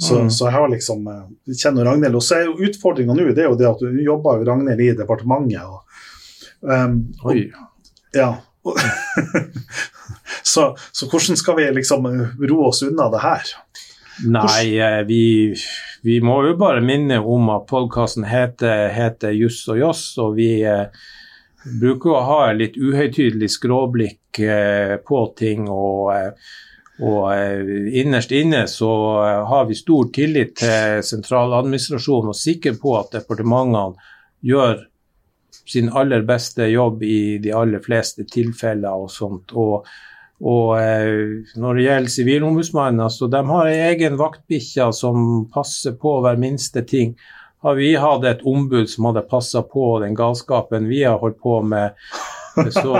så, 0.00 0.16
Mm. 0.22 0.30
så 0.32 0.46
jeg 0.48 0.54
har 0.54 0.68
liksom 0.72 1.06
eh, 1.12 1.24
jeg 1.52 1.56
kjenner 1.62 1.84
Ragnhild. 1.84 2.14
Og 2.16 2.22
så 2.24 2.38
er 2.38 2.44
jo 2.48 2.56
utfordringa 2.68 3.12
nå 3.14 3.26
det 3.34 3.44
er 3.44 3.50
jo 3.50 3.56
det 3.60 3.68
at 3.68 3.82
du 3.84 4.00
jobber 4.02 4.38
jo 4.40 4.46
Ragnhild 4.48 4.80
i 4.80 4.92
departementet. 4.96 5.60
og 5.62 5.82
um, 6.62 6.94
og- 7.24 7.34
Oi. 7.34 7.50
Ja. 8.14 8.30
så, 10.42 10.76
så 10.92 11.06
hvordan 11.10 11.36
skal 11.36 11.56
vi 11.56 11.68
liksom 11.76 12.06
roe 12.50 12.68
oss 12.68 12.82
unna 12.86 13.08
det 13.12 13.20
her? 13.24 13.52
Nei, 14.28 14.64
eh, 14.76 15.00
vi, 15.08 15.54
vi 16.04 16.18
må 16.24 16.40
jo 16.48 16.56
bare 16.60 16.82
minne 16.84 17.20
om 17.24 17.48
at 17.54 17.66
podkasten 17.70 18.26
heter, 18.28 18.88
heter 18.92 19.32
Juss 19.36 19.62
og 19.72 19.78
Joss, 19.80 20.02
og 20.20 20.34
vi 20.36 20.50
eh, 20.68 20.86
bruker 21.80 22.16
å 22.18 22.24
ha 22.28 22.40
litt 22.56 22.76
uhøytidelig 22.76 23.48
skråblikk 23.56 24.42
eh, 24.44 24.96
på 25.06 25.22
ting. 25.40 25.68
og 25.72 26.12
eh, 26.16 26.50
og 27.00 27.32
eh, 27.32 27.88
innerst 28.00 28.32
inne 28.36 28.66
så 28.68 28.92
eh, 29.24 29.40
har 29.48 29.66
vi 29.68 29.78
stor 29.78 30.10
tillit 30.12 30.56
til 30.60 31.00
sentraladministrasjonen 31.06 32.34
og 32.34 32.36
sikker 32.36 32.76
på 32.80 32.94
at 32.98 33.14
departementene 33.16 33.96
gjør 34.44 34.82
sin 35.70 35.90
aller 35.96 36.24
beste 36.28 36.66
jobb 36.70 37.02
i 37.06 37.38
de 37.42 37.52
aller 37.56 37.80
fleste 37.84 38.26
tilfeller 38.28 39.04
og 39.04 39.10
sånt. 39.12 39.54
Og, 39.56 39.86
og 40.44 40.72
eh, 40.80 41.40
når 41.56 41.78
det 41.78 41.86
gjelder 41.86 42.14
Sivilombudsmannen, 42.16 43.04
altså 43.06 43.30
de 43.32 43.42
har 43.48 43.70
ei 43.70 43.78
egen 43.94 44.18
vaktbikkje 44.20 44.90
som 44.96 45.46
passer 45.54 45.96
på 46.00 46.18
hver 46.24 46.40
minste 46.42 46.84
ting. 46.84 47.14
Har 47.64 47.76
vi 47.76 47.94
hatt 48.00 48.24
et 48.28 48.44
ombud 48.48 48.88
som 48.88 49.08
hadde 49.08 49.24
passa 49.28 49.64
på 49.64 49.98
den 50.04 50.14
galskapen 50.16 50.88
vi 50.88 51.02
har 51.04 51.20
holdt 51.20 51.40
på 51.44 51.60
med, 51.64 51.96
så, 52.54 52.94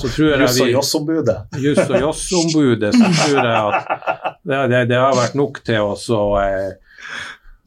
så 0.00 0.08
tror 0.08 0.28
jeg 0.28 0.40
Juss 0.42 0.60
og 0.60 0.66
vi 0.66 0.72
Joss-ombudet. 0.72 1.38
Juss 1.62 1.80
og 1.86 1.96
Joss-ombudet, 2.00 2.92
så 2.94 3.10
tror 3.22 3.40
jeg 3.40 3.56
at 3.56 4.36
det, 4.42 4.60
det, 4.72 4.84
det 4.92 5.00
har 5.00 5.16
vært 5.16 5.36
nok 5.38 5.60
til 5.66 5.90
oss 5.92 6.06
å 6.12 6.22
eh, 6.42 6.76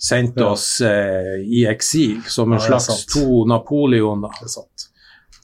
sende 0.01 0.45
oss 0.45 0.67
eh, 0.85 1.41
i 1.45 1.65
eksil 1.69 2.21
som 2.29 2.53
en 2.53 2.61
Ja, 2.61 2.79
slags 2.79 3.05
to 3.11 3.43
Napoleoner. 3.49 4.33
Er. 4.41 4.87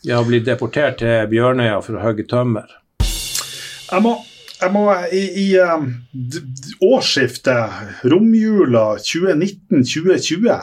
Vi 0.03 0.13
har 0.13 0.25
blitt 0.25 0.47
deportert 0.47 1.01
til 1.01 1.27
Bjørnøya 1.31 1.81
for 1.85 1.97
å 1.97 2.05
hogge 2.05 2.25
tømmer. 2.29 2.69
Jeg 3.87 4.03
må, 4.03 4.13
jeg 4.61 4.73
må 4.73 4.83
i, 5.15 5.23
i 5.43 5.47
um, 5.61 5.89
årsskiftet, 6.83 8.03
romjula 8.11 8.97
2019-2020, 9.03 10.57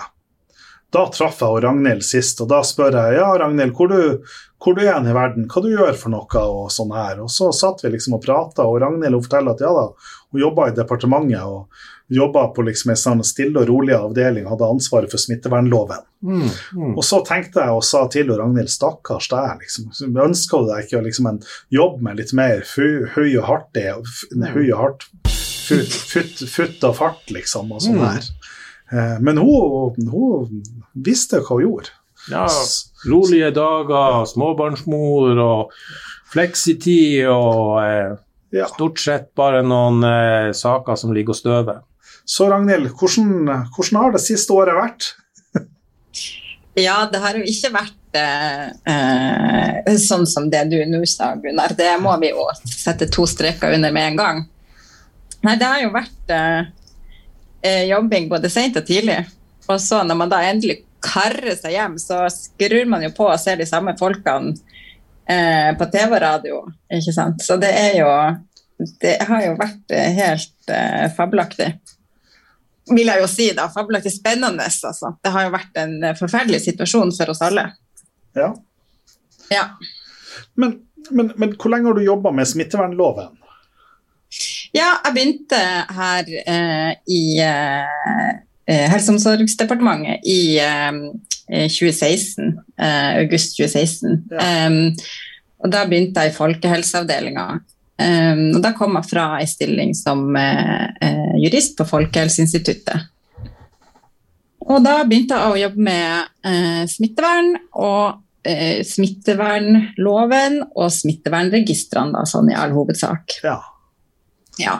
da 0.94 1.04
traff 1.12 1.40
jeg 1.42 1.50
og 1.56 1.62
Ragnhild 1.64 2.04
sist, 2.06 2.40
og 2.44 2.50
da 2.52 2.60
spør 2.66 2.94
jeg 3.00 3.18
ja, 3.18 3.30
Ragnhild, 3.42 3.74
hvor 3.76 3.90
du, 3.90 4.20
hvor 4.62 4.76
du 4.76 4.84
er 4.84 4.94
hen 4.94 5.08
i 5.10 5.16
verden, 5.16 5.48
hva 5.50 5.62
du 5.64 5.72
gjør 5.72 5.96
for 5.98 6.14
noe 6.14 6.44
og 6.44 6.70
sånn 6.72 6.94
her. 6.94 7.18
Og 7.24 7.32
så 7.34 7.50
satt 7.56 7.82
vi 7.84 7.90
liksom 7.96 8.16
og 8.18 8.22
prata, 8.24 8.64
og 8.68 8.78
Ragnhild 8.84 9.18
hun 9.18 9.26
forteller 9.26 9.56
at 9.56 9.64
ja 9.66 9.72
da, 9.74 9.88
hun 10.30 10.40
jobba 10.46 10.70
i 10.70 10.76
departementet 10.78 11.42
og 11.42 11.66
jobba 12.14 12.42
på 12.52 12.62
liksom 12.66 12.90
en 12.92 12.98
sånn 13.00 13.22
stille 13.24 13.62
og 13.62 13.68
rolig 13.70 13.94
avdeling, 13.96 14.44
hadde 14.50 14.66
ansvaret 14.68 15.10
for 15.10 15.18
smittevernloven. 15.22 16.02
Mm, 16.24 16.42
mm. 16.76 16.90
Og 16.98 17.02
så 17.04 17.22
tenkte 17.24 17.64
jeg 17.64 17.78
og 17.78 17.84
sa 17.88 18.02
til 18.12 18.28
Ragnhild, 18.36 18.70
stakkars 18.70 19.30
deg, 19.32 19.64
liksom. 19.64 19.88
Ønska 20.26 20.60
du 20.60 20.68
deg 20.70 20.84
ikke 20.84 21.00
liksom 21.06 21.30
en 21.32 21.40
jobb 21.72 22.02
med 22.04 22.20
litt 22.20 22.34
mer 22.36 22.60
høy, 22.74 23.30
og 23.40 23.44
hardt, 23.48 23.80
høy 23.80 24.66
og 24.68 24.78
hardt 24.82 25.08
futt, 25.64 25.94
futt, 26.12 26.44
futt 26.50 26.84
og 26.84 26.98
fart, 27.00 27.24
liksom, 27.32 27.72
og 27.72 27.80
sånn 27.80 27.96
Mm. 27.96 28.04
her. 28.04 28.20
Eh, 28.20 28.43
Men 29.24 29.38
hun, 29.42 29.96
hun 30.10 30.60
visste 30.94 31.40
hva 31.42 31.56
hun 31.58 31.64
gjorde. 31.66 31.92
Ja, 32.30 32.46
rolige 33.10 33.50
dager, 33.52 34.22
småbarnsmor 34.30 35.40
og 35.44 35.72
fleksitid 36.32 37.26
og 37.28 37.80
eh, 37.82 38.14
Ja. 38.54 38.68
stort 38.70 39.00
sett 39.02 39.32
bare 39.36 39.60
noen 39.66 40.04
eh, 40.06 40.52
saker 40.56 40.96
som 40.96 41.12
ligger 41.12 41.34
og 41.34 41.40
støver. 41.40 41.80
Så 42.24 42.46
Ragnhild, 42.48 42.88
hvordan, 42.96 43.66
hvordan 43.74 43.98
har 44.00 44.14
det 44.14 44.22
siste 44.24 44.54
året 44.56 44.78
vært? 44.78 45.10
Ja, 46.78 47.04
det 47.12 47.20
har 47.22 47.36
jo 47.38 47.44
ikke 47.46 47.70
vært 47.74 48.16
eh, 48.18 48.70
eh, 48.90 49.92
sånn 50.02 50.24
som 50.26 50.48
det 50.50 50.64
du 50.72 50.78
nå 50.90 51.04
sa, 51.06 51.32
Gunnar. 51.38 51.74
Det 51.78 51.92
må 52.02 52.14
vi 52.22 52.32
jo 52.32 52.46
sette 52.66 53.06
to 53.14 53.26
streker 53.30 53.76
under 53.76 53.92
med 53.94 54.08
en 54.14 54.18
gang. 54.18 54.40
Nei, 55.44 55.54
det 55.60 55.68
har 55.68 55.82
jo 55.84 55.92
vært 55.94 56.32
eh, 56.34 56.64
eh, 56.64 56.72
jobbing 57.64 58.28
både 58.28 58.50
sent 58.52 58.76
og 58.76 58.86
tidlig. 58.88 59.22
Og 59.68 59.78
så 59.80 60.02
når 60.04 60.18
man 60.20 60.32
da 60.32 60.42
endelig 60.44 60.82
karrer 61.04 61.56
seg 61.56 61.76
hjem, 61.76 61.98
så 62.00 62.24
skrur 62.32 62.88
man 62.88 63.04
jo 63.04 63.12
på 63.16 63.28
og 63.28 63.40
ser 63.40 63.60
de 63.60 63.66
samme 63.68 63.94
folkene 63.98 64.54
eh, 65.28 65.70
på 65.78 65.88
TV 65.92 66.16
og 66.16 66.22
radio, 66.24 66.60
ikke 66.92 67.14
sant. 67.16 67.44
Så 67.44 67.56
det 67.60 67.72
er 67.72 68.00
jo 68.02 68.10
Det 69.00 69.16
har 69.22 69.44
jo 69.44 69.52
vært 69.54 69.92
eh, 69.94 70.10
helt 70.16 70.72
eh, 70.72 71.06
fabelaktig 71.14 71.68
vil 72.92 73.08
jeg 73.08 73.22
jo 73.22 73.28
si 73.30 73.46
da, 73.56 73.68
fabelaktig 73.72 74.12
spennende. 74.12 74.66
Altså. 74.66 75.14
Det 75.22 75.32
har 75.32 75.46
jo 75.46 75.54
vært 75.54 75.78
en 75.80 75.94
eh, 76.04 76.16
forferdelig 76.18 76.64
situasjon 76.66 77.14
for 77.16 77.32
oss 77.32 77.42
alle. 77.44 77.68
Ja. 78.36 78.50
Ja. 79.52 79.64
Men, 80.60 80.78
men, 81.10 81.32
men 81.40 81.54
hvor 81.56 81.72
lenge 81.72 81.88
har 81.88 81.96
du 81.96 82.04
jobba 82.04 82.32
med 82.34 82.48
smittevernloven? 82.50 83.32
Ja, 84.74 84.96
jeg 85.04 85.14
begynte 85.14 85.60
her 85.94 86.30
eh, 86.50 86.94
i 87.06 87.22
eh, 87.38 88.32
eh, 88.66 88.86
Helse- 88.90 89.12
og 89.12 89.18
omsorgsdepartementet 89.18 90.24
i 90.26 90.56
eh, 90.58 90.96
eh, 91.46 91.68
2016, 91.70 92.56
eh, 92.80 93.12
august 93.20 93.54
2016. 93.60 94.24
Ja. 94.32 94.48
Um, 94.66 94.80
og 95.64 95.70
da 95.72 95.84
begynte 95.88 96.24
jeg 96.24 96.32
i 96.32 96.36
folkehelseavdelinga. 96.36 97.46
Um, 98.02 98.40
og 98.56 98.62
da 98.64 98.72
kom 98.74 98.98
jeg 98.98 99.06
fra 99.12 99.28
ei 99.38 99.46
stilling 99.46 99.94
som 99.94 100.26
eh, 100.36 101.36
jurist 101.38 101.76
på 101.78 101.86
Folkehelseinstituttet. 101.88 103.06
Og 104.64 104.82
da 104.82 104.96
begynte 105.06 105.38
jeg 105.38 105.52
å 105.52 105.60
jobbe 105.60 105.86
med 105.86 106.32
eh, 106.48 106.82
smittevern 106.90 107.52
og 107.78 108.18
eh, 108.42 108.82
smittevernloven 108.88 110.58
og 110.72 110.90
smittevernregistrene, 110.90 112.16
da, 112.16 112.24
sånn 112.26 112.50
i 112.50 112.58
all 112.58 112.74
hovedsak. 112.74 113.38
Ja. 113.44 113.60
Ja. 114.58 114.78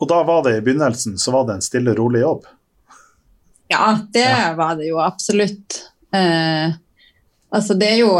Og 0.00 0.08
da 0.10 0.22
var 0.26 0.42
det 0.46 0.56
i 0.58 0.60
begynnelsen 0.64 1.18
så 1.18 1.32
var 1.34 1.46
det 1.48 1.58
en 1.58 1.64
stille, 1.64 1.94
rolig 1.94 2.20
jobb. 2.24 2.46
Ja, 3.68 3.98
det 4.12 4.20
Ja. 4.24 4.52
var 4.58 4.76
det 4.76 4.86
jo 4.90 4.98
absolutt. 5.00 5.80
Eh, 6.14 6.72
altså 7.54 7.74
det 7.74 7.88
er, 7.92 7.96
jo, 8.02 8.12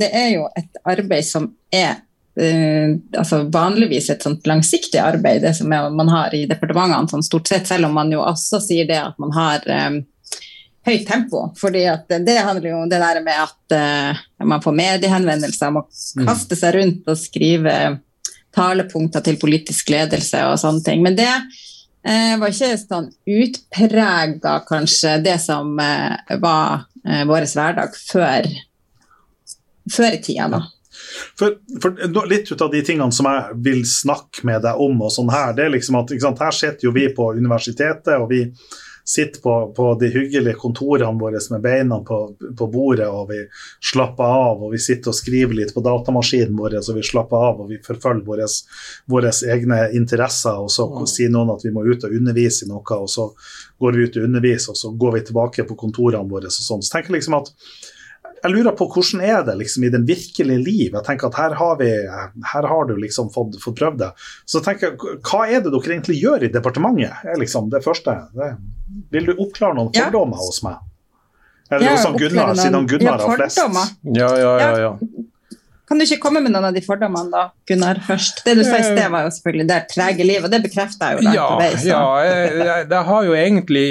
det 0.00 0.10
er 0.12 0.28
jo 0.34 0.46
et 0.56 0.80
arbeid 0.84 1.24
som 1.26 1.48
er 1.72 2.02
eh, 2.40 2.92
altså 3.18 3.42
vanligvis 3.52 4.10
et 4.10 4.22
sånt 4.22 4.46
langsiktig 4.46 5.00
arbeid, 5.00 5.42
det 5.42 5.54
som 5.56 5.72
er, 5.72 5.88
man 5.90 6.08
har 6.12 6.34
i 6.34 6.44
departementene 6.50 7.08
sånn 7.10 7.24
stort 7.26 7.48
sett, 7.48 7.66
selv 7.66 7.88
om 7.88 7.96
man 7.96 8.12
jo 8.12 8.20
også 8.22 8.60
sier 8.62 8.86
det 8.88 9.00
at 9.00 9.18
man 9.18 9.32
har 9.34 9.64
eh, 9.66 10.00
høyt 10.86 11.06
tempo. 11.08 11.50
fordi 11.60 11.86
det, 12.08 12.22
det 12.26 12.38
handler 12.40 12.70
jo 12.70 12.82
om 12.82 12.88
det 12.88 13.00
der 13.02 13.18
med 13.24 13.36
at 13.36 13.74
uh, 13.76 14.20
man 14.48 14.62
får 14.64 14.72
mediehenvendelser, 14.72 15.70
må 15.74 15.82
kaste 16.24 16.56
seg 16.56 16.74
rundt 16.78 17.08
og 17.10 17.18
skrive 17.20 17.74
talepunkter 18.54 19.24
til 19.24 19.38
politisk 19.40 19.92
ledelse 19.92 20.42
og 20.48 20.58
sånne 20.60 20.84
ting. 20.86 21.04
Men 21.04 21.16
det 21.18 21.30
eh, 21.30 22.34
var 22.40 22.50
ikke 22.50 22.72
sånn 22.80 23.10
utprega 23.38 24.58
kanskje 24.68 25.18
det 25.24 25.38
som 25.42 25.72
eh, 25.82 26.36
var 26.42 26.84
eh, 27.06 27.24
vår 27.28 27.48
hverdag 27.52 27.96
før, 27.98 28.50
før 29.96 30.18
i 30.18 30.22
tida. 30.24 30.50
da. 30.56 30.64
For, 31.38 31.56
for 31.82 32.26
Litt 32.30 32.50
ut 32.52 32.62
av 32.62 32.70
de 32.72 32.82
tingene 32.86 33.14
som 33.14 33.28
jeg 33.30 33.58
vil 33.64 33.82
snakke 33.88 34.44
med 34.46 34.62
deg 34.66 34.82
om, 34.82 35.00
og 35.02 35.14
sånn 35.14 35.32
her, 35.32 35.54
det 35.56 35.66
er 35.66 35.74
liksom 35.74 35.98
at 36.02 36.12
sant, 36.22 36.42
her 36.42 36.54
sitter 36.54 36.88
jo 36.88 36.94
vi 36.94 37.08
på 37.14 37.32
universitetet, 37.36 38.14
og 38.18 38.30
vi 38.32 38.44
sitter 39.10 39.42
på, 39.42 39.54
på 39.76 39.86
de 40.00 40.10
hyggelige 40.14 40.58
kontorene 40.60 41.18
våre 41.18 41.40
med 41.50 41.62
beina 41.64 41.98
på, 42.06 42.18
på 42.58 42.68
bordet, 42.70 43.08
og 43.08 43.30
vi 43.32 43.40
slapper 43.90 44.24
av, 44.24 44.62
og 44.62 44.74
vi 44.74 44.80
sitter 44.82 45.10
og 45.10 45.18
skriver 45.18 45.56
litt 45.58 45.74
på 45.74 45.82
datamaskinen 45.84 46.54
vår, 46.58 46.78
så 46.84 46.94
vi 46.94 47.04
slapper 47.06 47.46
av, 47.50 47.64
og 47.64 47.72
vi 47.72 47.80
forfølger 47.84 48.26
våre, 49.10 49.32
egne 49.54 49.80
interesser, 49.98 50.62
og 50.62 50.70
så 50.70 50.86
sier 51.10 51.32
noen 51.34 51.54
at 51.56 51.64
vi 51.66 51.74
må 51.74 51.84
ut 51.88 52.06
og 52.06 52.14
undervise 52.20 52.66
i 52.66 52.70
noe, 52.70 53.00
og 53.00 53.10
så 53.10 53.30
går 53.80 53.96
vi 53.96 54.06
ut 54.06 54.20
og 54.20 54.28
underviser, 54.28 54.74
og 54.74 54.78
så 54.78 54.92
går 55.02 55.16
vi 55.16 55.24
tilbake 55.30 55.66
på 55.66 55.78
kontorene 55.80 56.30
våre 56.30 56.50
og 56.50 56.54
sånn. 56.54 56.84
Så 56.84 56.94
tenker 56.94 57.10
jeg 57.10 57.20
liksom 57.20 57.40
at 57.40 57.50
jeg 58.42 58.52
lurer 58.54 58.72
på 58.76 58.86
hvordan 58.88 59.22
er 59.24 59.42
det 59.44 59.54
liksom 59.60 59.84
i 59.84 59.90
den 59.92 60.04
virkelige 60.08 60.60
liv? 60.64 60.94
Jeg 60.94 61.04
tenker 61.06 61.28
at 61.28 61.38
her 61.40 61.56
har, 61.58 61.74
vi, 61.80 61.88
her 62.52 62.68
har 62.72 62.86
du 62.88 62.94
liksom 62.96 63.28
fått, 63.34 63.58
fått 63.62 63.76
prøvd 63.80 63.98
det. 64.00 64.10
Så 64.48 64.62
tenker 64.64 64.90
jeg, 64.90 65.18
hva 65.28 65.42
er 65.46 65.60
det 65.64 65.72
dere 65.74 65.92
egentlig 65.94 66.20
gjør 66.22 66.46
i 66.48 66.52
departementet? 66.52 67.24
er 67.24 67.40
liksom 67.40 67.68
det 67.72 67.82
første. 67.84 68.16
Det, 68.36 68.52
vil 69.12 69.28
du 69.28 69.34
oppklare 69.36 69.76
noen 69.76 69.92
Ja. 69.94 70.08
fordommer 70.08 70.40
hos 70.40 70.62
meg? 70.64 70.80
Eller 71.70 71.86
Ja, 71.86 71.96
hos 71.98 72.18
Gunnar, 72.18 72.54
siden 72.58 72.86
Gunnar 72.90 73.20
ja, 73.20 73.26
har 73.26 73.36
flest. 73.36 73.60
Ja, 74.02 74.30
ja, 74.36 74.54
ja. 74.60 74.70
ja. 74.78 74.92
Kan 75.90 75.98
du 75.98 76.04
ikke 76.06 76.20
komme 76.22 76.38
med 76.44 76.52
noen 76.54 76.68
av 76.68 76.74
de 76.76 76.80
fordommene 76.86 77.32
da, 77.32 77.40
Gunnar, 77.66 77.98
først? 78.06 78.44
Det 78.46 78.52
du 78.54 78.62
sa 78.62 78.76
i 78.78 78.84
sted 78.86 79.08
var 79.10 79.24
jo 79.26 79.32
selvfølgelig 79.34 79.64
det 79.72 79.78
trege 79.90 80.26
liv, 80.28 80.44
og 80.46 80.52
det 80.52 80.60
bekrefter 80.62 81.08
jeg 81.10 81.18
jo 81.18 81.24
langt 81.26 81.34
Ja, 81.40 81.46
på 81.50 81.56
vei. 81.58 81.70
så- 81.74 81.88
ja 81.88 82.02
jeg, 82.28 82.52
jeg, 82.68 82.84
det 82.92 83.00
har 83.08 83.24
jo 83.26 83.32
egentlig 83.34 83.86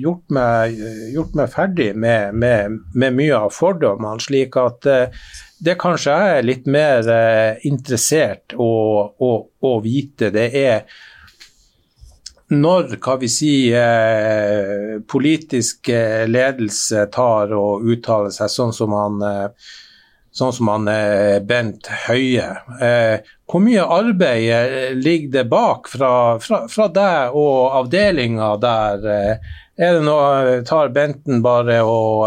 gjort 0.00 0.24
meg, 0.38 0.78
gjort 1.12 1.34
meg 1.36 1.50
ferdig 1.52 1.90
med, 2.06 2.32
med, 2.40 2.78
med 2.94 3.18
mye 3.18 3.42
av 3.42 3.52
fordommene, 3.52 4.24
slik 4.24 4.56
at 4.56 4.88
eh, 4.88 5.20
det 5.68 5.76
kanskje 5.84 6.16
jeg 6.16 6.38
er 6.38 6.48
litt 6.48 6.66
mer 6.78 7.12
eh, 7.12 7.60
interessert 7.68 8.56
å, 8.56 8.72
å, 9.20 9.30
å 9.68 9.74
vite, 9.84 10.32
det 10.32 10.48
er 10.64 10.82
når 12.56 12.96
kan 13.02 13.18
vi 13.20 13.28
si 13.28 13.52
eh, 13.74 15.00
politisk 15.10 15.88
eh, 15.92 16.24
ledelse 16.30 17.08
tar 17.12 17.52
og 17.58 17.84
uttaler 17.90 18.30
seg 18.32 18.52
sånn 18.52 18.72
som 18.76 18.94
han 18.94 19.16
eh, 19.26 19.72
sånn 20.36 20.52
som 20.52 20.68
han 20.68 20.88
eh, 20.92 21.40
Bent 21.40 21.88
Høie. 22.06 22.48
Eh, 22.82 23.24
hvor 23.48 23.62
mye 23.64 23.84
arbeid 23.84 24.48
eh, 24.52 24.94
ligger 24.96 25.32
det 25.38 25.44
bak 25.48 25.88
fra, 25.88 26.12
fra, 26.42 26.66
fra 26.68 26.88
deg 26.92 27.36
og 27.36 27.76
avdelinga 27.80 28.50
der? 28.60 29.06
Er 29.76 29.96
det 29.96 30.04
noe, 30.04 30.60
tar 30.68 30.92
Benten 30.92 31.40
bare 31.44 31.82
og, 31.84 32.26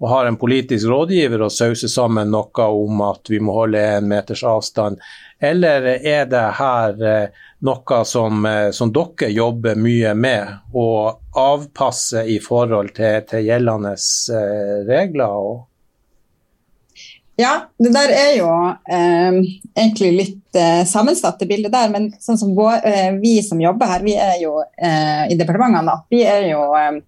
og 0.00 0.06
har 0.08 0.28
en 0.28 0.38
politisk 0.40 0.88
rådgiver 0.88 1.44
og 1.44 1.52
sauser 1.52 1.88
sammen 1.92 2.32
noe 2.32 2.68
om 2.68 3.02
at 3.06 3.32
vi 3.32 3.40
må 3.44 3.56
holde 3.62 3.80
en 3.98 4.08
meters 4.08 4.44
avstand, 4.48 5.00
eller 5.42 5.88
er 5.98 6.28
det 6.30 6.46
her 6.56 6.96
noe 7.66 7.98
som, 8.08 8.46
som 8.72 8.92
dere 8.94 9.28
jobber 9.32 9.76
mye 9.76 10.14
med 10.16 10.72
å 10.72 10.88
avpasse 11.38 12.24
i 12.24 12.38
forhold 12.40 12.94
til, 12.96 13.20
til 13.28 13.44
gjeldende 13.50 13.92
regler? 14.88 15.36
og 15.42 15.68
Ja, 17.42 17.52
det 17.78 17.90
der 17.94 18.12
er 18.14 18.32
jo 18.36 18.48
eh, 18.86 19.38
egentlig 19.74 20.10
litt 20.14 20.58
eh, 20.58 20.82
sammensatte 20.86 21.48
bilder 21.50 21.72
der, 21.72 21.88
men 21.90 22.10
sånn 22.22 22.38
som 22.38 22.52
vår, 22.54 22.84
eh, 22.86 23.08
vi 23.22 23.38
som 23.42 23.60
jobber 23.62 23.90
her, 23.90 24.04
vi 24.06 24.14
er 24.14 24.36
jo 24.42 24.60
eh, 24.62 25.24
i 25.32 25.38
departementene, 25.38 25.82
da, 25.88 25.96
vi 26.12 26.20
er 26.28 26.46
jo 26.52 26.68
eh, 26.78 27.00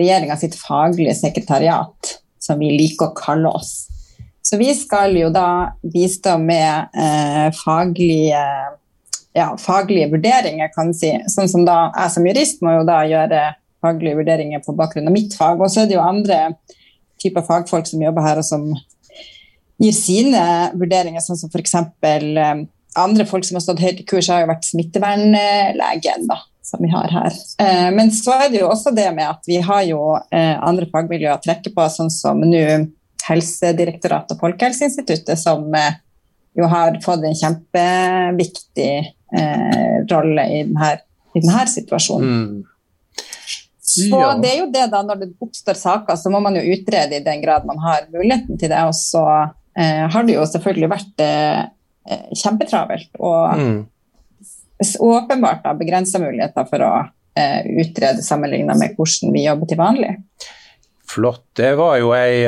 regjeringa 0.00 0.38
sitt 0.40 0.56
faglige 0.58 1.14
sekretariat, 1.18 2.16
som 2.42 2.58
vi 2.58 2.72
liker 2.74 3.10
å 3.10 3.16
kalle 3.18 3.52
oss. 3.54 3.76
Så 4.42 4.56
vi 4.56 4.72
skal 4.74 5.14
jo 5.18 5.28
da 5.30 5.76
bistå 5.82 6.38
med 6.40 6.94
eh, 6.96 7.46
faglige, 7.60 8.42
ja, 9.36 9.48
faglige 9.60 10.10
vurderinger, 10.14 10.72
kan 10.74 10.90
du 10.90 10.96
si. 10.96 11.12
Sånn 11.28 11.50
som 11.52 11.66
da 11.68 11.90
jeg 11.92 12.14
som 12.16 12.26
jurist 12.26 12.64
må 12.64 12.78
jo 12.78 12.86
da 12.88 13.02
gjøre 13.06 13.42
faglige 13.84 14.18
vurderinger 14.18 14.62
på 14.64 14.74
bakgrunn 14.78 15.10
av 15.10 15.14
mitt 15.14 15.36
fag. 15.36 15.60
Og 15.60 15.70
så 15.70 15.84
er 15.84 15.90
det 15.90 15.98
jo 15.98 16.06
andre 16.06 16.40
typer 17.20 17.44
fagfolk 17.44 17.90
som 17.90 18.02
jobber 18.02 18.24
her, 18.24 18.40
og 18.40 18.46
som 18.48 18.70
gir 19.78 19.94
sine 19.94 20.42
vurderinger, 20.78 21.22
sånn 21.22 21.38
som 21.38 21.50
f.eks. 21.52 21.74
Eh, 22.02 22.62
andre 22.98 23.26
folk 23.28 23.46
som 23.46 23.58
har 23.58 23.64
stått 23.64 23.82
høyt 23.84 24.00
i 24.02 24.06
kurs, 24.08 24.28
har 24.32 24.42
jo 24.42 24.50
vært 24.50 24.66
smittevernlegen, 24.66 26.26
da, 26.30 26.40
som 26.66 26.82
vi 26.82 26.90
har 26.92 27.12
her. 27.14 27.36
Eh, 27.62 27.88
men 27.94 28.10
så 28.14 28.34
er 28.34 28.48
det 28.52 28.62
jo 28.62 28.70
også 28.72 28.94
det 28.96 29.08
med 29.14 29.28
at 29.28 29.46
vi 29.48 29.60
har 29.64 29.84
jo 29.86 30.02
eh, 30.34 30.56
andre 30.58 30.88
fagmiljøer 30.90 31.36
å 31.38 31.44
trekke 31.44 31.74
på, 31.76 31.88
sånn 31.94 32.10
som 32.12 32.42
nå 32.42 32.64
Helsedirektoratet 33.28 34.36
og 34.36 34.40
Folkehelseinstituttet, 34.40 35.36
som 35.38 35.66
eh, 35.76 36.00
jo 36.58 36.66
har 36.70 36.96
fått 37.04 37.26
en 37.28 37.36
kjempeviktig 37.36 38.92
eh, 39.36 39.94
rolle 40.10 40.48
i 40.54 40.64
denne, 40.64 40.90
i 41.36 41.44
denne 41.44 41.66
situasjonen. 41.70 42.34
Mm. 42.48 42.64
Så 43.88 44.08
Ja. 44.20 44.34
det 44.36 44.50
er 44.52 44.58
jo 44.58 44.70
det 44.72 44.86
da, 44.92 45.02
når 45.02 45.20
det 45.22 45.28
oppstår 45.40 45.76
saker, 45.78 46.16
så 46.20 46.30
må 46.32 46.40
man 46.44 46.56
jo 46.58 46.64
utrede 46.74 47.16
i 47.16 47.24
den 47.24 47.40
grad 47.40 47.64
man 47.68 47.78
har 47.80 48.04
muligheten 48.12 48.58
til 48.60 48.68
det. 48.68 48.82
Og 48.84 48.94
så 48.96 49.22
har 50.10 50.26
det 50.26 50.34
jo 50.34 50.46
selvfølgelig 50.48 50.90
vært 50.90 51.22
eh, 51.22 51.60
eh, 52.10 52.26
kjempetravelt 52.34 53.18
og 53.20 53.58
Mm. 53.58 53.86
åpenbart 55.00 55.64
da 55.64 55.74
begrensa 55.74 56.18
muligheter 56.22 56.66
for 56.70 56.84
å 56.86 56.92
eh, 57.38 57.66
utrede 57.82 58.22
sammenlignet 58.22 58.78
med 58.78 58.94
hvordan 58.98 59.32
vi 59.34 59.44
jobber 59.46 59.66
til 59.70 59.80
vanlig. 59.80 60.12
Flott. 61.08 61.44
Det 61.56 61.72
var 61.78 61.96
jo 61.98 62.12
ei, 62.14 62.44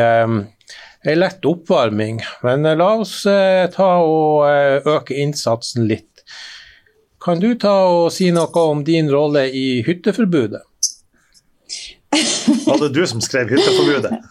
ei 1.07 1.17
lett 1.17 1.47
oppvarming. 1.49 2.21
Men 2.47 2.67
eh, 2.67 2.77
la 2.79 2.93
oss 3.01 3.25
eh, 3.27 3.67
ta 3.73 3.91
og 4.05 4.47
eh, 4.51 4.79
øke 4.87 5.17
innsatsen 5.19 5.89
litt. 5.91 6.07
Kan 7.21 7.41
du 7.43 7.55
ta 7.61 7.75
og 7.91 8.13
si 8.15 8.31
noe 8.33 8.67
om 8.71 8.85
din 8.85 9.11
rolle 9.13 9.47
i 9.53 9.83
hytteforbudet? 9.85 10.63
Var 12.81 12.89
det 12.89 13.01
du 13.01 13.07
som 13.07 13.21
skrev 13.21 13.51
hytteforbudet? 13.53 14.13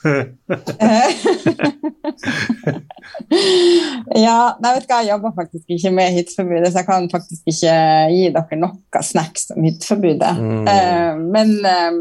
ja, 4.26 4.40
nei, 4.58 4.72
vet 4.74 4.88
hva, 4.90 5.04
jeg 5.04 5.12
jobber 5.12 5.36
faktisk 5.38 5.70
ikke 5.76 5.92
med 5.94 6.16
hytteforbudet, 6.16 6.72
så 6.72 6.82
jeg 6.82 6.88
kan 6.88 7.06
faktisk 7.12 7.52
ikke 7.54 7.74
gi 8.16 8.24
dere 8.34 8.58
noe 8.58 9.02
snacks 9.06 9.52
om 9.54 9.62
hytteforbudet. 9.68 10.34
Mm. 10.40 10.66
Eh, 10.74 11.14
men, 11.36 11.50
eh, 11.70 11.92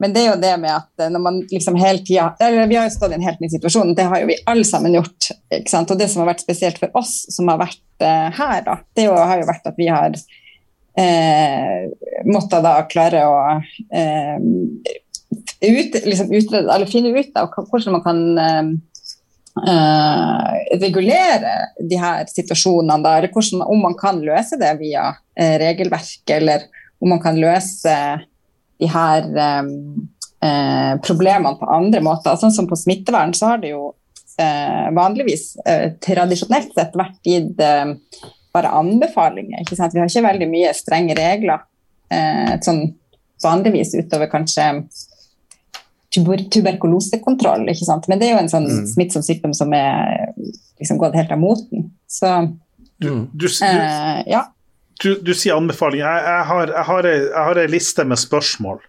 men 0.00 0.08
det 0.16 0.22
er 0.22 0.28
jo 0.30 0.44
det 0.46 0.54
med 0.64 0.72
at 0.72 1.04
eh, 1.04 1.12
når 1.12 1.20
man 1.26 1.34
liksom 1.50 1.76
hele 1.80 2.00
tida 2.06 2.32
vi 2.40 2.78
har 2.78 2.88
jo 2.88 2.96
stått 2.96 3.12
i 3.12 3.18
en 3.18 3.28
helt 3.28 3.42
ny 3.44 3.48
situasjon, 3.52 3.92
det 3.98 4.08
har 4.08 4.16
jo 4.22 4.30
vi 4.32 4.40
alle 4.48 4.66
sammen 4.68 4.96
gjort. 4.96 5.20
Og 5.52 5.96
det 6.00 6.08
som 6.08 6.24
har 6.24 6.32
vært 6.32 6.46
spesielt 6.46 6.78
for 6.80 6.88
oss 6.96 7.12
som 7.36 7.52
har 7.52 7.60
vært 7.60 7.84
her, 8.00 8.60
da, 8.64 8.74
det 8.96 9.04
har 9.12 9.38
jo 9.40 9.48
vært 9.48 9.68
at 9.68 9.76
vi 9.76 9.88
har 9.92 10.12
eh, 10.96 11.92
måttet 12.24 12.64
da 12.64 12.80
klare 12.90 13.22
å 13.28 13.36
eh, 13.92 14.38
ut, 15.60 16.04
liksom 16.04 16.32
utrede, 16.32 16.74
eller 16.74 16.86
finne 16.90 17.12
ut 17.16 17.36
av 17.38 17.50
hvordan 17.54 17.96
man 17.96 18.04
kan 18.04 18.38
eh, 18.38 18.72
regulere 20.80 21.52
de 21.80 22.00
her 22.00 22.26
situasjonene, 22.30 23.02
da, 23.04 23.16
eller 23.18 23.32
hvordan, 23.32 23.64
om 23.64 23.84
man 23.88 23.96
kan 23.98 24.20
løse 24.24 24.58
det 24.60 24.74
via 24.80 25.08
uh, 25.14 25.56
regelverk, 25.62 26.24
eller 26.36 26.66
om 27.00 27.14
man 27.14 27.22
kan 27.22 27.38
løse 27.40 27.94
de 28.76 28.88
her 28.92 29.28
um, 29.62 29.70
uh, 30.44 30.94
problemene 31.04 31.56
på 31.56 31.70
andre 31.72 32.02
måter. 32.04 32.36
Sånn 32.40 32.52
som 32.52 32.68
på 32.68 32.76
smittevern 32.76 33.32
så 33.36 33.54
har 33.54 33.62
det 33.62 33.72
jo 33.74 33.94
vanligvis 34.36 35.54
tradisjonelt 36.04 36.74
sett 36.76 36.92
vært 36.92 37.24
gitt 37.24 37.54
bare 37.56 38.68
anbefalinger. 38.76 39.62
Vi 39.64 39.78
har 39.80 40.10
ikke 40.10 40.24
veldig 40.26 40.48
mye 40.50 40.74
strenge 40.76 41.16
regler 41.16 41.62
sånn 42.60 42.82
vanligvis 43.40 43.94
utover 43.96 44.28
kanskje 44.28 44.66
tuber 46.16 46.42
tuberkulosekontroll, 46.52 47.68
ikke 47.70 47.86
sant. 47.86 48.08
Men 48.08 48.18
det 48.20 48.28
er 48.30 48.34
jo 48.36 48.42
en 48.42 48.52
sånn 48.52 48.66
Mm. 48.70 48.86
smittsom 48.94 49.22
sykdom 49.26 49.54
som 49.54 49.72
er 49.76 50.32
liksom 50.80 50.98
gått 50.98 51.14
helt 51.14 51.30
av 51.32 51.38
moten. 51.38 51.90
Så. 52.08 52.32
Du, 52.98 53.26
du, 53.36 53.46
eh, 53.62 54.22
ja. 54.26 54.46
du, 55.02 55.14
du 55.20 55.34
sier 55.36 55.54
anbefaling. 55.56 56.00
Jeg, 56.00 56.24
jeg, 56.24 56.44
har, 56.48 56.66
jeg, 56.72 56.84
har 56.88 57.04
ei, 57.10 57.18
jeg 57.28 57.44
har 57.50 57.58
ei 57.60 57.66
liste 57.68 58.04
med 58.08 58.16
spørsmål. 58.18 58.80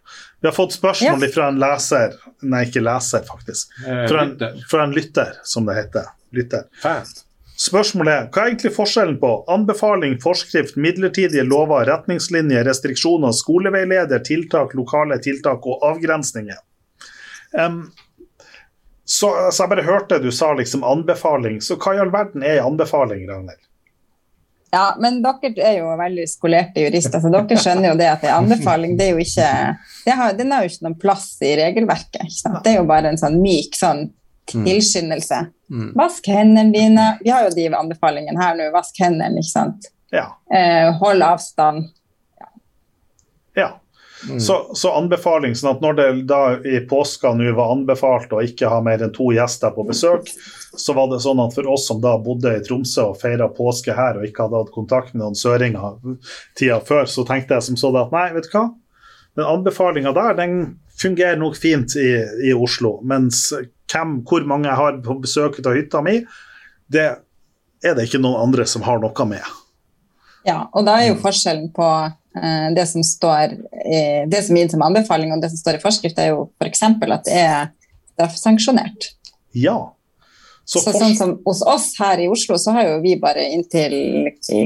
Vi 0.42 0.48
har 0.48 0.54
fått 0.56 0.76
spørsmål 0.78 1.24
Ja. 1.26 1.30
fra 1.34 1.48
en 1.50 1.58
leser 1.60 2.14
Nei, 2.44 2.66
ikke 2.68 2.84
leser, 2.86 3.24
faktisk. 3.26 3.72
Eh, 3.88 4.04
Fra 4.08 4.22
en, 4.22 4.30
lytter. 4.36 4.60
fra 4.70 4.84
en 4.84 4.92
lytter, 4.94 5.32
som 5.44 5.66
det 5.66 5.76
heter. 5.76 6.06
Lytter. 6.32 6.68
Fast. 6.84 7.24
Spørsmålet 7.58 8.14
er 8.14 8.28
hva 8.30 8.44
er 8.44 8.52
egentlig 8.52 8.70
forskjellen 8.76 9.16
på 9.20 9.32
anbefaling, 9.50 10.20
forskrift, 10.22 10.76
midlertidige 10.78 11.42
lover, 11.44 11.88
retningslinjer, 11.90 12.64
restriksjoner, 12.70 13.34
skoleveileder, 13.34 14.22
tiltak, 14.24 14.76
lokale 14.78 15.18
tiltak 15.26 15.66
og 15.66 15.82
avgrensninger? 15.82 16.60
Em, 17.56 17.80
så, 19.08 19.30
så 19.52 19.64
jeg 19.64 19.72
bare 19.72 19.88
hørte 19.88 20.20
du 20.20 20.32
sa 20.36 20.52
liksom 20.58 20.84
anbefaling, 20.84 21.62
så 21.64 21.78
hva 21.80 21.96
i 21.96 22.02
all 22.04 22.12
verden 22.12 22.44
er 22.44 22.60
en 22.60 22.74
anbefaling, 22.74 23.24
Ragnhild? 23.30 23.68
ja, 24.72 24.96
men 25.00 25.22
dere 25.24 25.64
er 25.64 25.80
jo 25.80 25.92
veldig 25.98 26.26
skolerte 26.30 26.84
jurister, 26.84 27.22
så 27.24 27.32
dere 27.32 27.60
skjønner 27.62 27.92
jo 27.92 27.98
det 28.00 28.10
at 28.12 28.26
er 28.26 28.36
anbefaling. 28.36 28.98
Det 29.00 29.08
er 29.08 29.16
jo 29.16 29.24
ikke, 29.24 29.52
det 30.06 30.16
har, 30.20 30.34
den 30.38 30.52
har 30.54 30.64
jo 30.64 30.72
ikke 30.72 30.88
noen 30.88 30.98
plass 31.02 31.28
i 31.42 31.54
regelverket. 31.60 32.24
Ikke 32.26 32.40
sant? 32.42 32.60
Det 32.66 32.74
er 32.74 32.82
jo 32.82 32.88
bare 32.90 33.14
en 33.14 33.20
sånn 33.20 33.40
myk 33.44 33.78
sånn 33.80 34.08
tilskyndelse. 34.52 35.42
Mm. 35.72 35.90
Vask 36.00 36.28
hendene 36.32 36.76
dine. 36.76 37.08
Vi 37.24 37.32
har 37.32 37.48
jo 37.48 37.56
de 37.56 37.68
anbefalingene 37.80 38.40
her 38.40 38.60
nå. 38.60 38.70
Vask 38.76 39.00
hendene, 39.04 39.40
ikke 39.42 39.54
sant. 39.54 39.90
Ja. 40.16 40.30
Eh, 40.52 40.92
hold 41.00 41.24
avstand. 41.26 41.90
ja. 43.58 43.72
Så, 44.42 44.56
så 44.74 44.92
anbefaling, 44.98 45.54
sånn 45.56 45.76
at 45.76 45.84
når 45.84 45.98
det 45.98 46.06
da 46.30 46.40
i 46.66 46.80
påska 46.90 47.36
nå 47.38 47.52
var 47.58 47.76
anbefalt 47.76 48.34
å 48.34 48.42
ikke 48.42 48.70
ha 48.72 48.80
mer 48.82 49.04
enn 49.06 49.14
to 49.14 49.30
gjester 49.36 49.76
på 49.76 49.86
besøk, 49.88 50.32
så 50.78 50.96
var 50.98 51.12
det 51.12 51.22
sånn 51.22 51.42
at 51.44 51.54
for 51.54 51.70
oss 51.70 51.86
som 51.90 52.02
da 52.02 52.16
bodde 52.22 52.56
i 52.58 52.64
Tromsø 52.66 53.12
og 53.12 53.20
feira 53.22 53.50
påske 53.54 53.94
her 53.98 54.18
og 54.18 54.26
ikke 54.26 54.48
hadde 54.48 54.64
hatt 54.64 54.74
kontakt 54.74 55.14
med 55.14 55.22
noen 55.22 55.38
søringer 55.38 56.18
tida 56.58 56.80
før, 56.86 57.06
så 57.10 57.26
tenkte 57.30 57.58
jeg 57.58 57.70
som 57.70 57.80
så 57.80 57.94
at 58.02 58.14
nei, 58.16 58.28
vet 58.36 58.50
du 58.50 58.58
hva, 58.58 58.66
den 59.38 59.46
anbefalinga 59.46 60.14
der 60.18 60.38
den 60.40 60.60
fungerer 60.98 61.38
nok 61.38 61.58
fint 61.62 61.94
i, 62.02 62.10
i 62.50 62.54
Oslo, 62.58 62.98
mens 63.06 63.52
hvem, 63.92 64.20
hvor 64.28 64.46
mange 64.50 64.70
jeg 64.70 64.82
har 64.82 65.00
på 65.06 65.20
besøk 65.22 65.62
av 65.62 65.78
hytta 65.78 66.02
mi, 66.06 66.20
det 66.90 67.08
er 67.86 67.98
det 67.98 68.08
ikke 68.08 68.22
noen 68.24 68.48
andre 68.48 68.66
som 68.66 68.86
har 68.88 68.98
noe 69.04 69.30
med. 69.30 69.46
Ja, 70.48 70.64
og 70.72 70.88
da 70.88 70.98
er 71.02 71.12
jo 71.12 71.20
forskjellen 71.22 71.70
på 71.76 71.86
det 72.76 72.86
som 72.90 73.04
står 73.06 73.58
det 74.30 74.42
som 74.46 74.58
gitt 74.58 74.74
som 74.74 74.84
anbefaling, 74.86 75.32
og 75.34 75.42
det 75.42 75.52
som 75.54 75.60
står 75.60 75.78
i 75.78 75.84
forskrift, 75.84 76.20
er 76.20 76.34
jo 76.34 76.48
f.eks. 76.62 76.84
at 76.88 77.28
det 77.28 77.38
er 77.38 77.70
straffesanksjonert. 78.14 79.12
Ja. 79.58 79.78
Så, 80.68 80.82
så 80.84 80.92
sånn 80.92 81.16
som 81.16 81.30
hos 81.46 81.62
oss 81.64 81.94
her 82.02 82.20
i 82.20 82.28
Oslo, 82.28 82.58
så 82.60 82.74
har 82.76 82.90
jo 82.90 83.00
vi 83.00 83.14
bare 83.22 83.46
inntil 83.56 83.94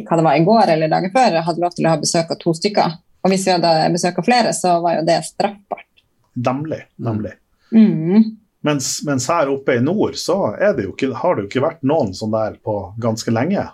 hva 0.07 0.17
det 0.17 0.25
var 0.25 0.39
i 0.39 0.45
går 0.47 0.73
eller 0.73 0.89
dagen 0.89 1.13
før, 1.13 1.37
hadde 1.45 1.61
lov 1.61 1.75
til 1.75 1.85
å 1.85 1.93
ha 1.93 1.99
besøk 2.01 2.33
av 2.33 2.39
to 2.41 2.55
stykker. 2.57 2.95
Og 3.21 3.29
hvis 3.29 3.45
vi 3.45 3.53
hadde 3.53 3.73
besøk 3.93 4.17
av 4.17 4.25
flere, 4.25 4.53
så 4.57 4.79
var 4.81 4.97
jo 4.97 5.03
det 5.05 5.19
straffbart. 5.27 5.85
Nemlig. 6.33 6.79
nemlig. 6.97 7.35
Mm. 7.75 8.37
Mens, 8.65 8.87
mens 9.05 9.27
her 9.29 9.51
oppe 9.51 9.77
i 9.77 9.83
nord 9.83 10.17
så 10.17 10.55
det 10.57 10.87
ikke, 10.87 11.11
har 11.17 11.37
det 11.37 11.45
jo 11.45 11.51
ikke 11.51 11.63
vært 11.67 11.85
noen 11.85 12.15
sånn 12.17 12.33
der 12.33 12.57
på 12.65 12.79
ganske 13.01 13.33
lenge. 13.33 13.67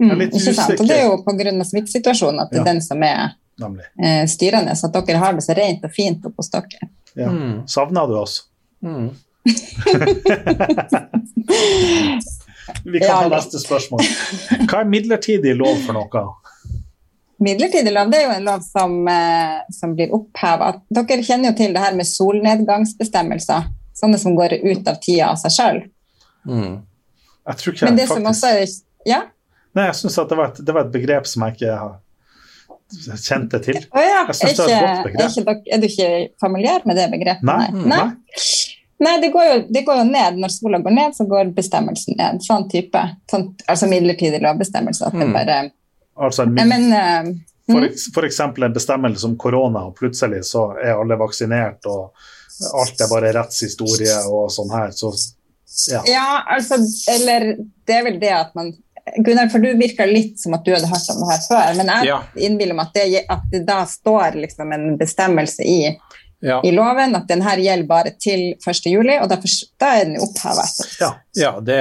Mm, 0.00 0.20
ikke 0.26 0.40
sant? 0.40 0.58
usikker. 0.58 0.80
Og 0.80 0.88
det 0.88 0.96
er 0.96 1.04
jo 1.04 1.16
pga. 1.26 1.64
smittesituasjonen 1.64 2.40
at 2.40 2.50
det 2.52 2.60
er 2.60 2.68
den 2.70 2.80
som 2.82 3.02
er 3.04 3.34
Nemlig. 3.60 3.84
eh, 4.02 4.24
styrende, 4.26 4.76
så 4.76 4.88
at 4.88 5.06
dere 5.06 5.18
har 5.20 5.32
det 5.36 5.44
så 5.44 5.56
rent 5.56 5.84
og 5.84 5.92
fint 5.92 6.24
oppe 6.24 6.40
hos 6.40 6.50
dere. 6.50 6.88
Ja. 7.14 7.28
Mm. 7.28 7.66
Savner 7.68 8.06
du 8.08 8.16
oss? 8.20 8.42
Mm. 8.82 9.10
Vi 12.84 13.00
kan 13.00 13.08
Ja, 13.08 13.22
ta 13.22 13.28
neste 13.28 13.58
spørsmål. 13.58 14.04
Hva 14.70 14.80
er 14.80 14.88
midlertidig 14.88 15.54
lov 15.58 15.80
for 15.86 15.96
noe? 15.96 16.22
Midlertidig 17.40 17.92
lov 17.92 18.10
det 18.12 18.20
er 18.20 18.26
jo 18.28 18.34
en 18.36 18.44
lov 18.46 18.60
som, 18.64 19.08
eh, 19.08 19.60
som 19.74 19.94
blir 19.96 20.12
oppheva. 20.16 20.74
Dere 20.92 21.24
kjenner 21.24 21.50
jo 21.50 21.56
til 21.56 21.74
det 21.74 21.82
her 21.82 21.96
med 21.96 22.06
solnedgangsbestemmelser. 22.08 23.68
Sånne 23.96 24.18
som 24.20 24.36
går 24.38 24.60
ut 24.64 24.88
av 24.88 25.00
tida 25.02 25.32
av 25.32 25.40
seg 25.40 25.56
sjøl. 25.56 25.82
Mm. 26.46 26.80
Jeg 27.48 27.56
tror 27.60 27.74
ikke 27.74 27.84
Men 27.88 27.96
det 27.96 28.06
jeg 28.06 28.14
som 28.14 28.30
også 28.30 28.46
er 28.54 28.66
Ja? 29.08 29.22
Nei, 29.74 29.84
jeg 29.86 29.94
syns 30.00 30.16
det, 30.28 30.36
var 30.36 30.46
et- 30.50 30.64
det 30.64 30.74
var 30.74 30.80
et 30.86 30.92
begrep 30.92 31.26
som 31.26 31.42
jeg 31.46 31.56
ikke 31.56 31.78
har 31.78 31.98
kjente 33.22 33.60
til. 33.62 33.76
Å 33.94 34.02
ja. 34.02 34.24
Jeg 34.30 34.34
synes 34.40 34.58
Er, 34.58 34.66
det 34.66 34.74
er 34.74 34.82
et 34.82 34.96
godt 34.96 35.06
begrep. 35.06 35.22
er, 35.22 35.30
ikke 35.30 35.74
er 35.74 35.78
du 35.78 35.86
ikke 35.86 36.10
familiær 36.42 36.86
med 36.90 36.96
det 36.98 37.06
begrepet? 37.12 37.42
Nei. 37.46 37.68
Nei. 37.70 37.96
Nei. 37.96 38.08
Nei, 39.00 39.14
det, 39.22 39.30
går 39.32 39.44
jo, 39.48 39.58
det 39.72 39.84
går 39.86 39.96
jo 40.02 40.04
ned. 40.10 40.36
Når 40.42 40.52
sola 40.52 40.78
går 40.84 40.92
ned, 40.92 41.14
så 41.16 41.24
går 41.28 41.54
bestemmelsen 41.56 42.18
ned. 42.18 42.42
Sånn 42.44 42.66
type. 42.68 43.00
Sånn, 43.32 43.46
altså 43.66 43.88
midlertidig 43.88 44.42
lovbestemmelse. 44.44 45.06
At 45.06 45.12
det 45.16 45.28
Mm. 45.28 45.32
bare 45.32 45.70
Altså, 46.20 46.44
Men 46.52 46.68
for, 47.66 47.80
mm, 47.80 48.12
for 48.12 48.22
eksempel 48.24 48.64
en 48.64 48.74
bestemmelse 48.74 49.24
om 49.24 49.36
korona, 49.36 49.86
og 49.86 49.94
plutselig 49.96 50.42
så 50.44 50.76
er 50.84 50.98
alle 51.00 51.16
vaksinert, 51.16 51.86
og 51.86 52.12
alt 52.74 53.00
er 53.00 53.08
bare 53.08 53.32
rettshistorie 53.32 54.18
og 54.28 54.50
sånn 54.50 54.70
her, 54.70 54.88
så 54.90 55.14
ja. 55.88 56.02
Ja, 56.04 56.42
altså 56.50 56.74
Eller 57.08 57.56
det 57.86 57.94
er 57.94 58.02
vel 58.04 58.18
det 58.20 58.32
at 58.32 58.54
man 58.54 58.74
Gunnar, 59.18 59.48
for 59.52 59.58
du 59.58 59.72
virker 59.78 60.06
litt 60.06 60.38
som 60.40 60.54
at 60.54 60.64
du 60.64 60.72
hadde 60.74 60.86
hørt 60.90 61.10
om 61.10 61.20
det 61.22 61.30
her 61.32 61.44
før, 61.48 61.76
men 61.76 61.86
jeg 61.86 62.06
Ja. 62.06 62.22
innbiller 62.36 62.74
meg 62.74 62.86
at 62.86 62.94
det, 62.94 63.24
at 63.28 63.42
det 63.52 63.66
da 63.66 63.84
står 63.86 64.34
liksom 64.40 64.72
en 64.72 64.96
bestemmelse 64.98 65.64
i, 65.66 65.96
Ja. 66.42 66.60
i 66.64 66.70
loven 66.72 67.14
at 67.16 67.26
den 67.28 67.42
her 67.42 67.56
gjelder 67.60 67.86
bare 67.86 68.10
til 68.18 68.54
1. 68.66 68.86
juli, 68.90 69.18
og 69.20 69.28
derfor, 69.28 69.48
da 69.80 69.90
er 70.00 70.04
den 70.04 70.16
oppheva. 70.20 70.64
ja. 71.00 71.10
Ja, 71.36 71.60
det, 71.60 71.80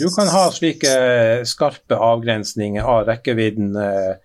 du 0.00 0.08
kan 0.16 0.26
ha 0.28 0.48
slike 0.50 1.44
skarpe 1.46 1.94
avgrensninger 1.98 2.82
av 2.82 3.06
rekkevidden, 3.06 3.76
eh, 3.76 4.16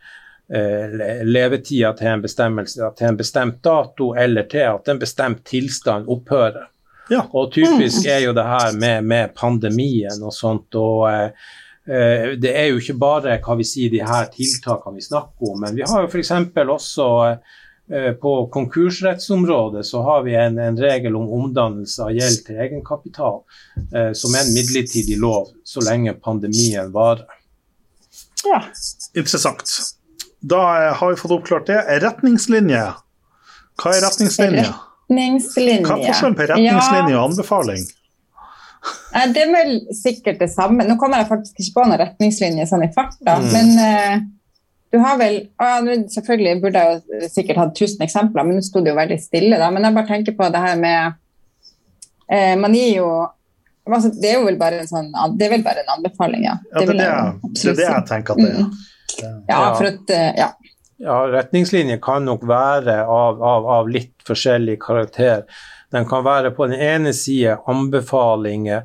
eh, 0.57 1.23
levetida 1.23 1.93
til 1.97 2.07
en 2.07 2.21
bestemmelse, 2.25 2.91
til 2.97 3.07
en 3.07 3.17
bestemt 3.17 3.61
dato, 3.63 4.13
eller 4.17 4.43
til 4.49 4.65
at 4.65 4.87
en 4.89 4.99
bestemt 4.99 5.43
tilstand 5.45 6.07
opphører. 6.09 6.65
Ja. 7.09 7.23
Og 7.33 7.51
typisk 7.53 8.05
er 8.05 8.23
jo 8.27 8.35
det 8.37 8.45
her 8.45 8.75
med, 8.77 9.07
med 9.07 9.33
pandemien 9.37 10.21
og 10.23 10.33
sånt. 10.35 10.75
og 10.77 11.07
eh, 11.09 11.47
eh, 11.89 12.35
Det 12.41 12.53
er 12.53 12.69
jo 12.69 12.81
ikke 12.81 12.99
bare 13.01 13.39
hva 13.43 13.57
vi 13.59 13.67
sier, 13.67 13.91
de 13.93 14.03
her 14.05 14.29
tiltakene 14.33 14.99
vi 14.99 15.07
snakker 15.07 15.53
om, 15.53 15.63
men 15.65 15.77
vi 15.77 15.87
har 15.87 16.05
jo 16.05 16.11
f.eks. 16.11 16.31
også 16.75 17.09
eh, 17.25 18.13
på 18.21 18.35
konkursrettsområdet 18.53 19.85
så 19.89 20.03
har 20.05 20.23
vi 20.27 20.37
en, 20.37 20.59
en 20.61 20.77
regel 20.77 21.17
om 21.17 21.31
omdannelse 21.41 22.05
av 22.05 22.13
gjeld 22.13 22.45
til 22.45 22.61
egenkapital, 22.61 23.41
eh, 23.89 24.11
som 24.13 24.35
er 24.35 24.45
en 24.45 24.53
midlertidig 24.53 25.17
lov 25.21 25.49
så 25.65 25.83
lenge 25.85 26.13
pandemien 26.13 26.93
varer. 26.93 27.25
Ja. 28.45 28.63
Interessant. 29.17 29.65
Da 30.39 30.61
eh, 30.85 30.93
har 30.93 31.09
vi 31.09 31.17
fått 31.19 31.31
oppklart 31.31 31.67
det. 31.67 31.81
Retningslinje. 32.05 32.85
Hva 33.79 33.95
er 33.95 34.05
retningslinje? 34.05 34.69
Retningslinje. 35.09 35.85
Hva 35.87 35.95
er 35.97 36.11
forskjellen 36.11 36.35
på 36.37 36.45
retningslinje 36.53 37.15
og 37.17 37.23
anbefaling? 37.31 37.85
Det 39.33 39.41
er 39.43 39.49
vel 39.51 39.71
sikkert 39.97 40.39
det 40.39 40.49
samme. 40.53 40.85
Nå 40.87 40.95
kommer 41.01 41.19
jeg 41.23 41.27
faktisk 41.31 41.57
ikke 41.59 41.79
på 41.79 41.85
noen 41.89 41.99
retningslinjer 41.99 42.69
sånn 42.69 42.85
i 42.85 42.91
farta, 42.93 43.39
Mm. 43.41 43.49
men 43.51 43.71
uh, 43.81 44.21
du 44.91 44.97
har 44.97 45.17
vel 45.19 45.35
ah, 45.61 45.79
nå 45.85 45.97
Selvfølgelig 46.09 46.61
burde 46.61 46.79
jeg 46.85 47.01
jo 47.21 47.27
sikkert 47.29 47.57
hatt 47.61 47.75
tusen 47.77 48.01
eksempler, 48.05 48.45
men 48.47 48.55
nå 48.57 48.61
sto 48.65 48.81
det 48.81 48.93
jo 48.93 48.97
veldig 48.97 49.19
stille, 49.21 49.57
da. 49.59 49.67
Men 49.73 49.83
jeg 49.85 49.97
bare 49.97 50.07
tenker 50.07 50.37
på 50.37 50.47
det 50.49 50.61
her 50.63 50.79
med 50.79 51.13
eh, 52.31 52.55
Man 52.57 52.73
gir 52.73 52.95
jo 52.97 53.09
altså, 53.85 54.09
Det 54.09 54.31
er 54.31 54.39
jo 54.39 54.47
vel 54.47 54.57
bare 54.57 54.79
en 54.81 54.89
sånn 54.89 55.11
Det 55.37 55.45
er 55.45 55.53
vel 55.57 55.65
bare 55.67 55.83
en 55.83 55.93
anbefaling, 55.97 56.47
ja. 56.47 56.55
Ja, 56.71 56.79
det, 56.79 56.87
er 56.87 56.93
det, 56.93 57.05
jeg 57.05 57.51
det 57.53 57.69
er 57.73 57.77
det 57.81 57.85
jeg 57.89 58.07
tenker 58.09 58.33
at 58.33 58.41
det 58.41 58.49
er. 58.49 58.63
Mm. 58.63 59.37
Ja, 59.49 59.59
for 59.75 59.89
at 59.91 60.15
eh, 60.15 60.31
Ja. 60.39 60.49
Ja, 60.99 61.21
retningslinjer 61.31 62.01
kan 62.03 62.25
nok 62.27 62.41
være 62.49 62.97
av, 63.07 63.39
av, 63.39 63.67
av 63.71 63.91
litt 63.91 64.17
forskjellig 64.27 64.75
karakter. 64.83 65.45
Den 65.95 66.03
kan 66.09 66.25
være 66.25 66.51
på 66.55 66.67
den 66.67 66.79
ene 66.83 67.13
side 67.15 67.55
anbefalinger, 67.71 68.83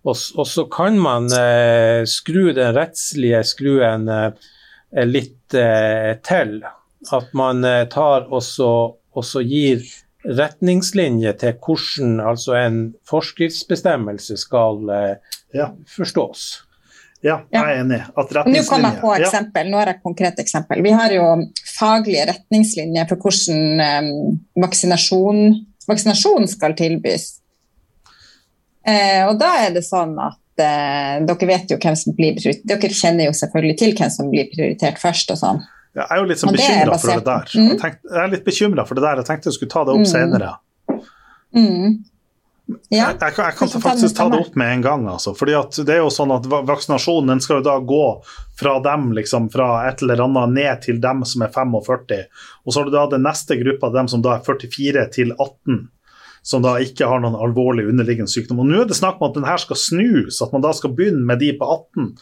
og, 0.00 0.16
og 0.40 0.46
så 0.48 0.64
kan 0.72 0.96
man 0.98 1.28
eh, 1.36 2.06
skru 2.08 2.54
den 2.56 2.72
rettslige 2.72 3.42
skruen 3.44 4.08
eh, 4.08 4.48
litt 5.04 5.52
eh, 5.54 6.14
til. 6.24 6.62
At 7.12 7.34
man 7.36 7.60
eh, 7.68 7.84
tar 7.92 8.30
og 8.32 8.40
så, 8.44 8.70
og 8.96 9.26
så 9.28 9.44
gir 9.44 9.84
retningslinjer 10.24 11.36
til 11.40 11.54
hvordan 11.60 12.18
altså 12.24 12.56
en 12.56 12.80
forskriftsbestemmelse 13.08 14.40
skal 14.40 14.90
eh, 14.96 15.36
Ja. 15.56 15.70
forstås. 15.92 16.48
Ja, 17.22 17.34
jeg 17.52 17.60
er 17.60 17.80
enig. 17.82 17.98
Nå 18.16 18.62
kom 18.68 18.84
jeg 18.86 18.96
på 19.02 19.10
eksempel. 19.18 19.68
Nå 19.68 19.76
har 19.76 19.90
jeg 19.90 19.98
et 19.98 20.02
konkret 20.06 20.38
eksempel. 20.40 20.80
Vi 20.86 20.92
har 20.96 21.12
jo 21.12 21.24
faglige 21.68 22.22
retningslinjer 22.30 23.08
for 23.10 23.20
hvordan 23.20 23.82
eh, 23.84 24.08
vaksinasjon, 24.64 25.42
vaksinasjon 25.90 26.48
skal 26.48 26.76
tilbys. 26.78 27.26
Eh, 28.88 29.26
og 29.28 29.36
da 29.40 29.50
er 29.66 29.74
det 29.76 29.82
sånn 29.84 30.14
at 30.22 30.62
eh, 30.64 31.18
dere 31.28 31.50
vet 31.50 31.74
jo 31.74 31.78
hvem 31.82 31.98
som 32.00 32.16
blir 32.16 32.38
prioritert. 32.38 32.64
Dere 32.72 32.96
kjenner 33.02 33.28
jo 33.28 33.36
selvfølgelig 33.36 33.76
til 33.82 33.94
hvem 33.98 34.14
som 34.16 34.32
blir 34.32 34.48
prioritert 34.54 35.00
først 35.02 35.34
og 35.36 35.40
sånn. 35.42 35.60
Ja, 35.92 36.06
Jeg 36.06 36.14
er 36.14 36.20
jo 36.22 36.28
litt 36.30 36.40
sånn 36.40 36.54
bekymra 36.54 36.96
for 37.02 37.10
det 37.12 37.24
der. 37.26 37.52
Mm. 37.52 37.68
Jeg, 37.68 37.78
tenkte, 37.82 38.12
jeg 38.14 38.22
er 38.24 38.32
litt 38.32 38.44
bekymra 38.46 38.84
for 38.88 38.96
det 38.96 39.04
der. 39.04 39.20
Jeg 39.20 39.28
tenkte 39.28 39.50
jeg 39.50 39.58
skulle 39.58 39.74
ta 39.74 39.84
det 39.84 39.96
opp 39.96 40.06
Mm. 40.06 40.10
senere. 40.14 40.50
Mm. 41.50 41.96
Ja. 42.88 43.10
Jeg, 43.10 43.18
jeg, 43.20 43.34
jeg 43.38 43.56
kan 43.58 43.72
faktisk 43.82 44.16
ta 44.16 44.26
det 44.32 44.40
opp 44.40 44.56
med 44.58 44.72
en 44.74 44.84
gang. 44.84 45.06
Altså. 45.10 45.34
Fordi 45.36 45.54
at 45.58 45.78
det 45.86 45.96
er 45.96 46.02
jo 46.02 46.10
sånn 46.14 46.32
at 46.34 46.48
Vaksinasjonen 46.48 47.42
skal 47.42 47.60
jo 47.60 47.66
da 47.66 47.76
gå 47.84 48.04
fra 48.60 48.76
dem 48.84 49.10
liksom, 49.16 49.48
fra 49.52 49.70
et 49.88 50.02
eller 50.04 50.24
annet 50.26 50.56
ned 50.56 50.82
til 50.86 51.00
dem 51.02 51.24
som 51.28 51.46
er 51.46 51.54
45. 51.54 52.20
Og 52.64 52.72
så 52.72 52.80
har 52.80 52.90
du 52.90 52.94
da 52.94 53.06
den 53.12 53.24
neste 53.26 53.56
gruppa, 53.60 53.92
dem 53.94 54.10
som 54.12 54.24
da 54.24 54.36
er 54.36 54.44
44 54.46 55.06
til 55.16 55.34
18. 55.36 55.80
Som 56.42 56.64
da 56.64 56.76
ikke 56.80 57.08
har 57.08 57.20
noen 57.20 57.36
alvorlig 57.36 57.86
underliggende 57.90 58.32
sykdom. 58.32 58.62
Og 58.62 58.70
Nå 58.70 58.84
er 58.84 58.88
det 58.88 58.96
snakk 58.96 59.20
om 59.20 59.28
at 59.28 59.36
den 59.36 59.48
her 59.48 59.60
skal 59.60 59.76
snus, 59.80 60.40
at 60.44 60.54
man 60.56 60.64
da 60.64 60.72
skal 60.76 60.94
begynne 60.96 61.26
med 61.28 61.42
de 61.42 61.52
på 61.58 61.68
18. 61.68 62.14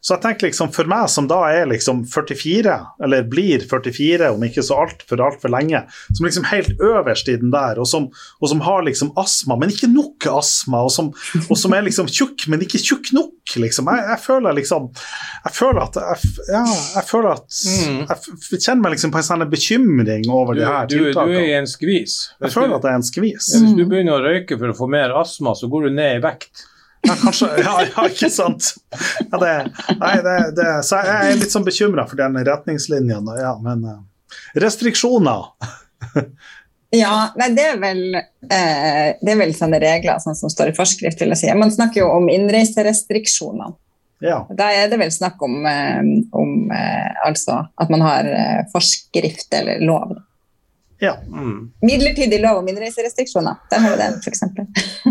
Så 0.00 0.14
jeg 0.14 0.22
tenker 0.22 0.48
liksom 0.48 0.70
for 0.74 0.88
meg 0.90 1.08
som 1.10 1.26
da 1.30 1.40
er 1.50 1.66
liksom 1.70 2.04
44, 2.06 2.74
eller 3.04 3.24
blir 3.28 3.64
44 3.68 4.30
om 4.34 4.44
ikke 4.46 4.62
så 4.64 4.76
altfor 4.84 5.22
altfor 5.24 5.52
lenge, 5.52 5.80
som 6.14 6.26
liksom 6.26 6.46
helt 6.52 6.78
øverst 6.78 7.28
i 7.32 7.36
den 7.40 7.50
der, 7.54 7.80
og 7.82 7.88
som, 7.90 8.06
og 8.38 8.52
som 8.52 8.62
har 8.64 8.84
liksom 8.86 9.10
astma, 9.18 9.56
men 9.58 9.72
ikke 9.74 9.90
nok 9.90 10.28
astma, 10.38 10.84
og 10.86 10.92
som, 10.94 11.10
og 11.48 11.58
som 11.58 11.74
er 11.74 11.86
liksom 11.88 12.06
tjukk, 12.08 12.46
men 12.52 12.62
ikke 12.64 12.80
tjukk 12.82 13.10
nok, 13.16 13.34
liksom. 13.58 13.88
Jeg, 13.90 14.04
jeg 14.12 14.20
føler 14.20 14.56
liksom 14.58 14.88
Jeg 14.92 15.54
føler 15.56 15.80
at 15.86 15.96
jeg, 15.96 16.32
Ja, 16.52 16.64
jeg 16.98 17.06
føler 17.08 17.30
at 17.38 17.58
Mm. 17.58 18.02
Jeg 18.08 18.60
kjenner 18.62 18.82
meg 18.84 18.92
liksom 18.94 19.12
på 19.12 19.18
en 19.20 19.26
sånn 19.26 19.44
bekymring 19.50 20.26
over 20.30 20.56
Du, 20.56 20.60
de 20.60 20.66
her 20.68 20.88
du, 20.90 20.96
du 21.12 21.20
er 21.22 21.46
i 21.48 21.54
en 21.56 21.68
skvis. 21.68 22.16
Jeg 22.42 22.52
føler 22.54 22.76
at 22.76 22.86
jeg 22.86 22.92
er 22.92 23.00
en 23.00 23.06
skvis. 23.06 23.48
Ja, 23.54 23.60
hvis 23.64 23.76
du 23.78 23.84
begynner 23.88 24.18
å 24.18 24.24
røyke 24.24 24.58
for 24.60 24.72
å 24.72 24.76
få 24.76 24.88
mer 24.90 25.14
astma, 25.18 25.54
så 25.58 25.70
går 25.70 25.88
du 25.88 25.96
ned 25.98 26.18
i 26.18 26.22
vekt. 26.24 26.66
Ja, 27.06 27.14
kanskje, 27.22 27.48
ja, 27.62 27.74
ja, 27.86 28.04
ikke 28.10 28.30
sant? 28.32 28.72
Ja, 29.30 29.38
det, 29.38 29.52
nei, 30.00 30.14
det, 30.24 30.36
det, 30.58 30.68
så 30.86 31.02
jeg 31.06 31.32
er 31.32 31.40
litt 31.40 31.54
sånn 31.54 31.66
bekymra 31.66 32.04
for 32.10 32.18
den 32.18 32.38
retningslinjen. 32.48 33.28
Ja, 33.38 33.54
men 33.62 33.84
eh, 33.86 34.00
restriksjoner 34.60 35.46
Ja, 36.94 37.30
nei, 37.36 37.50
det 37.56 37.64
er 37.68 37.80
vel 37.82 38.00
eh, 38.16 39.08
Det 39.20 39.32
er 39.32 39.40
vel 39.40 39.52
sånne 39.56 39.80
regler 39.82 40.20
sånn 40.22 40.36
som 40.38 40.52
står 40.52 40.72
i 40.72 40.76
forskrift, 40.76 41.20
vil 41.20 41.34
jeg 41.34 41.42
si. 41.42 41.50
Man 41.58 41.72
snakker 41.74 42.02
jo 42.02 42.08
om 42.16 42.30
innreiserestriksjoner. 42.32 43.74
Ja. 44.24 44.40
Da 44.56 44.70
er 44.74 44.88
det 44.90 44.98
vel 44.98 45.12
snakk 45.14 45.42
om, 45.44 45.60
eh, 45.68 46.00
om 46.34 46.72
eh, 46.74 47.10
altså 47.28 47.60
at 47.76 47.92
man 47.92 48.02
har 48.06 48.30
forskrift 48.72 49.52
eller 49.54 49.84
lov. 49.84 50.16
Ja. 50.98 51.14
Mm. 51.26 51.70
Midlertidig 51.82 52.40
lov 52.42 52.58
om 52.62 52.68
innreiserestriksjoner. 52.68 53.60
Der 53.70 53.82
har 53.84 53.94
vi 53.94 53.98
den, 54.02 54.16
f.eks. 54.18 54.40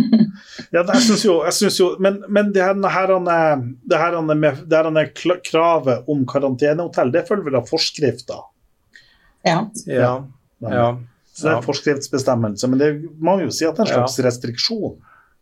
ja 0.76 0.84
jeg 0.84 1.04
syns 1.06 1.24
jo, 1.26 1.38
jeg 1.48 1.56
synes 1.56 1.78
jo 1.80 1.88
Men, 2.04 2.18
men 2.28 2.50
det 2.56 2.64
her, 2.64 2.76
det 2.76 2.92
her, 4.02 4.18
med, 4.34 4.64
det 4.68 4.82
her 4.82 5.12
kl- 5.16 5.40
kravet 5.48 6.10
om 6.12 6.26
karantenehotell, 6.28 7.12
det 7.16 7.26
følger 7.30 7.48
vel 7.48 7.60
av 7.62 7.70
forskrifter. 7.70 8.42
Ja. 9.48 9.62
Ja. 9.86 10.14
ja. 10.60 10.90
Så 11.32 11.46
det 11.46 11.52
er 11.54 11.60
en 11.60 11.68
forskriftsbestemmelse, 11.68 12.68
men 12.72 12.80
det 12.82 12.90
må 13.22 13.38
jo 13.44 13.52
si 13.54 13.68
at 13.68 13.78
det 13.78 13.86
er 13.86 13.92
en 13.92 14.00
slags 14.02 14.20
restriksjon. 14.26 14.98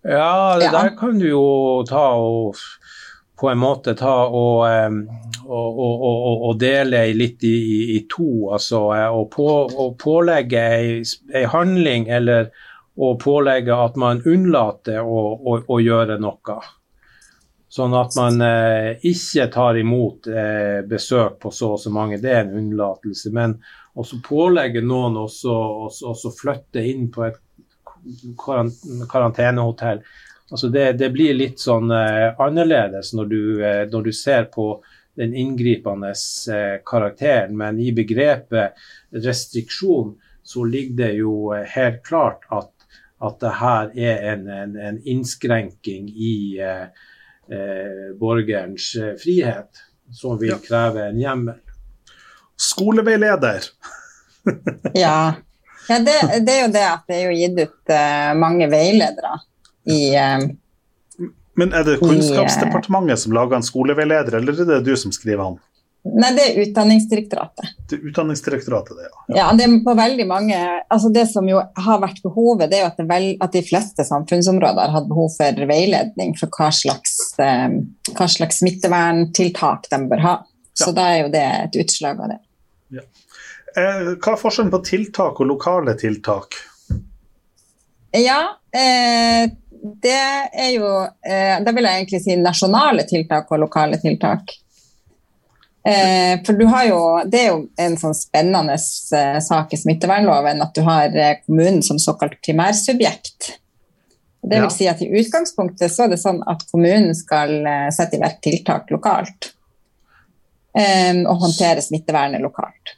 Ja, 0.06 0.58
det 0.60 0.68
Ja. 0.68 0.72
der 0.76 0.92
kan 1.00 1.18
du 1.20 1.26
jo 1.30 1.46
ta 1.88 2.04
og 2.20 2.60
på 3.36 3.50
en 3.50 3.60
måte 3.60 3.96
ta 4.00 4.14
og, 4.26 4.64
og, 5.46 5.80
og, 5.80 6.46
og, 6.50 6.54
dele 6.60 7.04
litt 7.14 7.44
i, 7.44 7.58
i, 7.98 8.00
to. 8.10 8.52
Altså 8.56 8.82
eh, 8.96 9.10
å 9.12 9.26
på, 9.32 9.48
pålegge 10.00 10.64
ei, 10.78 11.44
handling 11.52 12.08
eller 12.08 12.50
å 12.96 13.16
pålegge 13.20 13.76
at 13.76 14.00
man 14.00 14.24
unnlater 14.26 15.04
å, 15.04 15.22
å, 15.36 15.60
å 15.68 15.80
gjøre 15.84 16.18
noe. 16.24 16.60
Sånn 17.76 17.96
at 18.00 18.16
man 18.16 18.40
eh, 18.40 18.94
ikke 19.04 19.50
tar 19.52 19.76
imot 19.82 20.30
eh, 20.32 20.80
besøk 20.88 21.42
på 21.44 21.52
så 21.52 21.74
og 21.76 21.82
så 21.84 21.92
mange. 21.92 22.22
Det 22.24 22.32
er 22.32 22.46
en 22.46 22.56
unnlatelse. 22.62 23.34
Men 23.36 23.58
også 24.00 24.22
pålegge 24.24 24.84
noen 24.84 25.18
å 25.20 25.28
flytte 26.40 26.84
inn 26.88 27.10
på 27.12 27.28
et 27.28 27.42
karan- 28.40 28.72
karantenehotell. 29.12 30.00
Altså 30.52 30.70
det, 30.70 30.92
det 31.00 31.10
blir 31.10 31.34
litt 31.34 31.60
sånn 31.60 31.90
eh, 31.92 32.36
annerledes 32.42 33.14
når 33.18 33.30
du, 33.32 33.42
eh, 33.66 33.84
når 33.90 34.04
du 34.06 34.12
ser 34.14 34.46
på 34.54 34.68
den 35.18 35.34
inngripende 35.34 36.12
eh, 36.54 36.76
karakteren, 36.86 37.56
men 37.58 37.80
i 37.82 37.92
begrepet 37.96 38.76
restriksjon 39.26 40.14
så 40.46 40.66
ligger 40.70 41.00
det 41.00 41.12
jo 41.18 41.34
eh, 41.56 41.66
helt 41.74 42.04
klart 42.06 42.46
at, 42.54 42.70
at 43.26 43.40
det 43.42 43.54
her 43.62 43.90
er 43.96 44.22
en, 44.36 44.46
en, 44.52 44.76
en 44.78 45.00
innskrenking 45.02 46.12
i 46.14 46.36
eh, 46.62 46.86
eh, 47.50 48.06
borgerens 48.20 48.92
frihet, 49.24 49.82
som 50.14 50.38
vil 50.38 50.54
Ja. 50.54 50.60
kreve 50.62 51.08
en 51.10 51.20
hjemmel. 51.20 51.58
Skoleveileder. 52.62 53.66
ja. 54.94 55.18
ja 55.90 56.00
det, 56.06 56.20
det 56.46 56.54
er 56.54 56.62
jo 56.68 56.72
det 56.78 56.86
at 56.92 57.10
det 57.10 57.18
er 57.18 57.26
jo 57.32 57.36
gitt 57.42 57.60
ut 57.66 57.96
eh, 57.98 58.32
mange 58.38 58.70
veiledere 58.70 59.40
i 59.86 60.16
eh, 60.16 60.48
Men 61.56 61.72
er 61.74 61.86
det 61.88 62.00
Kunnskapsdepartementet 62.02 63.22
som 63.22 63.36
lager 63.36 63.60
en 63.60 63.66
skoleveileder, 63.66 64.40
eller 64.40 64.60
er 64.62 64.74
det 64.76 64.84
du 64.88 64.96
som 65.00 65.14
skriver 65.16 65.44
han? 65.44 65.58
Nei, 66.06 66.30
det 66.38 66.44
er 66.46 66.58
Utdanningsdirektoratet. 66.62 67.70
Det 67.90 67.98
er 67.98 68.10
Utdanningsdirektoratet, 68.12 68.98
det, 69.00 69.08
ja. 69.10 69.38
Ja, 69.40 69.46
det 69.58 69.66
er 69.66 69.72
på 69.82 69.96
veldig 69.98 70.28
mange 70.30 70.58
altså 70.94 71.10
Det 71.10 71.24
som 71.32 71.48
jo 71.50 71.58
har 71.58 72.02
vært 72.04 72.20
behovet, 72.22 72.68
det 72.70 72.78
er 72.78 72.84
jo 72.84 72.90
at, 72.92 73.00
det 73.00 73.08
vel, 73.10 73.26
at 73.42 73.56
de 73.56 73.64
fleste 73.66 74.06
samfunnsområder 74.06 74.84
har 74.84 74.94
hatt 75.00 75.10
behov 75.10 75.32
for 75.34 75.66
veiledning 75.72 76.36
for 76.38 76.54
hva 76.54 76.70
slags, 76.76 77.16
eh, 77.42 77.80
hva 78.12 78.28
slags 78.30 78.62
smitteverntiltak 78.62 79.90
de 79.90 80.02
bør 80.12 80.22
ha. 80.28 80.36
Så 80.76 80.92
Ja. 80.92 80.98
da 81.00 81.08
er 81.10 81.18
jo 81.24 81.34
det 81.34 81.46
et 81.64 81.82
utslag 81.86 82.22
av 82.22 82.36
det. 82.36 82.40
Eh, 83.76 84.14
hva 84.22 84.36
er 84.36 84.40
forskjellen 84.40 84.72
på 84.72 84.84
tiltak 84.86 85.40
og 85.42 85.50
lokale 85.50 85.98
tiltak? 86.00 86.54
Ja, 88.16 88.56
eh, 88.72 89.50
det 89.86 90.50
er 90.54 90.70
jo 90.76 90.92
eh, 91.04 91.58
Da 91.64 91.74
vil 91.76 91.86
jeg 91.86 92.02
egentlig 92.02 92.22
si 92.24 92.38
nasjonale 92.40 93.06
tiltak 93.08 93.52
og 93.52 93.62
lokale 93.66 94.00
tiltak. 94.02 94.54
Eh, 95.86 96.42
for 96.46 96.58
du 96.58 96.66
har 96.72 96.88
jo, 96.90 97.02
Det 97.30 97.42
er 97.42 97.52
jo 97.52 97.60
en 97.78 97.98
sånn 98.00 98.16
spennende 98.18 98.78
eh, 98.78 99.38
sak 99.44 99.76
i 99.76 99.80
smittevernloven 99.80 100.64
at 100.66 100.74
du 100.74 100.82
har 100.88 101.14
kommunen 101.46 101.84
som 101.86 102.02
såkalt 102.02 102.40
primærsubjekt. 102.46 103.52
Det 104.46 104.62
vil 104.62 104.70
si 104.70 104.86
at 104.86 105.00
I 105.02 105.10
utgangspunktet 105.10 105.90
så 105.90 106.06
er 106.06 106.14
det 106.14 106.22
sånn 106.22 106.44
at 106.46 106.62
kommunen 106.70 107.16
skal 107.18 107.50
sette 107.90 108.14
i 108.14 108.22
verk 108.22 108.44
tiltak 108.46 108.92
lokalt. 108.94 109.48
Og 110.78 111.42
håndtere 111.42 111.82
smittevernet 111.82 112.44
lokalt. 112.44 112.94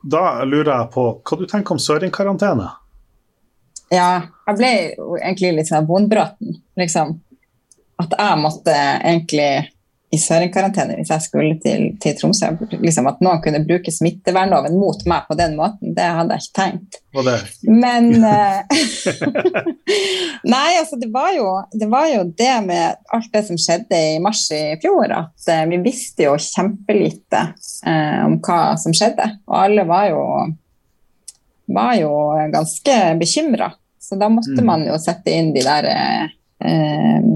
Da 0.00 0.40
lurer 0.48 0.70
jeg 0.72 0.88
på 0.94 1.04
hva 1.20 1.38
du 1.42 1.44
tenker 1.44 1.76
om 1.76 1.82
Søring-karantene? 1.82 2.70
Ja, 3.90 4.10
jeg 4.46 4.58
ble 4.58 4.70
jo 4.94 5.16
egentlig 5.18 5.54
litt 5.56 5.70
sånn 5.70 5.88
vondbråten, 5.88 6.60
liksom. 6.78 7.16
At 8.00 8.14
jeg 8.16 8.40
måtte 8.40 8.74
egentlig 8.74 9.50
i 10.10 10.18
Søring-karantene 10.18 10.96
hvis 10.98 11.10
jeg 11.12 11.22
skulle 11.22 11.56
til, 11.62 11.84
til 12.02 12.16
Tromsø. 12.18 12.48
Liksom 12.72 13.06
At 13.06 13.20
noen 13.22 13.42
kunne 13.44 13.62
bruke 13.66 13.92
smittevernloven 13.94 14.74
mot 14.78 15.04
meg 15.10 15.28
på 15.28 15.36
den 15.38 15.54
måten, 15.58 15.94
det 15.94 16.06
hadde 16.16 16.36
jeg 16.36 16.46
ikke 16.46 16.56
tenkt. 16.58 16.98
Men 17.66 18.10
eh, 18.26 18.80
Nei, 20.54 20.70
altså 20.80 20.98
det 21.00 21.10
var, 21.14 21.30
jo, 21.36 21.52
det 21.78 21.90
var 21.92 22.08
jo 22.10 22.24
det 22.26 22.54
med 22.66 22.98
alt 23.14 23.30
det 23.34 23.44
som 23.46 23.60
skjedde 23.60 24.00
i 24.14 24.18
mars 24.22 24.42
i 24.54 24.62
fjor, 24.82 25.14
at 25.14 25.50
eh, 25.52 25.66
vi 25.70 25.82
visste 25.84 26.26
jo 26.26 26.34
kjempelite 26.42 27.44
eh, 27.86 28.20
om 28.26 28.40
hva 28.42 28.62
som 28.82 28.94
skjedde. 28.96 29.28
Og 29.50 29.58
alle 29.62 29.86
var 29.86 30.10
jo, 30.10 30.24
var 31.70 31.94
jo 32.00 32.14
ganske 32.50 32.98
bekymra. 33.20 33.70
Så 34.10 34.18
da 34.18 34.26
måtte 34.32 34.58
Mm. 34.58 34.66
man 34.66 34.82
jo 34.88 34.98
sette 34.98 35.30
inn 35.30 35.52
de 35.54 35.62
der 35.62 35.86
eh, 35.86 36.26
eh, 36.66 37.30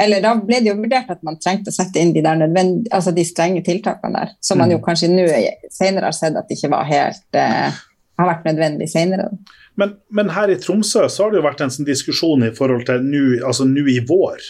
Eller 0.00 0.22
da 0.24 0.30
ble 0.34 0.62
det 0.64 0.70
jo 0.70 0.78
vurdert 0.78 1.10
at 1.12 1.22
man 1.22 1.36
trengte 1.36 1.68
å 1.68 1.74
sette 1.76 2.00
inn 2.00 2.14
de 2.14 2.22
der 2.24 2.38
nødvendige, 2.40 2.88
altså 2.96 3.12
de 3.12 3.24
strenge 3.28 3.60
tiltakene 3.66 4.14
der, 4.16 4.30
som 4.40 4.56
man 4.58 4.70
jo 4.72 4.78
Mm. 4.78 4.84
kanskje 4.86 5.10
nå 5.12 5.26
senere 5.70 6.08
har 6.08 6.16
sett 6.16 6.36
at 6.36 6.48
det 6.48 6.56
ikke 6.56 6.70
var 6.72 6.84
helt 6.88 7.36
eh, 7.36 7.70
har 8.18 8.30
vært 8.30 8.46
nødvendig 8.48 8.88
senere. 8.88 9.28
Men, 9.76 9.94
men 10.10 10.30
her 10.30 10.48
i 10.48 10.56
Tromsø 10.56 11.04
så 11.08 11.24
har 11.24 11.30
det 11.30 11.40
jo 11.42 11.46
vært 11.48 11.60
en 11.60 11.70
sånn 11.70 11.86
diskusjon 11.88 12.42
i 12.48 12.50
forhold 12.56 12.86
til 12.86 13.04
nå 13.04 13.44
altså 13.46 13.64
i 13.68 13.98
vår. 14.08 14.40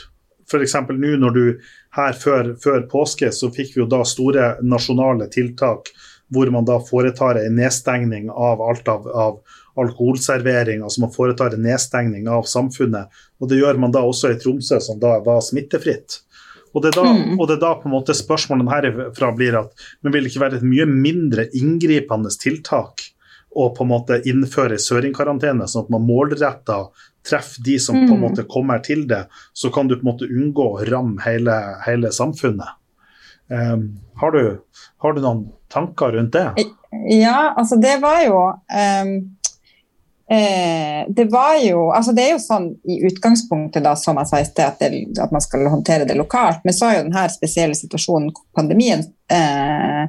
F.eks. 0.50 0.74
nå 0.88 1.16
når 1.18 1.34
du 1.34 1.58
her 1.96 2.12
før, 2.12 2.54
før 2.62 2.86
påske 2.90 3.30
så 3.34 3.50
fikk 3.54 3.74
vi 3.74 3.80
jo 3.82 3.86
da 3.90 4.04
store 4.04 4.56
nasjonale 4.62 5.26
tiltak 5.30 5.90
hvor 6.30 6.50
man 6.50 6.64
da 6.64 6.78
foretar 6.78 7.38
en 7.42 7.56
nedstengning 7.58 8.30
av 8.30 8.62
alt 8.62 8.86
av, 8.88 9.06
av 9.08 9.40
alkoholservering, 9.76 10.82
altså 10.82 11.00
man 11.04 11.12
foretar 11.14 11.54
en 11.54 11.62
nedstengning 11.62 12.28
av 12.28 12.42
samfunnet. 12.48 13.08
Og 13.40 13.48
det 13.48 13.60
gjør 13.60 13.78
man 13.78 13.92
da 13.94 14.00
også 14.06 14.32
i 14.32 14.38
Tromsø, 14.40 14.80
som 14.80 14.98
da 15.00 15.18
var 15.24 15.40
smittefritt. 15.40 16.20
Og 16.74 16.82
det, 16.82 16.92
da, 16.94 17.02
Mm. 17.02 17.40
og 17.40 17.48
det 17.48 17.56
er 17.56 17.60
da 17.60 17.74
på 17.74 17.88
en 17.88 17.96
måte 17.96 18.14
spørsmålet 18.14 18.68
herfra 18.70 19.32
blir 19.34 19.56
at 19.58 19.72
men 20.02 20.12
vil 20.12 20.22
det 20.24 20.30
ikke 20.32 20.44
være 20.44 20.56
et 20.60 20.62
mye 20.62 20.86
mindre 20.86 21.48
inngripende 21.58 22.30
tiltak 22.38 23.00
å 23.56 23.74
på 23.74 23.82
en 23.82 23.88
måte 23.90 24.20
innføre 24.30 24.78
søringkarantene, 24.78 25.66
sånn 25.66 25.84
at 25.84 25.90
man 25.90 26.06
målretta 26.06 26.88
treffer 27.26 27.64
de 27.64 27.78
som 27.78 27.96
på 27.96 28.12
en 28.14 28.20
Mm. 28.20 28.30
måte 28.30 28.46
kommer 28.48 28.78
til 28.82 29.06
det, 29.08 29.26
så 29.52 29.72
kan 29.72 29.88
du 29.88 29.96
på 29.96 30.06
en 30.06 30.12
måte 30.14 30.28
unngå 30.30 30.78
å 30.78 30.86
ramme 30.88 31.20
hele, 31.24 31.56
hele 31.84 32.08
samfunnet. 32.08 32.68
Um, 33.50 33.98
har, 34.20 34.30
du, 34.30 34.60
har 35.02 35.12
du 35.12 35.20
noen 35.20 35.52
tanker 35.68 36.12
rundt 36.12 36.30
det? 36.32 36.54
Ja, 37.10 37.52
altså 37.58 37.80
det 37.82 38.00
var 38.00 38.22
jo 38.22 38.52
ehm, 38.72 39.34
Eh, 40.30 41.06
det 41.08 41.24
var 41.24 41.56
jo 41.58 41.90
Altså, 41.90 42.12
det 42.14 42.22
er 42.22 42.28
jo 42.36 42.42
sånn 42.42 42.68
i 42.86 43.00
utgangspunktet, 43.08 43.82
da, 43.82 43.96
som 43.98 44.18
jeg 44.20 44.28
sa 44.30 44.38
i 44.38 44.44
sted, 44.46 44.62
at, 44.62 44.78
det, 44.78 45.18
at 45.18 45.32
man 45.34 45.42
skal 45.42 45.64
håndtere 45.72 46.06
det 46.06 46.14
lokalt, 46.14 46.60
men 46.64 46.76
så 46.76 46.86
har 46.86 46.98
jo 46.98 47.06
denne 47.08 47.24
spesielle 47.34 47.74
situasjonen, 47.74 48.28
pandemien, 48.54 49.02
eh, 49.32 50.04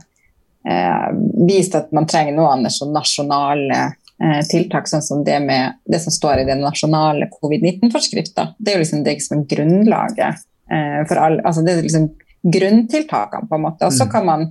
eh, 0.69 1.07
vist 1.49 1.73
at 1.79 1.89
man 1.97 2.05
trenger 2.05 2.37
noen 2.37 2.67
nasjonale 2.93 3.79
eh, 4.21 4.43
tiltak, 4.45 4.85
sånn 4.91 5.01
som 5.01 5.23
det 5.25 5.39
med 5.41 5.79
det 5.89 6.03
som 6.03 6.13
står 6.13 6.43
i 6.43 6.49
den 6.51 6.61
nasjonale 6.61 7.25
covid-19-forskrifta. 7.33 8.51
Det 8.59 8.75
er 8.75 8.77
jo 8.77 8.83
liksom 8.83 9.01
det 9.07 9.15
som 9.25 9.39
er 9.39 9.47
grunnlaget 9.55 10.43
eh, 10.69 10.99
for 11.09 11.17
alle 11.17 11.41
Altså 11.41 11.63
det 11.65 11.73
er 11.73 11.87
liksom 11.87 12.05
grunntiltakene, 12.45 13.49
på 13.49 13.57
en 13.57 13.65
måte. 13.65 13.89
Og 13.89 13.93
så 13.93 14.05
Mm. 14.05 14.11
kan 14.11 14.25
man, 14.29 14.45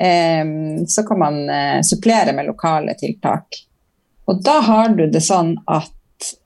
eh, 0.00 0.86
så 0.88 1.04
kan 1.04 1.18
man 1.18 1.84
supplere 1.84 2.32
med 2.32 2.48
lokale 2.48 2.94
tiltak. 2.96 3.60
Og 4.32 4.40
da 4.44 4.58
har 4.64 4.94
du 4.96 5.04
det 5.12 5.20
sånn 5.24 5.54
at 5.68 5.92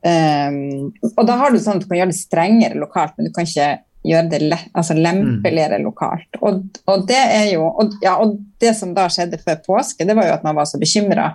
um, 0.03 0.89
Og 1.13 1.23
da 1.27 1.37
har 1.39 1.53
du 1.53 1.59
sånn 1.61 1.79
at 1.79 1.85
du 1.85 1.89
kan 1.89 2.01
gjøre 2.01 2.11
det 2.11 2.19
strengere 2.19 2.79
lokalt, 2.81 3.15
men 3.17 3.29
du 3.29 3.35
kan 3.35 3.47
ikke 3.47 3.75
gjøre 4.07 4.29
det 4.31 4.39
le, 4.45 4.57
altså 4.77 4.95
lempeligere 4.97 5.79
lokalt. 5.83 6.39
Og, 6.41 6.61
og 6.87 7.07
det 7.09 7.19
er 7.19 7.49
jo 7.53 7.65
og, 7.67 7.97
ja, 8.03 8.17
og 8.23 8.37
det 8.61 8.73
som 8.77 8.93
da 8.95 9.07
skjedde 9.11 9.39
før 9.41 9.59
påske, 9.65 10.05
det 10.07 10.15
var 10.17 10.29
jo 10.29 10.35
at 10.37 10.45
man 10.47 10.57
var 10.57 10.69
så 10.69 10.79
bekymra. 10.81 11.31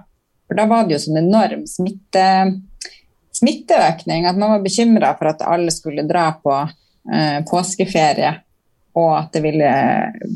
For 0.48 0.58
da 0.58 0.66
var 0.70 0.86
det 0.86 0.96
jo 0.96 1.02
sånn 1.06 1.20
enorm 1.22 1.66
smitte, 1.70 2.28
smitteøkning 3.36 4.26
at 4.28 4.38
man 4.38 4.56
var 4.56 4.64
bekymra 4.64 5.12
for 5.18 5.32
at 5.32 5.44
alle 5.48 5.72
skulle 5.74 6.06
dra 6.08 6.30
på 6.40 6.54
eh, 6.62 7.38
påskeferie, 7.48 8.32
og 9.00 9.12
at 9.16 9.30
det 9.36 9.44
ville 9.44 9.70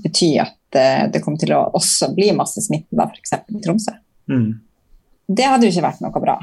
bety 0.05 0.31
at 0.43 0.79
eh, 0.81 1.03
det 1.13 1.23
kom 1.25 1.37
til 1.41 1.53
å 1.57 1.67
også 1.77 2.13
bli 2.17 2.31
masse 2.37 2.65
smitte, 2.65 2.97
da, 2.97 3.09
f.eks. 3.11 3.37
i 3.53 3.65
Tromsø. 3.65 3.97
Mm. 4.33 4.49
Det 5.29 5.47
hadde 5.47 5.67
jo 5.67 5.75
ikke 5.75 5.87
vært 5.89 6.03
noe 6.05 6.23
bra. 6.23 6.37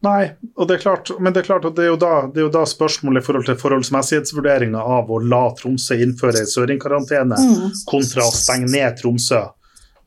Nei, 0.00 0.30
det 0.68 0.78
klart, 0.80 1.10
men 1.20 1.34
det 1.36 1.42
er 1.42 1.46
klart 1.50 1.66
at 1.68 1.74
det 1.76 1.84
er 1.84 1.96
da, 2.00 2.26
det 2.32 2.40
er 2.40 2.46
jo 2.46 2.52
da 2.54 2.62
spørsmålet 2.68 3.20
i 3.20 3.26
forhold 3.26 3.44
til 3.50 3.58
forholdsmessighetsvurderinga 3.60 4.80
av 4.80 5.10
å 5.12 5.18
la 5.20 5.42
Tromsø 5.58 5.98
innføre 6.00 6.46
søringkarantene 6.48 7.36
Mm. 7.36 7.66
kontra 7.88 8.24
å 8.24 8.32
stenge 8.32 8.70
ned 8.72 8.96
Tromsø. 8.96 9.42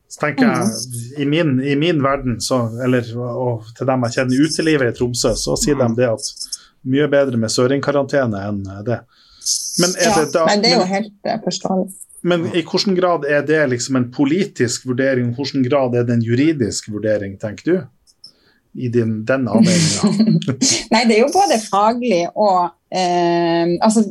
Så 0.09 0.19
tenker 0.21 0.49
jeg, 0.49 1.21
I 1.21 1.25
min, 1.25 1.59
i 1.61 1.75
min 1.75 2.01
verden, 2.01 2.39
så, 2.41 2.69
eller 2.85 3.05
og 3.17 3.69
til 3.77 3.85
dem 3.89 4.01
jeg 4.07 4.17
kjenner 4.17 4.43
utelivet 4.47 4.89
i 4.93 4.97
Tromsø, 4.97 5.33
så 5.37 5.55
sier 5.57 5.77
de 5.77 5.87
det 6.01 6.09
at 6.09 6.25
mye 6.85 7.07
bedre 7.09 7.37
med 7.37 7.49
søringkarantene 7.53 8.41
enn 8.49 8.63
det. 8.85 8.99
Men 9.79 9.93
er 9.97 10.09
Ja, 10.09 10.19
det 10.23 10.33
da 10.33 10.45
men 10.49 10.61
det 10.61 10.71
er 10.73 10.79
jo 10.79 10.89
helt 10.89 11.13
eh, 11.25 11.39
forståelig. 11.45 11.89
men 12.23 12.45
i 12.53 12.61
hvilken 12.63 12.95
grad 12.95 13.25
er 13.25 13.41
det 13.45 13.69
liksom 13.69 13.95
en 13.95 14.09
politisk 14.11 14.85
vurdering, 14.89 15.29
i 15.29 15.35
hvilken 15.37 15.65
grad 15.69 15.95
er 15.95 16.03
det 16.03 16.13
en 16.17 16.21
juridisk 16.25 16.89
vurdering, 16.89 17.37
tenker 17.37 17.63
du? 17.71 17.81
I 18.73 18.87
din, 18.89 19.25
den 19.25 19.47
avveininga? 19.47 20.11
Nei, 20.93 21.03
det 21.05 21.17
er 21.17 21.21
jo 21.21 21.31
både 21.33 21.59
faglig 21.61 22.23
og 22.33 22.71
eh, 22.89 23.75
Altså 23.77 24.03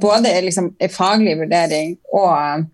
både 0.00 0.34
liksom 0.44 0.74
en 0.78 0.92
faglig 0.92 1.36
vurdering 1.40 1.94
og 2.12 2.32
eh, 2.36 2.66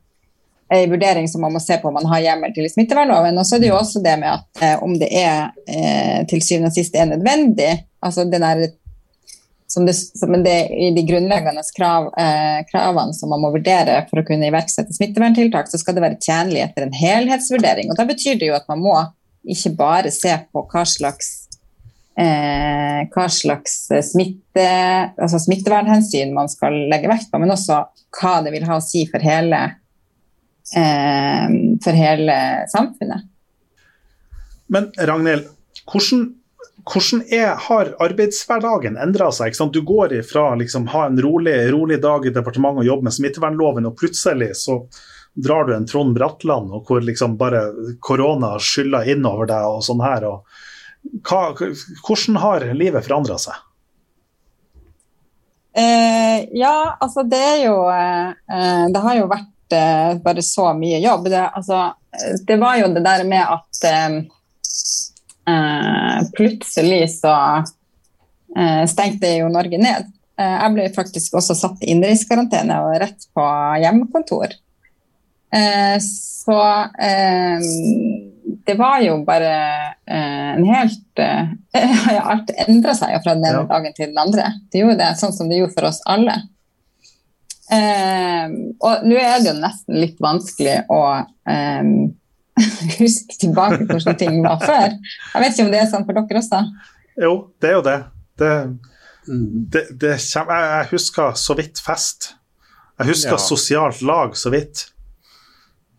en 0.72 0.90
vurdering 0.90 1.28
som 1.28 1.40
man 1.44 1.52
må 1.52 1.60
se 1.60 1.76
på 1.78 1.88
om 1.88 1.94
man 1.94 2.08
har 2.10 2.24
hjemmel 2.24 2.54
til 2.54 2.66
i 2.66 2.70
smittevernloven. 2.72 3.38
Og 3.38 3.46
så 3.46 3.56
er 3.56 3.64
det 3.64 3.68
jo 3.68 3.78
også 3.78 4.00
det 4.04 4.14
med 4.22 4.30
at 4.32 4.62
eh, 4.64 4.76
om 4.82 4.94
det 4.98 5.10
er 5.12 5.50
eh, 5.68 6.22
til 6.30 6.42
syvende 6.42 6.72
og 6.72 6.76
sist 6.76 6.96
er 6.96 7.10
nødvendig. 7.10 7.74
Altså 8.02 8.24
den 8.24 8.46
der 8.46 8.70
som 9.72 9.86
det, 9.86 9.94
som 9.94 10.32
det 10.44 10.68
I 10.70 10.90
de 10.96 11.04
grunnleggende 11.08 11.62
krav, 11.76 12.10
eh, 12.18 12.60
kravene 12.68 13.14
som 13.16 13.32
man 13.32 13.40
må 13.40 13.52
vurdere 13.54 14.02
for 14.10 14.20
å 14.20 14.26
kunne 14.26 14.48
iverksette 14.50 14.92
smitteverntiltak, 14.96 15.70
så 15.70 15.80
skal 15.80 15.96
det 15.96 16.04
være 16.04 16.20
tjenlig 16.20 16.64
etter 16.66 16.86
en 16.86 16.96
helhetsvurdering. 16.96 17.90
og 17.90 17.96
Da 18.00 18.08
betyr 18.08 18.40
det 18.40 18.50
jo 18.50 18.58
at 18.58 18.68
man 18.68 18.82
må 18.84 18.96
ikke 19.49 19.74
bare 19.78 20.12
se 20.14 20.32
på 20.53 20.64
hva 20.70 20.84
slags, 20.88 21.30
eh, 22.18 23.03
hva 23.12 23.26
slags 23.30 23.78
smitte, 24.12 24.66
altså 25.16 25.40
smittevernhensyn 25.43 26.34
man 26.36 26.51
skal 26.53 26.76
legge 26.93 27.11
vekt 27.11 27.30
på, 27.32 27.40
men 27.43 27.55
også 27.55 27.82
hva 28.20 28.36
det 28.45 28.53
vil 28.55 28.66
ha 28.68 28.78
å 28.78 28.84
si 28.84 29.05
for 29.11 29.24
hele, 29.24 29.62
eh, 30.76 31.57
for 31.82 31.99
hele 31.99 32.38
samfunnet. 32.72 33.28
Men 34.72 34.88
Ragnhild, 34.97 35.51
hvordan, 35.90 36.28
hvordan 36.88 37.24
er, 37.28 37.57
har 37.66 37.93
arbeidshverdagen 38.01 38.97
endra 39.01 39.28
seg? 39.34 39.59
Du 39.72 39.82
går 39.84 40.14
ifra 40.22 40.53
liksom, 40.57 40.86
ha 40.95 41.07
en 41.09 41.18
rolig, 41.20 41.57
rolig 41.74 41.99
dag 42.01 42.26
i 42.26 42.32
departementet 42.32 42.84
og 42.84 42.88
jobbe 42.88 43.09
med 43.09 43.16
smittevernloven, 43.18 43.90
og 43.90 43.99
plutselig 44.01 44.55
så 44.62 44.80
drar 45.34 45.64
du 45.64 45.74
en 45.76 45.86
Trond 45.86 46.14
Bratland, 46.14 46.72
og 46.72 46.88
hvor 46.88 47.02
liksom 47.04 47.36
bare 47.40 47.64
korona 48.00 48.56
skyller 48.60 49.08
innover 49.14 49.48
deg 49.50 49.68
og 49.68 49.84
sånn 49.86 50.02
her. 50.04 50.26
Og 50.28 51.22
hva, 51.26 51.42
hvordan 52.06 52.40
har 52.42 52.66
livet 52.76 53.06
forandra 53.06 53.38
seg? 53.40 53.56
Eh, 55.72 56.44
ja, 56.52 56.98
altså 57.00 57.22
det 57.24 57.38
er 57.40 57.60
jo 57.64 57.76
eh, 57.88 58.88
Det 58.92 59.00
har 59.00 59.14
jo 59.16 59.28
vært 59.30 59.72
eh, 59.72 60.18
bare 60.20 60.44
så 60.44 60.68
mye 60.76 61.00
jobb. 61.00 61.30
Det, 61.32 61.46
altså, 61.48 61.94
det 62.44 62.58
var 62.60 62.76
jo 62.82 62.90
det 62.92 63.04
der 63.06 63.24
med 63.24 63.40
at 63.40 63.86
eh, 63.88 64.18
eh, 65.48 66.18
plutselig 66.36 67.06
så 67.16 67.36
eh, 67.62 68.82
stengte 68.90 69.32
jo 69.38 69.48
Norge 69.52 69.80
ned. 69.80 70.10
Jeg 70.42 70.74
ble 70.74 70.84
faktisk 70.90 71.36
også 71.38 71.54
satt 71.54 71.82
i 71.84 71.92
innreisekarantene 71.92 72.78
og 72.82 72.94
rett 72.98 73.26
på 73.36 73.44
hjemmekontor. 73.78 74.54
Eh, 75.53 75.98
så 76.00 76.59
eh, 76.98 77.61
det 78.66 78.74
var 78.78 79.00
jo 79.05 79.18
bare 79.26 79.50
eh, 80.07 80.55
en 80.57 80.64
helt 80.64 81.18
eh, 81.20 81.53
Alt 82.32 82.50
endra 82.68 82.94
seg 82.96 83.12
jo 83.16 83.20
fra 83.24 83.34
den 83.36 83.44
ene 83.44 83.61
Ja. 83.61 83.68
dagen 83.68 83.92
til 83.96 84.09
den 84.12 84.18
andre. 84.22 84.46
Det 84.72 84.80
gjorde 84.82 84.98
det 85.03 85.11
sånn 85.20 85.34
som 85.36 85.50
det 85.50 85.59
gjorde 85.61 85.74
for 85.76 85.88
oss 85.90 86.00
alle. 86.09 86.38
Eh, 87.72 88.48
og 88.84 89.05
nå 89.07 89.16
er 89.16 89.38
det 89.40 89.48
jo 89.53 89.59
nesten 89.61 89.96
litt 90.00 90.18
vanskelig 90.22 90.78
å 90.92 91.03
eh, 91.48 91.92
huske 93.00 93.38
tilbake 93.40 93.86
hvordan 93.88 94.18
ting 94.20 94.40
var 94.44 94.59
før. 94.61 94.96
Jeg 94.98 95.44
vet 95.44 95.55
ikke 95.55 95.66
om 95.68 95.72
det 95.72 95.80
er 95.84 95.92
sånn 95.92 96.05
for 96.09 96.18
dere 96.18 96.42
også? 96.42 96.62
Jo, 97.22 97.32
det 97.62 97.70
er 97.72 97.78
jo 97.78 97.84
det. 97.90 97.98
det, 98.42 98.55
Mm. 99.22 99.68
det, 99.70 99.80
det 100.03 100.16
kommer, 100.32 100.57
jeg, 100.59 100.70
jeg 100.80 100.86
husker 100.96 101.36
så 101.38 101.55
vidt 101.55 101.78
fest. 101.78 102.32
Jeg 102.98 103.07
husker 103.12 103.36
Ja. 103.36 103.38
sosialt 103.38 104.00
lag 104.03 104.32
så 104.34 104.50
vidt. 104.50 104.80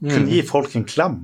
Kunne 0.04 0.26
Mm. 0.26 0.30
gi 0.34 0.42
folk 0.44 0.76
en 0.76 0.84
klem. 0.86 1.18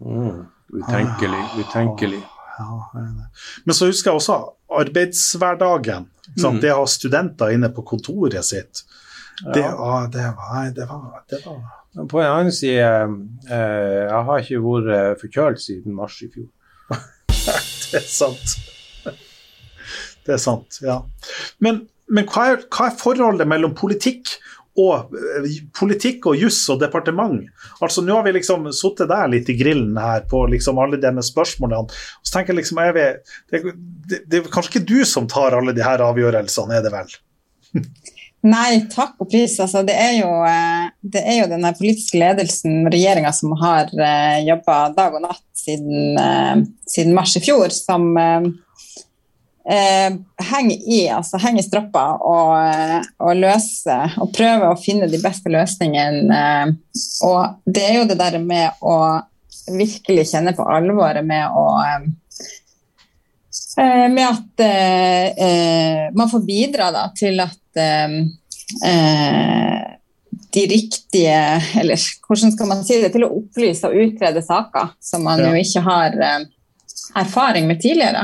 Mm. 0.00 0.44
Utenkelig, 0.72 1.42
utenkelig. 1.58 2.22
Er 2.58 3.08
det. 3.16 3.26
Men 3.66 3.74
så 3.74 3.86
husker 3.90 4.10
jeg 4.12 4.20
også 4.20 4.36
arbeidshverdagen. 4.80 6.06
sant? 6.38 6.56
Mm. 6.56 6.60
Det 6.62 6.70
å 6.72 6.78
ha 6.82 6.86
studenter 6.90 7.52
inne 7.54 7.68
på 7.74 7.82
kontoret 7.86 8.44
sitt. 8.44 8.82
Det, 9.52 9.60
Ja. 9.60 9.74
var, 9.76 10.06
det, 10.08 10.24
var, 10.36 10.70
det, 10.74 10.86
var, 10.88 11.22
det 11.30 11.40
var 11.44 12.06
På 12.08 12.20
en 12.20 12.26
annen 12.30 12.52
side, 12.52 12.80
eh, 13.50 14.06
jeg 14.08 14.24
har 14.24 14.38
ikke 14.40 14.62
vært 14.64 15.20
forkjølt 15.20 15.60
siden 15.60 15.94
mars 15.94 16.22
i 16.22 16.28
fjor. 16.32 16.48
Det 17.92 18.00
er 18.00 18.08
sant. 18.10 18.56
Det 20.26 20.34
er 20.34 20.40
sant, 20.42 20.78
ja. 20.82 20.96
Men, 21.62 21.84
men 22.10 22.24
hva, 22.26 22.48
er, 22.52 22.64
hva 22.72 22.88
er 22.90 22.96
forholdet 22.98 23.46
mellom 23.46 23.74
politikk 23.78 24.32
og 24.80 25.14
eh, 25.16 25.48
politikk 25.76 26.28
og 26.30 26.40
juss 26.40 26.60
og 26.72 26.80
departement? 26.82 27.44
Altså 27.80 28.04
Nå 28.04 28.18
har 28.18 28.26
vi 28.26 28.36
liksom 28.38 28.68
sittet 28.76 29.10
der 29.12 29.30
litt 29.32 29.50
i 29.52 29.58
grillen 29.58 29.96
her 30.00 30.26
på 30.30 30.44
liksom 30.52 30.80
alle 30.82 31.00
denne 31.02 31.24
spørsmålene. 31.24 31.84
Og 31.86 32.26
så 32.26 32.36
tenker 32.36 32.54
jeg 32.54 32.62
liksom, 32.62 32.82
vi, 32.96 33.06
det, 33.52 33.62
det, 34.10 34.24
det 34.26 34.40
er 34.40 34.50
kanskje 34.52 34.76
ikke 34.76 34.88
du 34.88 34.98
som 35.08 35.30
tar 35.30 35.56
alle 35.56 35.76
de 35.76 35.84
her 35.84 36.04
avgjørelsene, 36.04 36.78
er 36.78 36.86
det 36.86 36.94
vel? 36.94 37.16
Nei, 38.46 38.86
takk 38.92 39.16
og 39.22 39.30
pris. 39.30 39.56
Altså, 39.62 39.82
det, 39.86 39.94
er 39.98 40.20
jo, 40.20 40.30
eh, 40.46 40.90
det 41.02 41.22
er 41.24 41.40
jo 41.40 41.48
den 41.50 41.64
her 41.66 41.74
politiske 41.78 42.20
ledelsen, 42.20 42.84
regjeringa, 42.92 43.32
som 43.34 43.54
har 43.58 43.90
uh, 43.90 44.36
jobba 44.46 44.76
dag 44.94 45.16
og 45.18 45.24
natt 45.24 45.42
siden, 45.56 46.14
eh, 46.20 46.62
siden 46.86 47.16
mars 47.16 47.34
i 47.38 47.42
fjor, 47.42 47.72
som 47.74 48.12
eh, 49.70 50.10
henge 50.52 50.76
i 50.86 51.00
altså 51.10 51.38
henge 51.42 51.60
i 51.62 51.66
strappa 51.66 52.04
og, 52.20 52.52
eh, 52.66 53.00
og 53.22 53.36
løse 53.40 53.96
og 54.22 54.30
prøve 54.36 54.70
å 54.72 54.78
finne 54.80 55.08
de 55.10 55.18
beste 55.22 55.50
løsningene. 55.52 56.40
eh, 56.40 56.66
og 57.26 57.58
det 57.66 57.84
er 57.90 57.94
jo 58.00 58.08
det 58.10 58.18
der 58.20 58.38
med 58.42 58.70
å 58.82 58.98
virkelig 59.66 60.28
kjenne 60.30 60.52
på 60.54 60.62
alvoret 60.70 61.24
med 61.26 61.50
å 61.50 61.66
eh, 61.84 62.06
med 64.08 64.24
at 64.24 64.60
eh, 64.64 66.06
man 66.16 66.30
får 66.30 66.44
bidra 66.46 66.90
da, 66.94 67.08
til 67.18 67.40
at 67.44 67.76
eh, 67.82 68.08
eh, 68.86 69.82
de 70.56 70.62
riktige 70.70 71.40
Eller 71.80 72.00
hvordan 72.26 72.52
skal 72.54 72.68
man 72.70 72.84
si 72.86 72.96
det? 73.02 73.10
Til 73.12 73.26
å 73.26 73.32
opplyse 73.36 73.88
og 73.90 73.98
utrede 74.06 74.40
saker 74.44 74.94
som 75.04 75.24
man 75.26 75.42
Ja. 75.42 75.50
jo 75.52 75.60
ikke 75.60 75.82
har 75.84 76.16
eh, 76.16 76.46
erfaring 77.20 77.66
med 77.68 77.80
tidligere. 77.82 78.22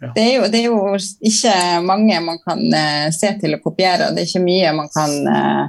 Ja. 0.00 0.12
Det, 0.14 0.20
er 0.20 0.34
jo, 0.38 0.46
det 0.48 0.60
er 0.62 0.70
jo 0.70 0.78
ikke 1.28 1.56
mange 1.84 2.20
man 2.24 2.40
kan 2.40 2.62
uh, 2.72 3.10
se 3.12 3.34
til 3.40 3.56
å 3.56 3.60
kopiere, 3.60 4.08
og 4.08 4.16
det 4.16 4.24
er 4.24 4.30
ikke 4.30 4.46
mye 4.46 4.72
man 4.78 4.88
kan 4.94 5.12
uh, 5.28 5.66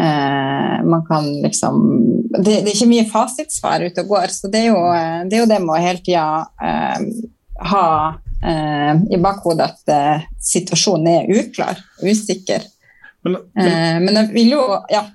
uh, 0.00 0.76
man 0.82 1.04
kan 1.06 1.28
liksom 1.44 1.78
det, 2.34 2.64
det 2.64 2.66
er 2.66 2.74
ikke 2.74 2.90
mye 2.90 3.06
fasitsvar 3.12 3.86
ute 3.86 4.02
og 4.02 4.10
går, 4.16 4.34
så 4.34 4.50
det 4.50 4.64
er 4.64 4.72
jo 4.72 4.80
det, 5.30 5.36
er 5.36 5.44
jo 5.44 5.50
det 5.52 5.60
med 5.62 5.76
å 5.76 5.82
hele 5.84 6.02
tida 6.02 6.26
ha 7.70 7.86
i 8.44 9.16
bakhodet 9.22 9.68
at 9.70 10.24
situasjonen 10.42 11.06
er 11.12 11.30
uklar, 11.38 11.78
usikker. 12.02 12.66
Men, 13.24 13.38
men, 13.54 14.02
men 14.04 14.18
jeg 14.18 14.32
vil 14.34 14.56
jo 14.56 14.64
Ja. 14.92 15.06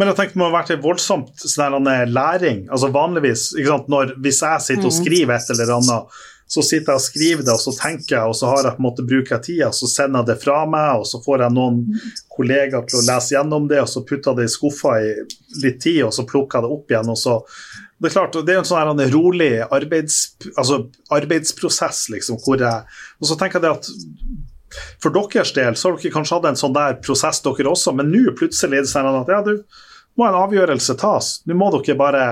Men 0.00 0.08
jeg 0.08 0.16
tenkte 0.16 0.38
det 0.38 0.40
må 0.40 0.46
ha 0.48 0.54
vært 0.54 0.70
en 0.72 0.80
voldsomt 0.80 1.42
sånn 1.42 1.90
læring. 2.08 2.62
altså 2.72 2.88
Vanligvis, 2.94 3.50
når, 3.90 4.14
hvis 4.22 4.38
jeg 4.46 4.64
sitter 4.64 4.86
og 4.86 4.94
mm. 4.94 4.98
skriver 5.02 5.34
et 5.34 5.50
eller 5.52 5.72
annet, 5.74 6.20
så 6.50 6.62
sitter 6.66 6.90
jeg 6.90 6.98
og 6.98 7.04
skriver 7.04 7.44
det, 7.46 7.52
og 7.54 7.62
så 7.62 7.72
tenker 7.78 8.16
jeg, 8.16 8.30
og 8.32 8.34
så 8.34 8.48
har 8.50 8.66
jeg 8.66 8.74
på 8.74 8.82
en 8.82 8.86
måte 8.88 9.04
bruker 9.06 9.36
jeg 9.36 9.44
tida, 9.46 9.68
så 9.74 9.86
sender 9.86 10.24
jeg 10.24 10.30
det 10.32 10.42
fra 10.42 10.64
meg, 10.66 11.02
og 11.02 11.06
så 11.06 11.20
får 11.22 11.44
jeg 11.44 11.54
noen 11.54 11.78
kollegaer 12.34 12.88
til 12.90 12.98
å 12.98 13.04
lese 13.06 13.36
gjennom 13.36 13.68
det, 13.70 13.78
og 13.84 13.90
så 13.92 14.02
putter 14.08 14.32
jeg 14.32 14.40
det 14.40 14.48
i 14.48 14.54
skuffa 14.56 14.96
i 14.98 15.12
litt 15.62 15.78
tid, 15.84 16.00
og 16.08 16.14
så 16.16 16.26
plukker 16.26 16.58
jeg 16.58 16.66
det 16.66 16.74
opp 16.74 16.94
igjen. 16.94 17.12
og 17.14 17.20
så 17.20 17.36
det 18.00 18.08
er 18.08 18.14
klart, 18.16 18.38
det 18.48 18.54
er 18.54 18.62
en 18.62 18.66
sånn 18.66 19.02
rolig 19.12 19.50
arbeids, 19.62 20.18
altså 20.56 20.86
arbeidsprosess, 21.12 22.06
liksom, 22.14 22.38
hvor 22.40 22.62
jeg 22.62 22.86
Og 23.20 23.28
så 23.28 23.36
tenker 23.36 23.60
jeg 23.60 23.76
at 23.76 23.90
for 25.02 25.12
deres 25.12 25.52
del 25.52 25.76
så 25.76 25.90
har 25.90 25.98
dere 25.98 26.14
kanskje 26.14 26.38
hatt 26.38 26.48
en 26.50 26.58
sånn 26.58 26.74
der 26.74 26.98
prosess, 27.04 27.42
dere 27.44 27.70
også, 27.70 27.92
men 27.94 28.10
nå 28.10 28.32
plutselig 28.38 28.80
er 28.80 28.86
det 28.86 28.90
sånn 28.90 29.20
at 29.20 29.30
ja, 29.30 29.42
du, 29.44 29.60
må 30.18 30.26
en 30.26 30.38
avgjørelse 30.40 30.96
tas. 31.00 31.34
Nå 31.46 31.56
må 31.58 31.70
dere 31.76 31.98
bare 31.98 32.24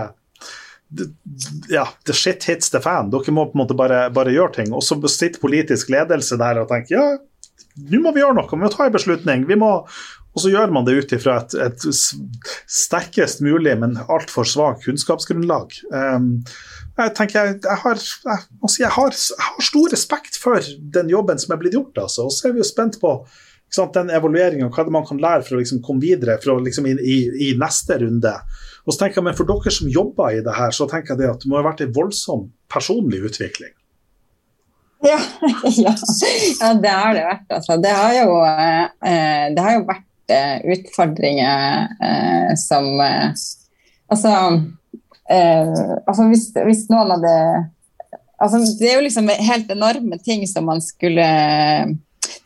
ja, 1.68 1.88
the 2.04 2.12
shit 2.16 2.44
hits 2.44 2.70
the 2.70 2.80
fan. 2.80 3.10
Dere 3.12 3.34
må 3.34 3.46
på 3.48 3.58
en 3.58 3.62
måte 3.62 3.76
bare, 3.78 4.06
bare 4.14 4.34
gjøre 4.34 4.56
ting. 4.60 4.70
Og 4.76 4.84
så 4.86 4.96
sitter 5.10 5.42
politisk 5.42 5.92
ledelse 5.92 6.38
der 6.40 6.62
og 6.62 6.70
tenker 6.72 6.96
ja, 6.96 7.08
nå 7.88 8.00
må 8.02 8.12
vi 8.14 8.22
gjøre 8.24 8.38
noe, 8.38 8.48
vi 8.50 8.64
må 8.64 8.70
ta 8.72 8.88
en 8.88 8.94
beslutning. 8.94 9.44
Vi 9.48 9.58
må, 9.58 9.70
og 10.34 10.42
så 10.42 10.50
gjør 10.52 10.72
man 10.74 10.86
det 10.88 10.96
ut 10.98 11.14
ifra 11.14 11.38
et, 11.42 11.54
et, 11.62 11.84
sterkest 12.78 13.42
mulig, 13.44 13.76
men 13.80 13.98
altfor 14.08 14.48
svakt 14.48 14.86
kunnskapsgrunnlag. 14.86 15.76
Um, 15.92 16.30
jeg 16.98 17.14
tenker 17.14 17.38
jeg, 17.38 17.58
jeg, 17.62 17.78
har, 17.84 18.00
jeg, 18.02 18.72
si, 18.72 18.82
har, 18.82 19.14
jeg, 19.14 19.44
har, 19.46 19.66
stor 19.68 19.92
respekt 19.94 20.40
for 20.40 20.72
den 20.96 21.12
jobben 21.12 21.38
som 21.38 21.54
er 21.54 21.60
blitt 21.60 21.76
gjort. 21.78 21.94
Altså. 22.02 22.26
Og 22.26 22.34
så 22.34 22.48
er 22.48 22.56
vi 22.56 22.64
jo 22.64 22.66
spent 22.66 22.98
på 23.02 23.12
den 23.94 24.10
evalueringa, 24.10 24.70
hva 24.72 24.82
er 24.82 24.88
det 24.88 24.94
man 24.94 25.06
kan 25.06 25.20
lære 25.22 25.44
for 25.46 25.56
å 25.56 25.62
liksom, 25.62 25.82
komme 25.84 26.04
videre 26.04 26.38
for 26.42 26.54
å, 26.54 26.60
liksom, 26.64 26.86
i, 26.88 26.94
i, 26.98 27.16
i, 27.48 27.50
neste 27.60 27.98
runde. 28.00 28.32
Og 28.86 28.94
så 28.94 29.02
tenker 29.02 29.20
jeg, 29.20 29.26
men 29.28 29.36
For 29.36 29.48
dere 29.48 29.74
som 29.74 29.90
jobber 29.92 30.38
i 30.38 30.44
det 30.44 30.54
her, 30.56 30.72
så 30.74 30.88
tenker 30.88 31.14
jeg 31.14 31.22
det 31.22 31.32
at 31.32 31.44
det 31.44 31.50
må 31.50 31.58
ha 31.60 31.66
vært 31.66 31.84
en 31.84 31.92
voldsom 31.96 32.48
personlig 32.72 33.20
utvikling. 33.28 33.74
Ja, 35.04 35.18
ja. 35.84 35.94
ja 35.94 36.72
det 36.82 36.94
har 36.94 37.14
det 37.14 37.26
vært. 37.28 37.46
Altså. 37.52 37.76
Det, 37.82 37.92
har 37.94 38.16
jo, 38.16 38.38
eh, 38.48 39.44
det 39.54 39.64
har 39.64 39.76
jo 39.76 39.86
vært 39.88 40.34
eh, 40.34 40.56
utfordringer 40.76 41.88
eh, 42.02 42.52
som 42.60 42.94
Altså, 44.08 44.30
altså 46.08 46.24
hvis, 46.30 46.46
hvis, 46.56 46.86
noen 46.88 47.10
hadde 47.12 47.32
altså 48.40 48.62
Det 48.78 48.86
er 48.88 48.94
jo 48.96 49.02
liksom 49.04 49.26
helt 49.28 49.68
enorme 49.74 50.16
ting 50.24 50.46
som 50.48 50.64
man 50.64 50.80
skulle 50.80 51.26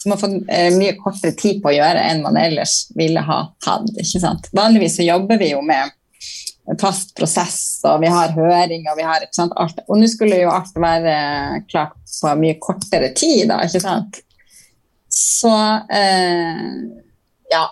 som 0.03 0.13
har 0.13 0.19
fått 0.19 0.49
eh, 0.51 0.69
mye 0.75 0.97
kortere 0.99 1.35
tid 1.39 1.61
på 1.63 1.71
å 1.71 1.75
gjøre 1.77 2.03
enn 2.11 2.23
man 2.25 2.39
ellers 2.41 2.89
ville 2.99 3.23
ha 3.23 3.41
hatt. 3.67 3.91
ikke 3.95 4.23
sant? 4.23 4.49
Vanligvis 4.57 4.97
så 4.99 5.07
jobber 5.07 5.39
vi 5.39 5.53
jo 5.53 5.61
med 5.63 5.93
fast 6.79 7.15
prosess, 7.19 7.81
og 7.87 8.01
vi 8.03 8.11
har 8.11 8.35
høring, 8.35 8.85
og 8.91 8.99
vi 8.99 9.07
har 9.07 9.23
ikke 9.23 9.39
sant, 9.39 9.55
alt. 9.59 9.83
Og 9.89 9.99
nå 9.99 10.09
skulle 10.11 10.39
jo 10.41 10.51
alt 10.53 10.75
være 10.79 11.15
klart 11.71 11.97
på 12.21 12.35
mye 12.39 12.59
kortere 12.63 13.13
tid, 13.19 13.49
da, 13.51 13.61
ikke 13.67 13.83
sant. 13.83 14.21
Så 15.13 15.53
eh, 15.93 16.67
ja. 17.53 17.67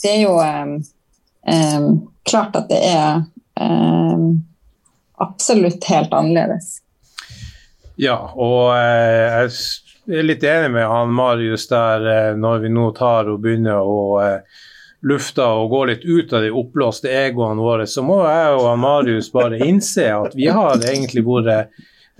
Det 0.00 0.12
er 0.14 0.20
jo 0.22 0.36
eh, 0.40 0.76
eh, 1.52 1.88
klart 2.30 2.54
at 2.56 2.70
det 2.70 2.78
er 2.88 3.24
eh, 3.60 4.28
absolutt 5.20 5.84
helt 5.92 6.14
annerledes. 6.16 6.78
Ja, 8.00 8.16
og 8.32 8.72
eh, 8.78 9.50
jeg 10.10 10.24
er 10.24 10.26
litt 10.26 10.44
enig 10.44 10.72
med 10.74 10.88
han 10.90 11.14
Marius 11.14 11.68
der 11.70 12.34
når 12.38 12.64
vi 12.64 12.72
nå 12.74 12.90
tar 12.98 13.30
og 13.30 13.40
begynner 13.44 13.78
å 13.80 14.00
lufte 15.06 15.44
og 15.46 15.70
gå 15.72 15.84
litt 15.88 16.02
ut 16.04 16.32
av 16.36 16.42
de 16.44 16.50
oppblåste 16.52 17.08
egoene 17.08 17.62
våre, 17.62 17.86
så 17.88 18.02
må 18.04 18.18
jeg 18.26 18.58
og 18.58 18.74
Marius 18.82 19.30
bare 19.32 19.60
innse 19.64 20.10
at 20.12 20.36
vi 20.36 20.50
har 20.52 20.82
egentlig 20.82 21.24
vært 21.24 21.70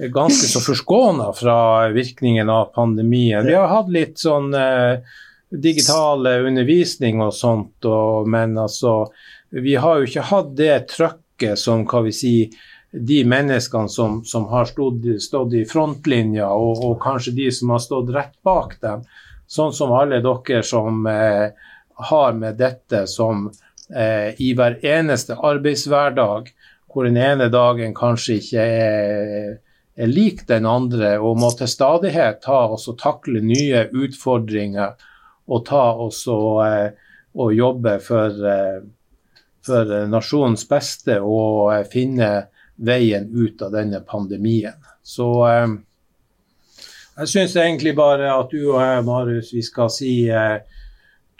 ganske 0.08 0.48
så 0.48 0.62
forskåna 0.64 1.32
fra 1.36 1.88
virkningen 1.92 2.48
av 2.48 2.70
pandemien. 2.74 3.46
Vi 3.46 3.54
har 3.54 3.68
hatt 3.68 3.90
litt 3.92 4.16
sånn 4.18 4.54
eh, 4.56 5.02
digitale 5.50 6.38
undervisning 6.46 7.20
og 7.20 7.34
sånt, 7.36 7.84
og, 7.84 8.28
men 8.28 8.56
altså 8.58 9.10
Vi 9.50 9.74
har 9.74 9.98
jo 9.98 10.06
ikke 10.06 10.22
hatt 10.28 10.50
det 10.54 10.74
trøkket 10.92 11.58
som 11.58 11.82
hva 11.90 12.04
vi 12.04 12.12
sier, 12.14 12.52
de 12.92 13.24
menneskene 13.24 13.88
som, 13.88 14.20
som 14.24 14.46
har 14.50 14.64
stått, 14.64 15.06
stått, 15.22 15.54
i 15.54 15.64
frontlinja, 15.64 16.48
og, 16.50 16.84
og, 16.84 16.96
kanskje 17.02 17.36
de 17.36 17.50
som 17.54 17.74
har 17.74 17.82
stått 17.82 18.10
rett 18.14 18.36
bak 18.46 18.76
dem. 18.82 19.04
Sånn 19.50 19.74
som 19.74 19.92
alle 19.94 20.20
dere 20.22 20.62
som 20.66 21.06
eh, 21.10 21.50
har 22.10 22.32
med 22.38 22.58
dette 22.58 23.04
som 23.10 23.48
eh, 23.94 24.34
i 24.42 24.52
hver 24.58 24.78
eneste 24.86 25.38
arbeidshverdag, 25.38 26.50
hvor 26.90 27.06
den 27.06 27.18
ene 27.22 27.46
dagen 27.50 27.94
kanskje 27.94 28.40
ikke 28.40 28.64
er, 28.66 29.52
er 29.94 30.10
lik 30.10 30.42
den 30.48 30.66
andre, 30.66 31.16
og 31.22 31.38
må 31.38 31.52
til 31.58 31.70
stadighet 31.70 32.42
ta 32.42 32.64
og 32.74 32.98
takle 32.98 33.42
nye 33.44 33.86
utfordringer 33.90 34.98
og 35.50 35.64
ta 35.66 35.84
også 36.06 36.40
eh, 36.66 36.88
og 37.38 37.54
jobbe 37.54 37.98
for, 38.02 38.46
eh, 38.46 38.80
for 39.66 39.94
nasjonens 40.10 40.66
beste 40.70 41.20
og 41.22 41.74
eh, 41.74 41.84
finne 41.90 42.30
veien 42.80 43.28
ut 43.32 43.62
av 43.62 43.74
denne 43.76 44.00
pandemien. 44.00 44.76
Så 45.02 45.28
eh, 45.48 45.78
jeg 47.20 47.32
syns 47.34 47.56
egentlig 47.60 47.94
bare 47.98 48.32
at 48.32 48.52
du 48.52 48.60
og 48.72 48.80
jeg, 48.80 49.06
Marius, 49.08 49.54
vi 49.54 49.64
skal 49.66 49.90
si 49.92 50.14
eh, 50.32 50.60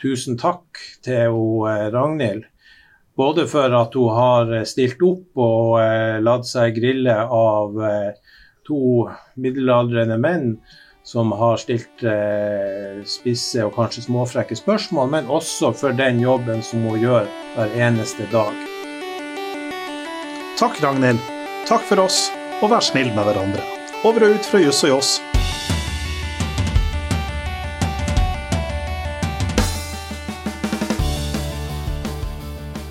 tusen 0.01 0.39
takk 0.41 0.81
til 1.05 1.37
eh, 1.69 1.87
Ragnhild. 1.93 2.45
Både 3.17 3.45
for 3.51 3.73
at 3.77 3.97
hun 3.99 4.15
har 4.17 4.53
eh, 4.55 4.67
stilt 4.69 5.03
opp 5.05 5.41
og 5.41 5.81
eh, 5.83 6.21
latt 6.25 6.49
seg 6.49 6.77
grille 6.79 7.17
av 7.17 7.77
to 8.67 9.09
middelaldrende 9.41 10.21
menn 10.21 10.55
som 11.11 11.33
har 11.35 11.57
stilt 11.59 12.05
spisse 13.09 13.65
og 13.65 13.73
kanskje 13.75 14.05
småfrekke 14.05 14.55
spørsmål, 14.55 15.09
men 15.11 15.33
også 15.33 15.73
for 15.75 15.97
den 15.97 16.21
jobben 16.23 16.63
som 16.63 16.85
hun 16.87 17.01
gjør 17.03 17.27
hver 17.57 17.75
eneste 17.89 18.29
dag. 18.31 18.55
Takk, 20.61 20.79
Ragnhild. 20.85 21.30
Takk 21.69 21.85
for 21.87 22.03
oss, 22.03 22.29
og 22.63 22.71
vær 22.73 22.85
snill 22.85 23.13
med 23.15 23.27
hverandre. 23.27 23.65
Over 24.05 24.27
og 24.27 24.39
ut 24.39 24.47
fra 24.49 24.61
Juss 24.63 24.85
og 24.87 24.95
Joss. 24.95 25.19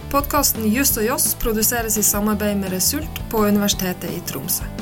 Podkasten 0.09 0.65
Juss 0.73 0.95
og 0.97 1.05
Joss 1.05 1.31
produseres 1.41 1.97
i 1.97 2.03
samarbeid 2.03 2.57
med 2.57 2.73
Result 2.73 3.23
på 3.29 3.45
Universitetet 3.45 4.09
i 4.13 4.21
Tromsø. 4.25 4.78